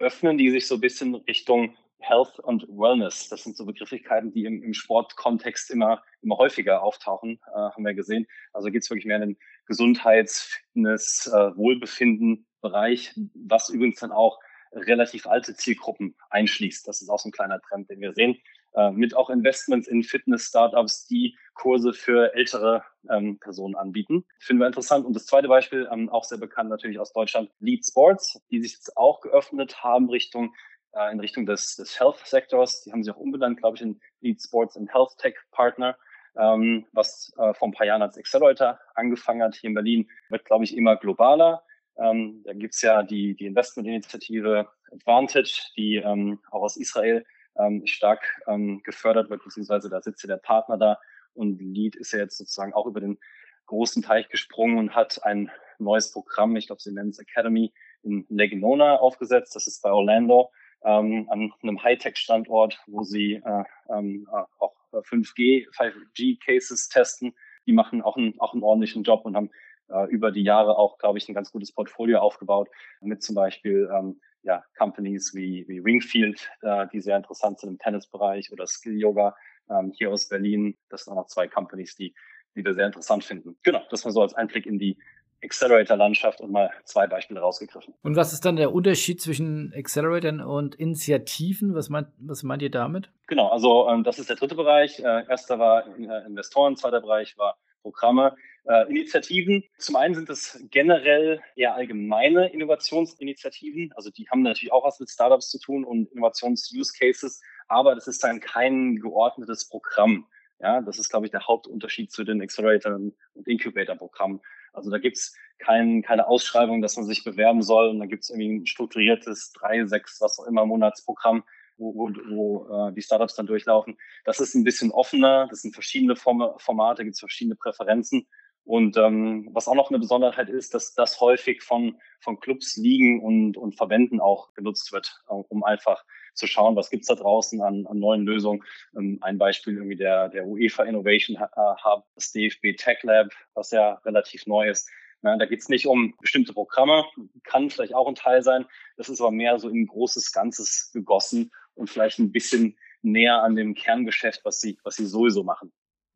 öffnen 0.00 0.36
die 0.36 0.50
sich 0.50 0.66
so 0.66 0.74
ein 0.74 0.80
bisschen 0.80 1.14
Richtung 1.14 1.76
Health 2.00 2.38
und 2.40 2.66
Wellness. 2.68 3.28
Das 3.28 3.44
sind 3.44 3.56
so 3.56 3.64
Begrifflichkeiten, 3.64 4.32
die 4.32 4.44
im, 4.44 4.62
im 4.62 4.74
Sportkontext 4.74 5.70
immer, 5.70 6.02
immer 6.22 6.36
häufiger 6.36 6.82
auftauchen, 6.82 7.40
äh, 7.46 7.56
haben 7.56 7.84
wir 7.84 7.94
gesehen. 7.94 8.26
Also 8.52 8.70
geht 8.70 8.82
es 8.82 8.90
wirklich 8.90 9.06
mehr 9.06 9.16
in 9.16 9.30
den 9.30 9.38
Gesundheits-, 9.66 10.42
Fitness-, 10.42 11.30
äh, 11.32 11.56
Wohlbefinden-Bereich, 11.56 13.14
was 13.34 13.68
übrigens 13.68 14.00
dann 14.00 14.12
auch 14.12 14.38
relativ 14.72 15.26
alte 15.26 15.54
Zielgruppen 15.54 16.16
einschließt. 16.30 16.86
Das 16.86 17.00
ist 17.00 17.08
auch 17.08 17.20
so 17.20 17.28
ein 17.28 17.32
kleiner 17.32 17.60
Trend, 17.60 17.88
den 17.88 18.00
wir 18.00 18.12
sehen. 18.12 18.36
Äh, 18.74 18.90
mit 18.90 19.16
auch 19.16 19.30
Investments 19.30 19.86
in 19.86 20.02
Fitness-Startups, 20.02 21.06
die 21.06 21.36
Kurse 21.54 21.92
für 21.92 22.34
ältere 22.34 22.82
ähm, 23.08 23.38
Personen 23.38 23.76
anbieten. 23.76 24.24
Finden 24.40 24.60
wir 24.62 24.66
interessant. 24.66 25.06
Und 25.06 25.14
das 25.14 25.26
zweite 25.26 25.46
Beispiel, 25.46 25.88
ähm, 25.92 26.08
auch 26.08 26.24
sehr 26.24 26.38
bekannt 26.38 26.70
natürlich 26.70 26.98
aus 26.98 27.12
Deutschland, 27.12 27.50
Lead 27.60 27.86
Sports, 27.86 28.40
die 28.50 28.60
sich 28.60 28.72
jetzt 28.72 28.96
auch 28.96 29.20
geöffnet 29.20 29.84
haben 29.84 30.10
Richtung 30.10 30.52
äh, 30.92 31.12
in 31.12 31.20
Richtung 31.20 31.46
des, 31.46 31.76
des 31.76 32.00
Health-Sektors. 32.00 32.82
Die 32.82 32.90
haben 32.90 33.04
sich 33.04 33.14
auch 33.14 33.18
umbenannt, 33.18 33.58
glaube 33.58 33.76
ich, 33.76 33.82
in 33.82 34.00
Lead 34.20 34.42
Sports 34.42 34.76
and 34.76 34.92
Health 34.92 35.16
Tech 35.18 35.36
Partner. 35.52 35.96
Ähm, 36.36 36.84
was 36.90 37.32
äh, 37.38 37.54
vor 37.54 37.68
ein 37.68 37.72
paar 37.72 37.86
Jahren 37.86 38.02
als 38.02 38.18
Accelerator 38.18 38.80
angefangen 38.96 39.40
hat 39.40 39.54
hier 39.54 39.68
in 39.68 39.74
Berlin, 39.74 40.10
wird, 40.30 40.44
glaube 40.44 40.64
ich, 40.64 40.76
immer 40.76 40.96
globaler. 40.96 41.62
Ähm, 41.96 42.42
da 42.44 42.54
gibt's 42.54 42.82
ja 42.82 43.04
die, 43.04 43.36
die 43.36 43.46
Investmentinitiative 43.46 44.68
Advantage, 44.90 45.70
die 45.76 45.96
ähm, 45.96 46.40
auch 46.50 46.62
aus 46.62 46.76
Israel 46.76 47.24
ähm, 47.58 47.86
stark 47.86 48.42
ähm, 48.46 48.82
gefördert 48.82 49.30
wird, 49.30 49.44
beziehungsweise 49.44 49.88
da 49.88 50.00
sitzt 50.00 50.22
ja 50.22 50.28
der 50.28 50.36
Partner 50.36 50.76
da 50.76 50.98
und 51.34 51.60
Lead 51.60 51.96
ist 51.96 52.12
ja 52.12 52.20
jetzt 52.20 52.38
sozusagen 52.38 52.72
auch 52.72 52.86
über 52.86 53.00
den 53.00 53.18
großen 53.66 54.02
Teich 54.02 54.28
gesprungen 54.28 54.78
und 54.78 54.94
hat 54.94 55.24
ein 55.24 55.50
neues 55.78 56.12
Programm, 56.12 56.56
ich 56.56 56.66
glaube, 56.66 56.82
sie 56.82 56.92
nennen 56.92 57.10
es 57.10 57.18
Academy, 57.18 57.72
in 58.02 58.26
Leginona 58.28 58.96
aufgesetzt. 58.96 59.56
Das 59.56 59.66
ist 59.66 59.82
bei 59.82 59.90
Orlando 59.90 60.50
ähm, 60.84 61.26
an 61.30 61.52
einem 61.62 61.82
Hightech-Standort, 61.82 62.78
wo 62.86 63.02
sie 63.02 63.42
äh, 63.44 63.64
ähm, 63.88 64.28
äh, 64.30 64.42
auch 64.58 64.74
5G, 64.92 65.66
5G-Cases 65.70 66.88
testen. 66.88 67.34
Die 67.66 67.72
machen 67.72 68.02
auch 68.02 68.16
einen, 68.16 68.38
auch 68.38 68.52
einen 68.52 68.62
ordentlichen 68.62 69.02
Job 69.02 69.24
und 69.24 69.34
haben 69.34 69.50
äh, 69.88 70.08
über 70.10 70.30
die 70.30 70.42
Jahre 70.42 70.76
auch, 70.76 70.98
glaube 70.98 71.18
ich, 71.18 71.28
ein 71.28 71.34
ganz 71.34 71.50
gutes 71.50 71.72
Portfolio 71.72 72.18
aufgebaut 72.18 72.68
mit 73.00 73.22
zum 73.22 73.34
Beispiel 73.34 73.88
ähm, 73.92 74.20
ja, 74.44 74.62
Companies 74.78 75.34
wie, 75.34 75.64
wie 75.68 75.78
Ringfield, 75.78 76.48
äh, 76.62 76.86
die 76.92 77.00
sehr 77.00 77.16
interessant 77.16 77.58
sind 77.58 77.70
im 77.70 77.78
Tennisbereich 77.78 78.52
oder 78.52 78.66
Skill 78.66 78.98
Yoga 78.98 79.34
ähm, 79.70 79.92
hier 79.96 80.10
aus 80.10 80.28
Berlin. 80.28 80.76
Das 80.90 81.04
sind 81.04 81.12
auch 81.12 81.16
noch 81.16 81.26
zwei 81.26 81.48
Companies, 81.48 81.96
die, 81.96 82.14
die 82.54 82.64
wir 82.64 82.74
sehr 82.74 82.86
interessant 82.86 83.24
finden. 83.24 83.56
Genau, 83.62 83.82
das 83.90 84.04
war 84.04 84.12
so 84.12 84.22
als 84.22 84.34
Einblick 84.34 84.66
in 84.66 84.78
die 84.78 84.98
Accelerator-Landschaft 85.42 86.40
und 86.40 86.52
mal 86.52 86.70
zwei 86.84 87.06
Beispiele 87.06 87.40
rausgegriffen. 87.40 87.94
Und 88.02 88.16
was 88.16 88.32
ist 88.32 88.44
dann 88.44 88.56
der 88.56 88.72
Unterschied 88.72 89.20
zwischen 89.20 89.72
Acceleratoren 89.76 90.40
und 90.40 90.74
Initiativen? 90.74 91.74
Was 91.74 91.90
meint, 91.90 92.08
was 92.18 92.42
meint 92.42 92.62
ihr 92.62 92.70
damit? 92.70 93.10
Genau, 93.26 93.48
also 93.48 93.88
ähm, 93.88 94.04
das 94.04 94.18
ist 94.18 94.30
der 94.30 94.36
dritte 94.36 94.54
Bereich. 94.54 95.00
Äh, 95.00 95.26
erster 95.28 95.58
war 95.58 95.86
äh, 95.98 96.26
Investoren, 96.26 96.76
zweiter 96.76 97.00
Bereich 97.00 97.36
war 97.36 97.58
Programme. 97.84 98.34
Äh, 98.66 98.88
Initiativen. 98.88 99.62
Zum 99.76 99.96
einen 99.96 100.14
sind 100.14 100.30
es 100.30 100.58
generell 100.70 101.40
eher 101.54 101.74
allgemeine 101.74 102.48
Innovationsinitiativen. 102.48 103.92
Also 103.94 104.10
die 104.10 104.26
haben 104.30 104.40
natürlich 104.40 104.72
auch 104.72 104.86
was 104.86 104.98
mit 104.98 105.10
Startups 105.10 105.50
zu 105.50 105.58
tun 105.58 105.84
und 105.84 106.10
Innovations-Use-Cases, 106.12 107.42
aber 107.68 107.94
das 107.94 108.08
ist 108.08 108.24
dann 108.24 108.40
kein 108.40 108.96
geordnetes 108.96 109.68
Programm. 109.68 110.26
Ja, 110.60 110.80
das 110.80 110.98
ist, 110.98 111.10
glaube 111.10 111.26
ich, 111.26 111.32
der 111.32 111.46
Hauptunterschied 111.46 112.10
zu 112.10 112.24
den 112.24 112.40
Accelerator- 112.40 112.94
und 112.94 113.46
Incubator-Programmen. 113.46 114.40
Also 114.72 114.90
da 114.90 114.96
gibt's 114.96 115.36
kein, 115.58 116.02
keine 116.02 116.26
Ausschreibung, 116.26 116.80
dass 116.80 116.96
man 116.96 117.04
sich 117.04 117.22
bewerben 117.22 117.62
soll 117.62 117.88
und 117.88 117.98
da 117.98 118.06
gibt's 118.06 118.30
irgendwie 118.30 118.48
ein 118.48 118.66
strukturiertes 118.66 119.52
drei, 119.52 119.84
sechs, 119.84 120.22
was 120.22 120.38
auch 120.38 120.46
immer 120.46 120.64
Monatsprogramm, 120.64 121.44
wo, 121.76 121.94
wo, 121.94 122.10
wo 122.30 122.88
äh, 122.88 122.92
die 122.92 123.02
Startups 123.02 123.34
dann 123.34 123.46
durchlaufen. 123.46 123.96
Das 124.24 124.40
ist 124.40 124.54
ein 124.54 124.64
bisschen 124.64 124.90
offener, 124.90 125.46
das 125.48 125.62
sind 125.62 125.74
verschiedene 125.74 126.16
Form 126.16 126.42
Formate, 126.58 127.04
gibt's 127.04 127.20
verschiedene 127.20 127.56
Präferenzen 127.56 128.26
und 128.64 128.96
ähm, 128.96 129.50
was 129.52 129.68
auch 129.68 129.74
noch 129.74 129.90
eine 129.90 129.98
Besonderheit 129.98 130.48
ist, 130.48 130.72
dass 130.72 130.94
das 130.94 131.20
häufig 131.20 131.62
von, 131.62 132.00
von 132.20 132.40
Clubs, 132.40 132.76
Ligen 132.76 133.22
und, 133.22 133.58
und 133.58 133.76
Verbänden 133.76 134.20
auch 134.20 134.54
genutzt 134.54 134.90
wird, 134.90 135.20
äh, 135.28 135.32
um 135.32 135.62
einfach 135.62 136.02
zu 136.32 136.46
schauen, 136.46 136.74
was 136.74 136.88
gibt's 136.88 137.08
da 137.08 137.14
draußen 137.14 137.60
an, 137.60 137.86
an 137.86 137.98
neuen 137.98 138.24
Lösungen. 138.24 138.64
Ähm, 138.96 139.18
ein 139.20 139.36
Beispiel 139.36 139.74
irgendwie 139.74 139.96
der, 139.96 140.30
der 140.30 140.46
UEFA 140.46 140.84
Innovation 140.84 141.38
Hub, 141.38 142.04
das 142.14 142.32
DFB 142.32 142.76
Tech 142.78 143.02
Lab, 143.02 143.28
was 143.52 143.70
ja 143.70 144.00
relativ 144.06 144.46
neu 144.46 144.70
ist, 144.70 144.88
Na, 145.20 145.36
da 145.36 145.44
geht 145.44 145.60
es 145.60 145.68
nicht 145.68 145.86
um 145.86 146.14
bestimmte 146.22 146.54
Programme, 146.54 147.04
kann 147.44 147.68
vielleicht 147.68 147.94
auch 147.94 148.08
ein 148.08 148.14
Teil 148.14 148.42
sein. 148.42 148.64
Das 148.96 149.10
ist 149.10 149.20
aber 149.20 149.30
mehr 149.30 149.58
so 149.58 149.68
in 149.68 149.82
ein 149.82 149.86
großes 149.86 150.32
Ganzes 150.32 150.90
gegossen 150.94 151.50
und 151.74 151.90
vielleicht 151.90 152.18
ein 152.18 152.32
bisschen 152.32 152.76
näher 153.02 153.42
an 153.42 153.56
dem 153.56 153.74
Kerngeschäft, 153.74 154.44
was 154.44 154.60
sie, 154.60 154.78
was 154.82 154.96
sie 154.96 155.06
sowieso 155.06 155.44
machen. 155.44 155.72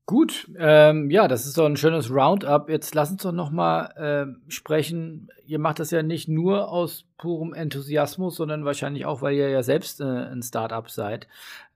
Gut, 0.08 0.50
ähm, 0.58 1.10
ja, 1.10 1.28
das 1.28 1.44
ist 1.44 1.58
doch 1.58 1.66
ein 1.66 1.76
schönes 1.76 2.10
Roundup. 2.10 2.70
Jetzt 2.70 2.94
lass 2.94 3.10
uns 3.10 3.24
doch 3.24 3.30
noch 3.30 3.50
mal 3.50 4.38
äh, 4.38 4.50
sprechen. 4.50 5.28
Ihr 5.46 5.58
macht 5.58 5.80
das 5.80 5.90
ja 5.90 6.02
nicht 6.02 6.28
nur 6.28 6.70
aus 6.70 7.04
purem 7.18 7.52
Enthusiasmus, 7.52 8.36
sondern 8.36 8.64
wahrscheinlich 8.64 9.04
auch, 9.04 9.20
weil 9.20 9.34
ihr 9.34 9.50
ja 9.50 9.62
selbst 9.62 10.00
äh, 10.00 10.04
ein 10.04 10.42
Startup 10.42 10.88
seid. 10.88 11.28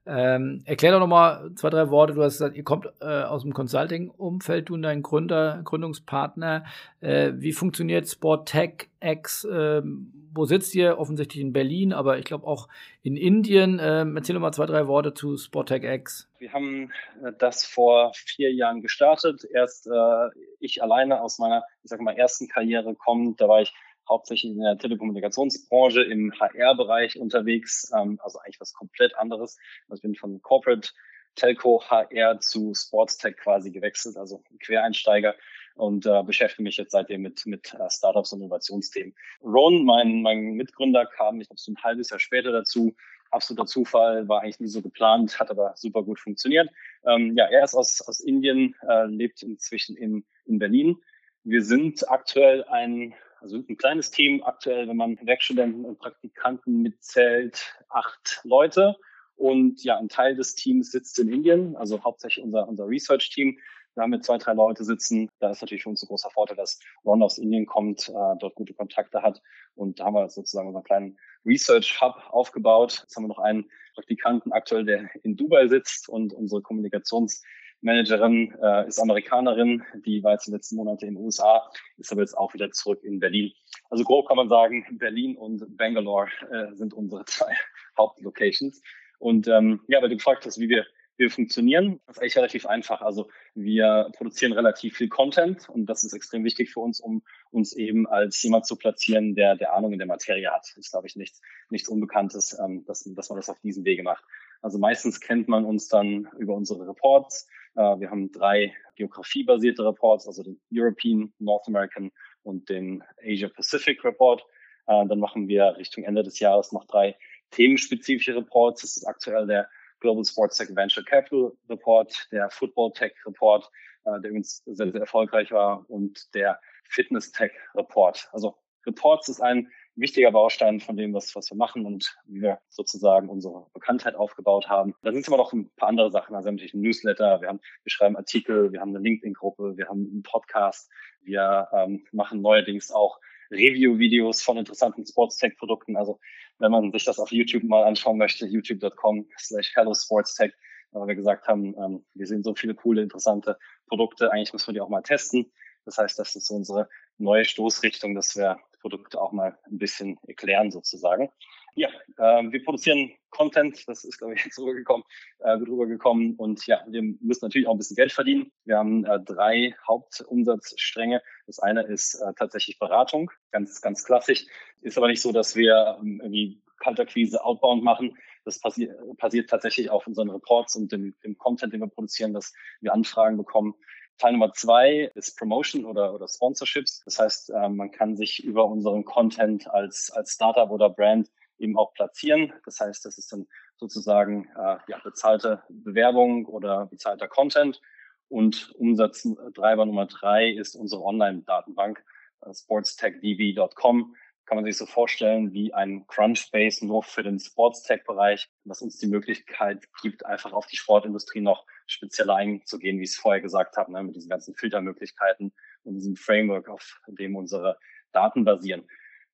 Ähm, 0.07 0.63
erklär 0.65 0.93
doch 0.93 0.99
noch 0.99 1.07
mal 1.07 1.51
zwei, 1.53 1.69
drei 1.69 1.91
Worte. 1.91 2.15
Du 2.15 2.23
hast 2.23 2.39
gesagt, 2.39 2.57
ihr 2.57 2.63
kommt 2.63 2.87
äh, 3.01 3.21
aus 3.21 3.43
dem 3.43 3.53
Consulting-Umfeld, 3.53 4.67
du 4.67 4.73
und 4.73 4.81
dein 4.81 5.03
Gründer, 5.03 5.61
Gründungspartner. 5.63 6.65
Äh, 7.01 7.33
wie 7.35 7.53
funktioniert 7.53 8.09
Sport 8.09 8.49
Tech 8.49 8.89
X? 8.99 9.47
Ähm, 9.49 10.11
wo 10.33 10.45
sitzt 10.45 10.73
ihr? 10.73 10.97
Offensichtlich 10.97 11.43
in 11.43 11.53
Berlin, 11.53 11.93
aber 11.93 12.17
ich 12.17 12.25
glaube 12.25 12.47
auch 12.47 12.67
in 13.03 13.15
Indien. 13.15 13.79
Ähm, 13.79 14.17
erzähl 14.17 14.33
doch 14.33 14.41
mal 14.41 14.51
zwei, 14.51 14.65
drei 14.65 14.87
Worte 14.87 15.13
zu 15.13 15.37
Sport 15.37 15.69
Tech 15.69 15.83
X. 15.83 16.27
Wir 16.43 16.51
haben 16.51 16.91
äh, 17.23 17.31
das 17.39 17.63
vor 17.63 18.11
vier 18.13 18.51
Jahren 18.53 18.81
gestartet. 18.81 19.45
Erst 19.53 19.87
äh, 19.87 20.29
ich 20.59 20.83
alleine 20.83 21.21
aus 21.21 21.39
meiner, 21.39 21.63
ich 21.83 21.89
sage 21.89 22.03
mal, 22.03 22.17
ersten 22.17 22.49
Karriere 22.49 22.95
kommend. 22.95 23.39
Da 23.39 23.47
war 23.47 23.61
ich 23.61 23.73
hauptsächlich 24.09 24.51
in 24.51 24.59
der 24.59 24.77
Telekommunikationsbranche 24.77 26.03
im 26.03 26.33
HR-Bereich 26.37 27.17
unterwegs, 27.17 27.89
ähm, 27.95 28.19
also 28.21 28.39
eigentlich 28.39 28.59
was 28.59 28.73
komplett 28.73 29.15
anderes. 29.15 29.57
Also 29.87 29.99
ich 29.99 30.01
bin 30.01 30.15
von 30.15 30.41
Corporate 30.41 30.89
Telco 31.35 31.81
HR 31.89 32.41
zu 32.41 32.73
Sports 32.75 33.17
Tech 33.17 33.37
quasi 33.37 33.71
gewechselt, 33.71 34.17
also 34.17 34.43
Quereinsteiger 34.59 35.35
und 35.75 36.05
äh, 36.05 36.23
beschäftige 36.23 36.63
mich 36.63 36.77
jetzt 36.77 36.91
seitdem 36.91 37.21
mit, 37.21 37.45
mit 37.45 37.73
uh, 37.73 37.89
Startups 37.89 38.33
und 38.33 38.41
Innovationsthemen. 38.41 39.15
Ron, 39.43 39.85
mein, 39.85 40.21
mein 40.21 40.53
Mitgründer, 40.53 41.05
kam, 41.05 41.41
ich 41.41 41.47
glaube, 41.47 41.59
so 41.59 41.71
ein 41.71 41.83
halbes 41.83 42.09
Jahr 42.09 42.19
später 42.19 42.51
dazu. 42.51 42.95
Absoluter 43.31 43.65
Zufall, 43.65 44.27
war 44.27 44.41
eigentlich 44.41 44.59
nie 44.59 44.67
so 44.67 44.81
geplant, 44.81 45.39
hat 45.39 45.49
aber 45.49 45.73
super 45.75 46.03
gut 46.03 46.19
funktioniert. 46.19 46.69
Ähm, 47.05 47.35
ja, 47.35 47.45
er 47.45 47.63
ist 47.63 47.73
aus, 47.73 48.01
aus 48.07 48.19
Indien, 48.19 48.75
äh, 48.87 49.05
lebt 49.05 49.41
inzwischen 49.41 49.97
in, 49.97 50.23
in 50.45 50.59
Berlin. 50.59 50.97
Wir 51.43 51.63
sind 51.63 52.09
aktuell 52.09 52.63
ein 52.65 53.15
also 53.43 53.57
ein 53.57 53.77
kleines 53.77 54.09
Team 54.09 54.41
aktuell, 54.41 54.87
wenn 54.87 54.95
man 54.95 55.19
Werkstudenten 55.21 55.83
und 55.83 55.99
Praktikanten 55.99 56.81
mitzählt, 56.81 57.75
acht 57.89 58.39
Leute. 58.45 58.95
Und 59.35 59.83
ja, 59.83 59.97
ein 59.97 60.07
Teil 60.07 60.35
des 60.35 60.55
Teams 60.55 60.91
sitzt 60.91 61.19
in 61.19 61.31
Indien, 61.31 61.75
also 61.75 62.03
hauptsächlich 62.03 62.43
unser, 62.43 62.67
unser 62.67 62.87
Research-Team. 62.87 63.59
Da 63.95 64.01
haben 64.01 64.11
wir 64.11 64.21
zwei, 64.21 64.37
drei 64.37 64.53
Leute 64.53 64.83
sitzen. 64.83 65.29
Da 65.39 65.51
ist 65.51 65.61
natürlich 65.61 65.83
für 65.83 65.89
uns 65.89 66.03
ein 66.03 66.07
großer 66.07 66.29
Vorteil, 66.29 66.57
dass 66.57 66.79
Ron 67.05 67.21
aus 67.23 67.37
Indien 67.37 67.65
kommt, 67.65 68.09
äh, 68.09 68.35
dort 68.39 68.55
gute 68.55 68.73
Kontakte 68.73 69.21
hat. 69.21 69.41
Und 69.75 69.99
da 69.99 70.05
haben 70.05 70.15
wir 70.15 70.29
sozusagen 70.29 70.67
unseren 70.67 70.83
kleinen 70.83 71.17
Research-Hub 71.45 72.15
aufgebaut. 72.29 72.99
Jetzt 73.03 73.15
haben 73.15 73.23
wir 73.23 73.29
noch 73.29 73.39
einen 73.39 73.69
Praktikanten 73.95 74.51
aktuell, 74.51 74.85
der 74.85 75.09
in 75.23 75.35
Dubai 75.35 75.67
sitzt 75.67 76.09
und 76.09 76.33
unsere 76.33 76.61
Kommunikations- 76.61 77.43
Managerin 77.83 78.55
äh, 78.61 78.87
ist 78.87 78.99
Amerikanerin, 78.99 79.83
die 80.05 80.23
war 80.23 80.31
jetzt 80.31 80.47
die 80.47 80.51
letzten 80.51 80.77
Monate 80.77 81.05
in 81.05 81.15
den 81.15 81.23
USA, 81.23 81.69
ist 81.97 82.11
aber 82.11 82.21
jetzt 82.21 82.37
auch 82.37 82.53
wieder 82.53 82.71
zurück 82.71 83.03
in 83.03 83.19
Berlin. 83.19 83.51
Also 83.89 84.05
grob 84.05 84.27
kann 84.27 84.37
man 84.37 84.47
sagen, 84.47 84.85
Berlin 84.91 85.35
und 85.35 85.77
Bangalore 85.77 86.29
äh, 86.49 86.73
sind 86.75 86.93
unsere 86.93 87.25
zwei 87.25 87.53
Hauptlocations. 87.97 88.81
Und 89.19 89.47
ähm, 89.47 89.81
ja, 89.87 90.01
weil 90.01 90.09
du 90.09 90.15
gefragt 90.15 90.45
hast, 90.45 90.59
wie 90.59 90.69
wir, 90.69 90.85
wir 91.17 91.29
funktionieren, 91.29 91.99
das 92.07 92.17
ist 92.17 92.21
eigentlich 92.21 92.37
relativ 92.37 92.65
einfach. 92.65 93.01
Also 93.01 93.29
wir 93.53 94.09
produzieren 94.17 94.53
relativ 94.53 94.97
viel 94.97 95.09
Content 95.09 95.69
und 95.69 95.85
das 95.85 96.03
ist 96.03 96.13
extrem 96.13 96.43
wichtig 96.43 96.71
für 96.71 96.79
uns, 96.79 96.99
um 96.99 97.23
uns 97.51 97.73
eben 97.73 98.07
als 98.07 98.41
jemand 98.41 98.65
zu 98.65 98.75
platzieren, 98.75 99.35
der, 99.35 99.55
der 99.55 99.73
Ahnung 99.73 99.93
in 99.93 99.99
der 99.99 100.07
Materie 100.07 100.49
hat. 100.49 100.61
Das 100.61 100.77
ist, 100.77 100.91
glaube 100.91 101.07
ich, 101.07 101.15
nichts, 101.15 101.41
nichts 101.69 101.87
Unbekanntes, 101.87 102.57
ähm, 102.59 102.83
dass, 102.85 103.03
dass 103.15 103.29
man 103.29 103.37
das 103.37 103.49
auf 103.49 103.59
diesem 103.59 103.85
Wege 103.85 104.03
macht. 104.03 104.23
Also 104.61 104.79
meistens 104.79 105.19
kennt 105.19 105.47
man 105.47 105.65
uns 105.65 105.87
dann 105.87 106.29
über 106.37 106.55
unsere 106.55 106.87
Reports. 106.87 107.47
Äh, 107.75 107.99
wir 107.99 108.09
haben 108.09 108.31
drei 108.31 108.73
geografiebasierte 108.95 109.85
Reports, 109.85 110.27
also 110.27 110.41
den 110.41 110.59
European, 110.71 111.33
North 111.37 111.67
American 111.67 112.11
und 112.43 112.69
den 112.69 113.03
Asia 113.23 113.49
Pacific 113.49 114.03
Report. 114.03 114.41
Äh, 114.87 115.05
dann 115.05 115.19
machen 115.19 115.47
wir 115.47 115.75
Richtung 115.77 116.03
Ende 116.05 116.23
des 116.23 116.39
Jahres 116.39 116.71
noch 116.71 116.85
drei 116.85 117.15
themenspezifische 117.51 118.35
Reports. 118.35 118.81
Das 118.81 118.97
ist 118.97 119.05
aktuell 119.05 119.45
der 119.45 119.69
Global 120.03 120.23
Sports 120.25 120.57
Tech 120.57 120.69
Venture 120.75 121.03
Capital 121.03 121.53
Report, 121.69 122.13
der 122.31 122.49
Football 122.49 122.91
Tech 122.91 123.13
Report, 123.25 123.69
äh, 124.03 124.19
der 124.19 124.29
übrigens 124.29 124.61
sehr, 124.65 124.91
sehr 124.91 125.01
erfolgreich 125.01 125.49
war, 125.51 125.89
und 125.89 126.33
der 126.35 126.59
Fitness 126.89 127.31
Tech 127.31 127.51
Report. 127.73 128.29
Also 128.33 128.55
Reports 128.85 129.29
ist 129.29 129.41
ein 129.41 129.71
wichtiger 129.95 130.31
Baustein 130.31 130.81
von 130.81 130.97
dem, 130.97 131.13
was, 131.13 131.33
was 131.35 131.49
wir 131.49 131.55
machen 131.55 131.85
und 131.85 132.17
wie 132.25 132.41
wir 132.41 132.59
sozusagen 132.69 133.29
unsere 133.29 133.67
Bekanntheit 133.73 134.15
aufgebaut 134.15 134.67
haben. 134.67 134.93
Da 135.03 135.13
sind 135.13 135.25
aber 135.27 135.37
noch 135.37 135.53
ein 135.53 135.69
paar 135.77 135.87
andere 135.87 136.11
Sachen. 136.11 136.35
Also 136.35 136.51
natürlich 136.51 136.73
ein 136.73 136.81
Newsletter, 136.81 137.39
wir 137.41 137.47
haben, 137.47 137.61
wir 137.83 137.89
schreiben 137.89 138.17
Artikel, 138.17 138.73
wir 138.73 138.81
haben 138.81 138.89
eine 138.89 138.99
LinkedIn-Gruppe, 138.99 139.77
wir 139.77 139.87
haben 139.87 140.09
einen 140.11 140.23
Podcast, 140.23 140.91
wir 141.21 141.69
ähm, 141.71 142.05
machen 142.11 142.41
neuerdings 142.41 142.91
auch 142.91 143.19
Review-Videos 143.53 144.41
von 144.41 144.57
interessanten 144.57 145.05
Sports-Tech-Produkten. 145.05 145.95
Also 145.95 146.19
wenn 146.59 146.71
man 146.71 146.91
sich 146.91 147.05
das 147.05 147.19
auf 147.19 147.31
YouTube 147.31 147.63
mal 147.63 147.83
anschauen 147.83 148.17
möchte, 148.17 148.45
youtube.com 148.45 149.27
slash 149.37 149.71
hello 149.75 149.93
sports 149.93 150.35
tech, 150.35 150.53
weil 150.91 151.07
wir 151.07 151.15
gesagt 151.15 151.47
haben, 151.47 151.75
ähm, 151.77 152.05
wir 152.13 152.27
sehen 152.27 152.43
so 152.43 152.53
viele 152.55 152.75
coole, 152.75 153.01
interessante 153.01 153.57
Produkte, 153.87 154.31
eigentlich 154.31 154.53
müssen 154.53 154.67
wir 154.67 154.73
die 154.73 154.81
auch 154.81 154.89
mal 154.89 155.01
testen. 155.01 155.51
Das 155.85 155.97
heißt, 155.97 156.17
das 156.17 156.35
ist 156.35 156.47
so 156.47 156.55
unsere 156.55 156.89
neue 157.17 157.45
Stoßrichtung, 157.45 158.15
dass 158.15 158.35
wir 158.35 158.57
Produkte 158.83 159.19
auch 159.19 159.31
mal 159.31 159.57
ein 159.71 159.77
bisschen 159.77 160.19
erklären 160.27 160.71
sozusagen. 160.71 161.29
Ja, 161.75 161.87
äh, 162.17 162.43
wir 162.51 162.63
produzieren 162.63 163.11
Content, 163.31 163.87
das 163.87 164.03
ist, 164.03 164.19
glaube 164.19 164.35
ich, 164.35 164.43
jetzt 164.43 164.59
rübergekommen, 164.59 165.03
äh, 165.39 165.51
rübergekommen. 165.51 166.35
Und 166.35 166.67
ja, 166.67 166.83
wir 166.87 167.01
müssen 167.01 167.45
natürlich 167.45 167.67
auch 167.67 167.71
ein 167.71 167.77
bisschen 167.77 167.95
Geld 167.95 168.11
verdienen. 168.11 168.51
Wir 168.65 168.77
haben 168.77 169.05
äh, 169.05 169.19
drei 169.21 169.73
Hauptumsatzstränge. 169.87 171.21
Das 171.47 171.59
eine 171.59 171.81
ist 171.83 172.15
äh, 172.15 172.33
tatsächlich 172.37 172.77
Beratung, 172.77 173.31
ganz, 173.51 173.81
ganz 173.81 174.03
klassisch. 174.03 174.45
Ist 174.81 174.97
aber 174.97 175.07
nicht 175.07 175.21
so, 175.21 175.31
dass 175.31 175.55
wir 175.55 175.97
ähm, 176.01 176.19
irgendwie 176.21 176.61
Kalterquise 176.77 177.43
outbound 177.43 177.83
machen. 177.83 178.17
Das 178.45 178.59
passi 178.59 178.91
passiert 179.17 179.49
tatsächlich 179.49 179.89
auf 179.89 180.05
unseren 180.05 180.29
Reports 180.29 180.75
und 180.75 180.91
dem, 180.91 181.15
dem 181.23 181.37
Content, 181.37 181.73
den 181.73 181.79
wir 181.79 181.87
produzieren, 181.87 182.33
dass 182.33 182.53
wir 182.81 182.93
Anfragen 182.93 183.37
bekommen 183.37 183.73
Teil 184.17 184.33
Nummer 184.33 184.53
zwei 184.53 185.11
ist 185.15 185.37
Promotion 185.37 185.85
oder, 185.85 186.13
oder 186.13 186.27
Sponsorships. 186.27 187.01
Das 187.05 187.19
heißt, 187.19 187.49
äh, 187.49 187.69
man 187.69 187.91
kann 187.91 188.15
sich 188.15 188.43
über 188.43 188.65
unseren 188.65 189.05
Content 189.05 189.69
als, 189.69 190.11
als 190.11 190.31
Startup 190.31 190.69
oder 190.69 190.89
Brand 190.89 191.29
eben 191.57 191.77
auch 191.77 191.93
platzieren. 191.93 192.53
Das 192.65 192.79
heißt, 192.79 193.05
das 193.05 193.17
ist 193.17 193.31
dann 193.31 193.47
sozusagen 193.77 194.49
äh, 194.55 194.77
ja, 194.87 194.99
bezahlte 195.03 195.63
Bewerbung 195.69 196.45
oder 196.45 196.85
bezahlter 196.85 197.27
Content. 197.27 197.81
Und 198.29 198.71
Umsatztreiber 198.77 199.85
Nummer 199.85 200.07
drei 200.07 200.49
ist 200.49 200.75
unsere 200.75 201.03
Online-Datenbank, 201.03 202.03
äh, 202.41 202.53
sportstechdv.com 202.53 204.15
kann 204.45 204.57
man 204.57 204.65
sich 204.65 204.77
so 204.77 204.85
vorstellen 204.85 205.53
wie 205.53 205.73
ein 205.73 206.05
Crunchbase 206.07 206.85
nur 206.85 207.03
für 207.03 207.23
den 207.23 207.39
Sports-Tech-Bereich, 207.39 208.49
was 208.65 208.81
uns 208.81 208.97
die 208.97 209.07
Möglichkeit 209.07 209.87
gibt, 210.01 210.25
einfach 210.25 210.51
auf 210.51 210.67
die 210.67 210.75
Sportindustrie 210.75 211.41
noch 211.41 211.65
spezieller 211.87 212.35
einzugehen, 212.35 212.99
wie 212.99 213.03
ich 213.03 213.11
es 213.11 213.17
vorher 213.17 213.41
gesagt 213.41 213.77
habe, 213.77 213.91
ne, 213.91 214.03
mit 214.03 214.15
diesen 214.15 214.29
ganzen 214.29 214.55
Filtermöglichkeiten 214.55 215.53
und 215.83 215.95
diesem 215.95 216.15
Framework, 216.15 216.69
auf 216.69 216.99
dem 217.07 217.35
unsere 217.35 217.77
Daten 218.11 218.45
basieren. 218.45 218.87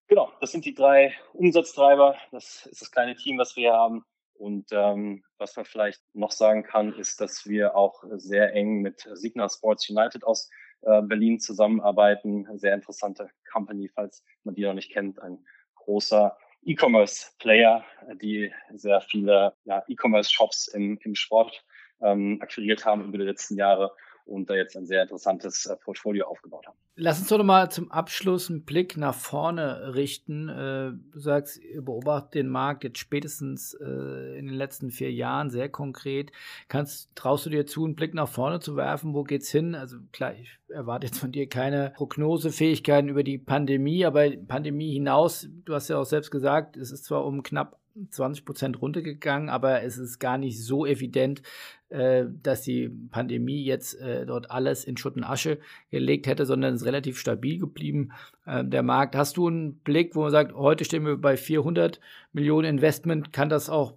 Genau, 0.07 0.31
das 0.41 0.51
sind 0.51 0.65
die 0.65 0.73
drei 0.73 1.15
Umsatztreiber. 1.33 2.17
Das 2.31 2.65
ist 2.65 2.81
das 2.81 2.91
kleine 2.91 3.15
Team, 3.15 3.37
was 3.37 3.55
wir 3.55 3.69
hier 3.69 3.73
haben. 3.73 4.03
Und 4.33 4.67
ähm, 4.71 5.23
was 5.37 5.55
man 5.55 5.65
vielleicht 5.65 6.01
noch 6.13 6.31
sagen 6.31 6.63
kann, 6.63 6.93
ist, 6.93 7.21
dass 7.21 7.45
wir 7.45 7.75
auch 7.75 8.03
sehr 8.13 8.53
eng 8.53 8.81
mit 8.81 9.07
Signa 9.13 9.49
Sports 9.49 9.89
United 9.89 10.23
aus 10.23 10.49
äh, 10.81 11.01
Berlin 11.01 11.39
zusammenarbeiten. 11.39 12.47
Sehr 12.57 12.73
interessante 12.73 13.29
Company, 13.51 13.89
falls 13.93 14.23
man 14.43 14.55
die 14.55 14.63
noch 14.63 14.73
nicht 14.73 14.91
kennt. 14.91 15.21
Ein 15.21 15.45
großer 15.75 16.37
E-Commerce-Player, 16.63 17.85
die 18.21 18.51
sehr 18.73 19.01
viele 19.01 19.53
ja, 19.65 19.83
E-Commerce-Shops 19.87 20.69
im, 20.69 20.97
im 21.03 21.15
Sport 21.15 21.63
ähm, 22.01 22.39
akquiriert 22.41 22.85
haben 22.85 23.05
über 23.05 23.17
die 23.17 23.25
letzten 23.25 23.55
Jahre 23.55 23.91
und 24.29 24.49
da 24.49 24.55
jetzt 24.55 24.77
ein 24.77 24.85
sehr 24.85 25.01
interessantes 25.01 25.65
äh, 25.65 25.75
Portfolio 25.75 26.27
aufgebaut 26.27 26.67
haben. 26.67 26.77
Lass 26.95 27.19
uns 27.19 27.29
doch 27.29 27.43
mal 27.43 27.71
zum 27.71 27.91
Abschluss 27.91 28.49
einen 28.49 28.63
Blick 28.63 28.97
nach 28.97 29.15
vorne 29.15 29.95
richten. 29.95 30.49
Äh, 30.49 30.91
du 31.11 31.19
sagst, 31.19 31.57
ihr 31.57 31.81
beobachtet 31.81 32.35
den 32.35 32.47
Markt 32.47 32.83
jetzt 32.83 32.99
spätestens 32.99 33.73
äh, 33.73 34.37
in 34.37 34.47
den 34.47 34.55
letzten 34.55 34.91
vier 34.91 35.11
Jahren 35.11 35.49
sehr 35.49 35.69
konkret. 35.69 36.31
Kannst, 36.67 37.15
traust 37.15 37.45
du 37.45 37.49
dir 37.49 37.65
zu, 37.65 37.85
einen 37.85 37.95
Blick 37.95 38.13
nach 38.13 38.29
vorne 38.29 38.59
zu 38.59 38.75
werfen? 38.75 39.13
Wo 39.13 39.23
geht's 39.23 39.49
hin? 39.49 39.75
Also 39.75 39.97
klar, 40.11 40.33
ich 40.35 40.59
erwarte 40.69 41.07
jetzt 41.07 41.19
von 41.19 41.31
dir 41.31 41.47
keine 41.47 41.93
Prognosefähigkeiten 41.95 43.09
über 43.09 43.23
die 43.23 43.37
Pandemie, 43.37 44.05
aber 44.05 44.29
Pandemie 44.47 44.93
hinaus, 44.93 45.47
du 45.65 45.73
hast 45.73 45.87
ja 45.87 45.97
auch 45.97 46.05
selbst 46.05 46.31
gesagt, 46.31 46.77
es 46.77 46.91
ist 46.91 47.05
zwar 47.05 47.25
um 47.25 47.43
knapp 47.43 47.79
20 48.09 48.45
Prozent 48.45 48.81
runtergegangen, 48.81 49.49
aber 49.49 49.83
es 49.83 49.97
ist 49.97 50.19
gar 50.19 50.37
nicht 50.37 50.63
so 50.63 50.85
evident, 50.85 51.41
äh, 51.89 52.25
dass 52.43 52.61
die 52.61 52.89
Pandemie 52.89 53.63
jetzt 53.63 53.99
äh, 53.99 54.25
dort 54.25 54.51
alles 54.51 54.85
in 54.85 54.97
Schutt 54.97 55.15
und 55.15 55.23
Asche 55.23 55.59
gelegt 55.89 56.27
hätte, 56.27 56.45
sondern 56.45 56.73
es 56.73 56.81
ist 56.81 56.87
relativ 56.87 57.19
stabil 57.19 57.59
geblieben, 57.59 58.11
äh, 58.45 58.63
der 58.63 58.83
Markt. 58.83 59.15
Hast 59.15 59.37
du 59.37 59.47
einen 59.47 59.79
Blick, 59.79 60.15
wo 60.15 60.21
man 60.21 60.31
sagt, 60.31 60.53
heute 60.53 60.85
stehen 60.85 61.05
wir 61.05 61.17
bei 61.17 61.35
400 61.35 61.99
Millionen 62.31 62.77
Investment, 62.77 63.33
kann 63.33 63.49
das 63.49 63.69
auch 63.69 63.95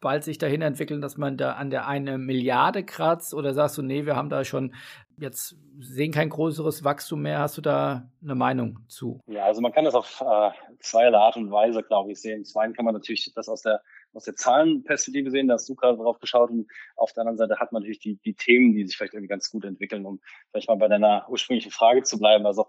bald 0.00 0.24
sich 0.24 0.38
dahin 0.38 0.62
entwickeln, 0.62 1.00
dass 1.00 1.16
man 1.16 1.36
da 1.36 1.52
an 1.52 1.70
der 1.70 1.86
eine 1.88 2.16
Milliarde 2.16 2.84
kratzt? 2.84 3.34
Oder 3.34 3.54
sagst 3.54 3.76
du, 3.76 3.82
nee, 3.82 4.06
wir 4.06 4.16
haben 4.16 4.30
da 4.30 4.44
schon 4.44 4.74
jetzt 5.18 5.56
sehen 5.78 6.12
kein 6.12 6.28
größeres 6.28 6.84
Wachstum 6.84 7.22
mehr. 7.22 7.38
Hast 7.38 7.56
du 7.56 7.62
da 7.62 8.10
eine 8.22 8.34
Meinung 8.34 8.80
zu? 8.88 9.20
Ja, 9.26 9.44
also 9.44 9.60
man 9.60 9.72
kann 9.72 9.84
das 9.84 9.94
auf 9.94 10.20
äh, 10.20 10.50
zweierlei 10.80 11.18
Art 11.18 11.36
und 11.36 11.50
Weise, 11.50 11.82
glaube 11.82 12.12
ich, 12.12 12.20
sehen. 12.20 12.44
Zum 12.44 12.60
einen 12.60 12.74
kann 12.74 12.84
man 12.84 12.94
natürlich 12.94 13.32
das 13.34 13.48
aus 13.48 13.62
der 13.62 13.80
aus 14.16 14.24
der 14.24 14.34
Zahlenperspektive 14.34 15.30
sehen, 15.30 15.48
da 15.48 15.54
hast 15.54 15.68
du 15.68 15.74
gerade 15.74 15.98
drauf 15.98 16.18
geschaut 16.18 16.50
und 16.50 16.66
auf 16.96 17.12
der 17.12 17.20
anderen 17.22 17.36
Seite 17.36 17.60
hat 17.60 17.72
man 17.72 17.82
natürlich 17.82 17.98
die, 17.98 18.16
die 18.24 18.34
Themen, 18.34 18.74
die 18.74 18.86
sich 18.86 18.96
vielleicht 18.96 19.12
irgendwie 19.12 19.28
ganz 19.28 19.50
gut 19.50 19.64
entwickeln, 19.66 20.06
um 20.06 20.20
vielleicht 20.50 20.68
mal 20.68 20.76
bei 20.76 20.88
deiner 20.88 21.26
ursprünglichen 21.28 21.70
Frage 21.70 22.02
zu 22.02 22.18
bleiben. 22.18 22.46
Also 22.46 22.66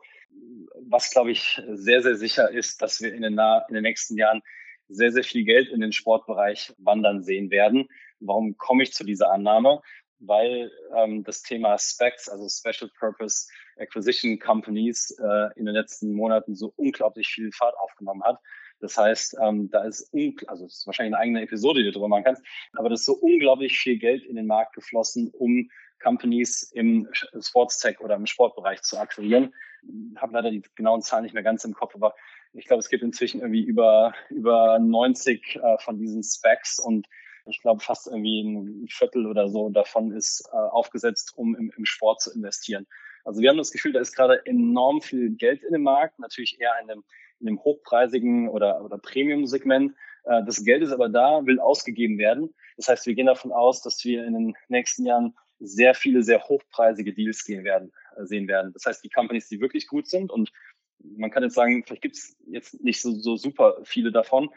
was, 0.90 1.10
glaube 1.10 1.32
ich, 1.32 1.62
sehr, 1.70 2.02
sehr 2.02 2.18
sicher 2.18 2.52
ist, 2.52 2.82
dass 2.82 3.00
wir 3.02 3.14
in 3.14 3.22
den, 3.22 3.36
nah 3.36 3.64
in 3.70 3.76
den 3.76 3.84
nächsten 3.84 4.18
Jahren 4.18 4.42
sehr, 4.90 5.12
sehr 5.12 5.24
viel 5.24 5.46
Geld 5.46 5.70
in 5.70 5.80
den 5.80 5.94
Sportbereich 5.94 6.74
wandern 6.78 7.24
sehen 7.24 7.50
werden. 7.50 7.88
Warum 8.20 8.58
komme 8.58 8.84
ich 8.84 8.94
zu 8.94 9.06
dieser 9.06 9.32
Annahme? 9.32 9.82
Weil 10.20 10.72
ähm, 10.96 11.24
das 11.24 11.44
Thema 11.44 11.78
Specs, 11.78 12.28
also 12.28 12.48
Special 12.50 12.90
Purpose 13.00 13.48
Acquisition 13.78 14.40
Companies, 14.40 15.12
äh, 15.20 15.50
in 15.56 15.66
den 15.66 15.76
letzten 15.76 16.14
Monaten 16.14 16.56
so 16.56 16.74
unglaublich 16.76 17.28
viel 17.28 17.52
Fahrt 17.52 17.76
aufgenommen 17.78 18.24
hat. 18.24 18.40
Das 18.80 18.98
heißt, 18.98 19.38
ähm, 19.42 19.70
da 19.72 19.84
ist, 19.84 20.12
also 20.48 20.66
es 20.66 20.80
ist 20.80 20.88
wahrscheinlich 20.88 21.16
eine 21.16 21.22
eigene 21.22 21.42
Episode, 21.42 21.80
die 21.80 21.86
du 21.86 21.92
darüber 21.94 22.10
machen 22.10 22.26
kannst, 22.26 22.44
aber 22.74 22.90
das 22.90 23.00
ist 23.02 23.06
so 23.06 23.14
unglaublich 23.14 23.78
viel 23.78 23.98
Geld 23.98 24.24
in 24.24 24.36
den 24.36 24.46
Markt 24.46 24.76
geflossen, 24.76 25.32
um 25.34 25.70
Companies 26.02 26.72
im 26.74 27.08
Sportstech 27.40 28.00
oder 28.02 28.16
im 28.16 28.28
Sportbereich 28.28 28.82
zu 28.84 29.00
akquirieren. 29.00 29.54
Ich 29.82 30.22
habe 30.22 30.34
leider 30.34 30.52
die 30.52 30.62
genauen 30.76 31.02
Zahlen 31.02 31.24
nicht 31.24 31.34
mehr 31.34 31.44
ganz 31.44 31.64
im 31.64 31.74
Kopf, 31.74 31.96
aber 31.96 32.16
ich 32.54 32.66
glaube, 32.66 32.80
es 32.80 32.90
gibt 32.90 33.04
inzwischen 33.04 33.42
irgendwie 33.42 33.64
über, 33.64 34.14
über 34.30 34.80
90 34.80 35.56
äh, 35.56 35.78
von 35.80 35.98
diesen 35.98 36.24
Specs 36.24 36.80
und 36.80 37.08
ich 37.48 37.62
glaube, 37.62 37.82
fast 37.82 38.08
irgendwie 38.08 38.42
ein 38.42 38.88
Viertel 38.90 39.26
oder 39.26 39.50
so 39.50 39.70
davon 39.70 40.12
ist 40.12 40.48
äh, 40.52 40.56
aufgesetzt, 40.56 41.34
um 41.36 41.56
im, 41.56 41.72
im 41.76 41.86
Sport 41.86 42.22
zu 42.22 42.34
investieren. 42.34 42.88
Also 43.24 43.42
wir 43.42 43.50
haben 43.50 43.58
das 43.58 43.72
Gefühl, 43.72 43.92
da 43.92 44.00
ist 44.00 44.16
gerade 44.16 44.46
enorm 44.46 45.02
viel 45.02 45.32
Geld 45.32 45.64
in 45.64 45.74
dem 45.74 45.84
Markt, 45.84 46.18
natürlich 46.20 46.60
eher 46.60 46.74
in 46.82 46.88
dem, 46.88 47.04
in 47.40 47.48
dem 47.48 47.64
hochpreisigen 47.64 48.48
oder, 48.48 48.84
oder 48.84 48.98
Premium-Segment. 48.98 49.94
Äh, 50.24 50.44
das 50.46 50.64
Geld 50.64 50.82
ist 50.84 50.92
aber 50.92 51.10
da, 51.10 51.46
will 51.46 51.60
ausgegeben 51.60 52.18
werden. 52.18 52.54
Das 52.78 52.88
heißt, 52.88 53.06
wir 53.06 53.16
gehen 53.16 53.26
davon 53.26 53.52
aus, 53.52 53.82
dass 53.82 54.04
wir 54.06 54.26
in 54.26 54.34
den 54.34 54.54
nächsten 54.70 55.06
Jahren 55.06 55.36
sehr 55.60 55.94
viele, 55.96 56.24
sehr 56.24 56.44
hochpreisige 56.44 57.14
Deals 57.14 57.44
gehen 57.44 57.64
werden, 57.64 57.92
äh, 58.16 58.26
sehen 58.26 58.48
werden. 58.48 58.72
Das 58.74 58.86
heißt, 58.86 59.04
die 59.04 59.10
Companies, 59.10 59.50
die 59.50 59.60
wirklich 59.60 59.88
gut 59.88 60.08
sind 60.08 60.32
und 60.32 60.52
man 61.00 61.30
kann 61.30 61.44
jetzt 61.44 61.56
sagen, 61.56 61.84
vielleicht 61.86 62.02
gibt 62.02 62.16
es 62.16 62.36
jetzt 62.48 62.82
nicht 62.84 63.02
so, 63.02 63.12
so 63.12 63.36
super 63.36 63.78
viele 63.84 64.12
davon. 64.12 64.50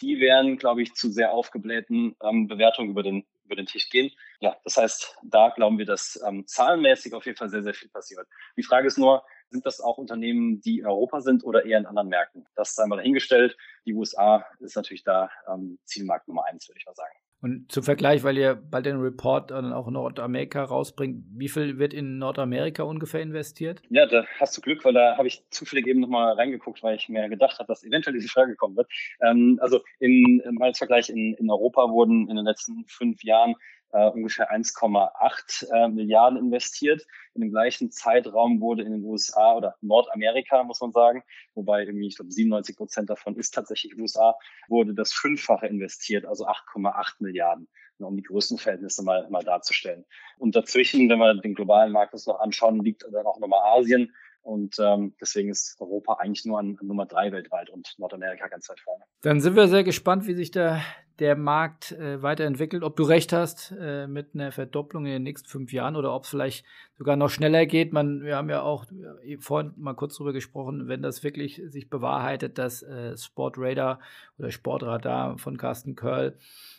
Die 0.00 0.20
werden, 0.20 0.58
glaube 0.58 0.82
ich, 0.82 0.94
zu 0.94 1.10
sehr 1.10 1.32
aufgeblähten 1.32 2.16
ähm, 2.22 2.46
Bewertungen 2.48 2.90
über 2.90 3.02
den, 3.02 3.24
über 3.44 3.56
den 3.56 3.66
Tisch 3.66 3.88
gehen. 3.90 4.10
Ja, 4.40 4.56
das 4.64 4.76
heißt, 4.76 5.16
da 5.22 5.50
glauben 5.50 5.78
wir, 5.78 5.86
dass 5.86 6.20
ähm, 6.26 6.46
zahlenmäßig 6.46 7.14
auf 7.14 7.26
jeden 7.26 7.36
Fall 7.36 7.48
sehr, 7.48 7.62
sehr 7.62 7.74
viel 7.74 7.88
passiert. 7.88 8.26
Die 8.56 8.62
Frage 8.62 8.86
ist 8.86 8.98
nur, 8.98 9.24
sind 9.50 9.64
das 9.66 9.80
auch 9.80 9.98
Unternehmen, 9.98 10.60
die 10.60 10.80
in 10.80 10.86
Europa 10.86 11.20
sind 11.20 11.44
oder 11.44 11.64
eher 11.64 11.78
in 11.78 11.86
anderen 11.86 12.08
Märkten? 12.08 12.46
Das 12.56 12.70
ist 12.70 12.78
einmal 12.78 12.98
dahingestellt. 12.98 13.56
Die 13.86 13.94
USA 13.94 14.44
ist 14.60 14.76
natürlich 14.76 15.04
da 15.04 15.30
ähm, 15.48 15.78
Zielmarkt 15.84 16.28
Nummer 16.28 16.44
eins, 16.46 16.68
würde 16.68 16.78
ich 16.78 16.86
mal 16.86 16.94
sagen. 16.94 17.14
Und 17.44 17.70
zum 17.70 17.82
Vergleich, 17.82 18.24
weil 18.24 18.38
ihr 18.38 18.54
bald 18.54 18.86
den 18.86 18.96
Report 18.96 19.50
dann 19.50 19.74
auch 19.74 19.90
Nordamerika 19.90 20.64
rausbringt, 20.64 21.26
wie 21.36 21.50
viel 21.50 21.78
wird 21.78 21.92
in 21.92 22.16
Nordamerika 22.16 22.84
ungefähr 22.84 23.20
investiert? 23.20 23.82
Ja, 23.90 24.06
da 24.06 24.24
hast 24.40 24.56
du 24.56 24.62
Glück, 24.62 24.82
weil 24.82 24.94
da 24.94 25.18
habe 25.18 25.28
ich 25.28 25.44
zufällig 25.50 25.86
eben 25.86 26.00
nochmal 26.00 26.32
reingeguckt, 26.32 26.82
weil 26.82 26.96
ich 26.96 27.10
mir 27.10 27.28
gedacht 27.28 27.58
habe, 27.58 27.66
dass 27.66 27.84
eventuell 27.84 28.14
diese 28.14 28.28
Frage 28.28 28.56
kommen 28.56 28.78
wird. 28.78 28.90
Ähm, 29.20 29.58
also 29.60 29.82
in, 30.00 30.42
als 30.58 30.78
Vergleich 30.78 31.10
in, 31.10 31.34
in 31.34 31.50
Europa 31.50 31.90
wurden 31.90 32.30
in 32.30 32.36
den 32.36 32.46
letzten 32.46 32.86
fünf 32.86 33.22
Jahren 33.22 33.56
äh, 33.94 34.10
ungefähr 34.10 34.52
1,8 34.52 35.72
äh, 35.72 35.88
Milliarden 35.88 36.38
investiert. 36.38 37.06
In 37.34 37.42
dem 37.42 37.50
gleichen 37.50 37.90
Zeitraum 37.90 38.60
wurde 38.60 38.82
in 38.82 38.92
den 38.92 39.04
USA 39.04 39.54
oder 39.54 39.76
Nordamerika, 39.80 40.62
muss 40.64 40.80
man 40.80 40.92
sagen, 40.92 41.22
wobei 41.54 41.84
irgendwie, 41.84 42.08
ich 42.08 42.16
glaube, 42.16 42.32
97 42.32 42.76
Prozent 42.76 43.08
davon 43.08 43.36
ist 43.36 43.52
tatsächlich 43.52 43.96
USA, 43.98 44.34
wurde 44.68 44.94
das 44.94 45.12
Fünffache 45.12 45.66
investiert, 45.66 46.26
also 46.26 46.46
8,8 46.46 47.14
Milliarden 47.20 47.68
um 47.98 48.16
die 48.16 48.24
Größenverhältnisse 48.24 49.04
mal, 49.04 49.30
mal 49.30 49.44
darzustellen. 49.44 50.04
Und 50.38 50.56
dazwischen, 50.56 51.08
wenn 51.08 51.18
wir 51.20 51.40
den 51.40 51.54
globalen 51.54 51.92
Markt 51.92 52.12
uns 52.12 52.26
noch 52.26 52.40
anschauen, 52.40 52.82
liegt 52.82 53.06
dann 53.10 53.24
auch 53.24 53.38
nochmal 53.38 53.78
Asien 53.78 54.12
und 54.44 54.76
ähm, 54.78 55.14
deswegen 55.20 55.48
ist 55.48 55.80
Europa 55.80 56.18
eigentlich 56.20 56.44
nur 56.44 56.58
an, 56.58 56.76
an 56.78 56.86
Nummer 56.86 57.06
drei 57.06 57.32
weltweit 57.32 57.70
und 57.70 57.94
Nordamerika 57.96 58.46
ganz 58.48 58.68
weit 58.68 58.78
vorne. 58.78 59.04
Dann 59.22 59.40
sind 59.40 59.56
wir 59.56 59.68
sehr 59.68 59.84
gespannt, 59.84 60.26
wie 60.26 60.34
sich 60.34 60.50
der, 60.50 60.82
der 61.20 61.36
Markt 61.36 61.92
äh, 61.92 62.22
weiterentwickelt. 62.22 62.82
Ob 62.82 62.96
du 62.96 63.04
recht 63.04 63.32
hast 63.32 63.72
äh, 63.78 64.06
mit 64.06 64.34
einer 64.34 64.50
Verdopplung 64.50 65.06
in 65.06 65.12
den 65.12 65.22
nächsten 65.22 65.48
fünf 65.48 65.72
Jahren 65.72 65.94
oder 65.94 66.12
ob 66.12 66.24
es 66.24 66.30
vielleicht 66.30 66.64
sogar 66.98 67.16
noch 67.16 67.30
schneller 67.30 67.66
geht. 67.66 67.92
Man, 67.92 68.22
wir 68.22 68.36
haben 68.36 68.50
ja 68.50 68.62
auch 68.62 68.86
äh, 69.24 69.36
vorhin 69.38 69.72
mal 69.76 69.94
kurz 69.94 70.16
drüber 70.16 70.32
gesprochen, 70.32 70.88
wenn 70.88 71.02
das 71.02 71.22
wirklich 71.22 71.62
sich 71.66 71.88
bewahrheitet, 71.88 72.58
dass 72.58 72.82
äh, 72.82 73.16
Sportradar 73.16 74.00
oder 74.38 74.50
Sportradar 74.50 75.38
von 75.38 75.56
Carsten 75.56 75.94
Curl 75.94 76.36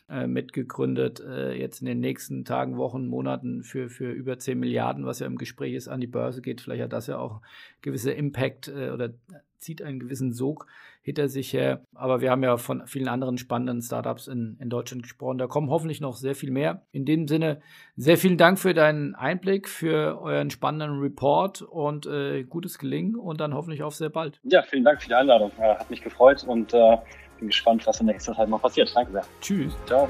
äh, 0.10 0.28
mitgegründet, 0.28 1.22
äh, 1.22 1.54
jetzt 1.54 1.80
in 1.80 1.88
den 1.88 2.02
nächsten 2.02 2.44
Tagen, 2.44 2.78
Wochen, 2.78 3.08
Monaten 3.08 3.64
für, 3.64 3.90
für 3.90 4.12
über 4.12 4.38
10 4.38 4.60
Milliarden, 4.60 5.06
was 5.06 5.20
ja 5.20 5.28
im 5.28 5.38
Gespräch 5.38 5.74
ist, 5.74 5.88
an 5.88 6.02
die 6.02 6.08
Börse 6.08 6.42
geht. 6.42 6.60
Vielleicht 6.60 6.84
hat 6.84 6.94
das 6.94 7.08
ja 7.08 7.18
auch 7.18 7.42
gewisse 7.82 8.12
Impact 8.12 8.68
oder 8.68 9.14
zieht 9.58 9.82
einen 9.82 10.00
gewissen 10.00 10.32
Sog 10.32 10.68
hinter 11.02 11.28
sich 11.28 11.54
her. 11.54 11.82
Aber 11.94 12.22
wir 12.22 12.32
haben 12.32 12.44
ja 12.44 12.58
von 12.58 12.88
vielen 12.88 13.08
anderen 13.08 13.38
spannenden 13.38 13.82
Startups 13.82 14.28
in, 14.28 14.58
in 14.60 14.70
Deutschland 14.70 15.04
gesprochen. 15.04 15.38
Da 15.38 15.48
kommen 15.48 15.70
hoffentlich 15.70 16.02
noch 16.02 16.16
sehr 16.16 16.36
viel 16.36 16.52
mehr. 16.52 16.82
In 16.92 17.06
dem 17.06 17.28
Sinne, 17.28 17.62
sehr 17.96 18.18
vielen 18.18 18.38
Dank 18.38 18.58
für 18.58 18.74
deinen 18.74 19.16
Einblick, 19.16 19.70
für 19.70 20.20
euren 20.22 20.50
spannenden 20.50 21.00
Report 21.00 21.62
und 21.62 22.08
äh, 22.08 22.44
gutes 22.44 22.80
Gelingen 22.80 23.16
und 23.16 23.40
dann 23.40 23.54
hoffentlich 23.54 23.84
auf 23.84 23.96
sehr 23.96 24.10
bald. 24.10 24.40
Ja, 24.44 24.64
vielen 24.64 24.84
Dank 24.84 25.02
für 25.02 25.10
die 25.10 25.16
Einladung. 25.16 25.52
Hat 25.58 25.90
mich 25.90 26.02
gefreut 26.02 26.44
und 26.44 26.74
äh, 26.74 26.98
bin 27.40 27.48
gespannt, 27.48 27.86
was 27.86 28.00
in 28.00 28.08
nächster 28.08 28.34
Zeit 28.34 28.50
noch 28.50 28.62
passiert. 28.62 28.92
Danke 28.96 29.12
sehr. 29.12 29.26
Tschüss. 29.42 29.78
Ciao. 29.86 30.08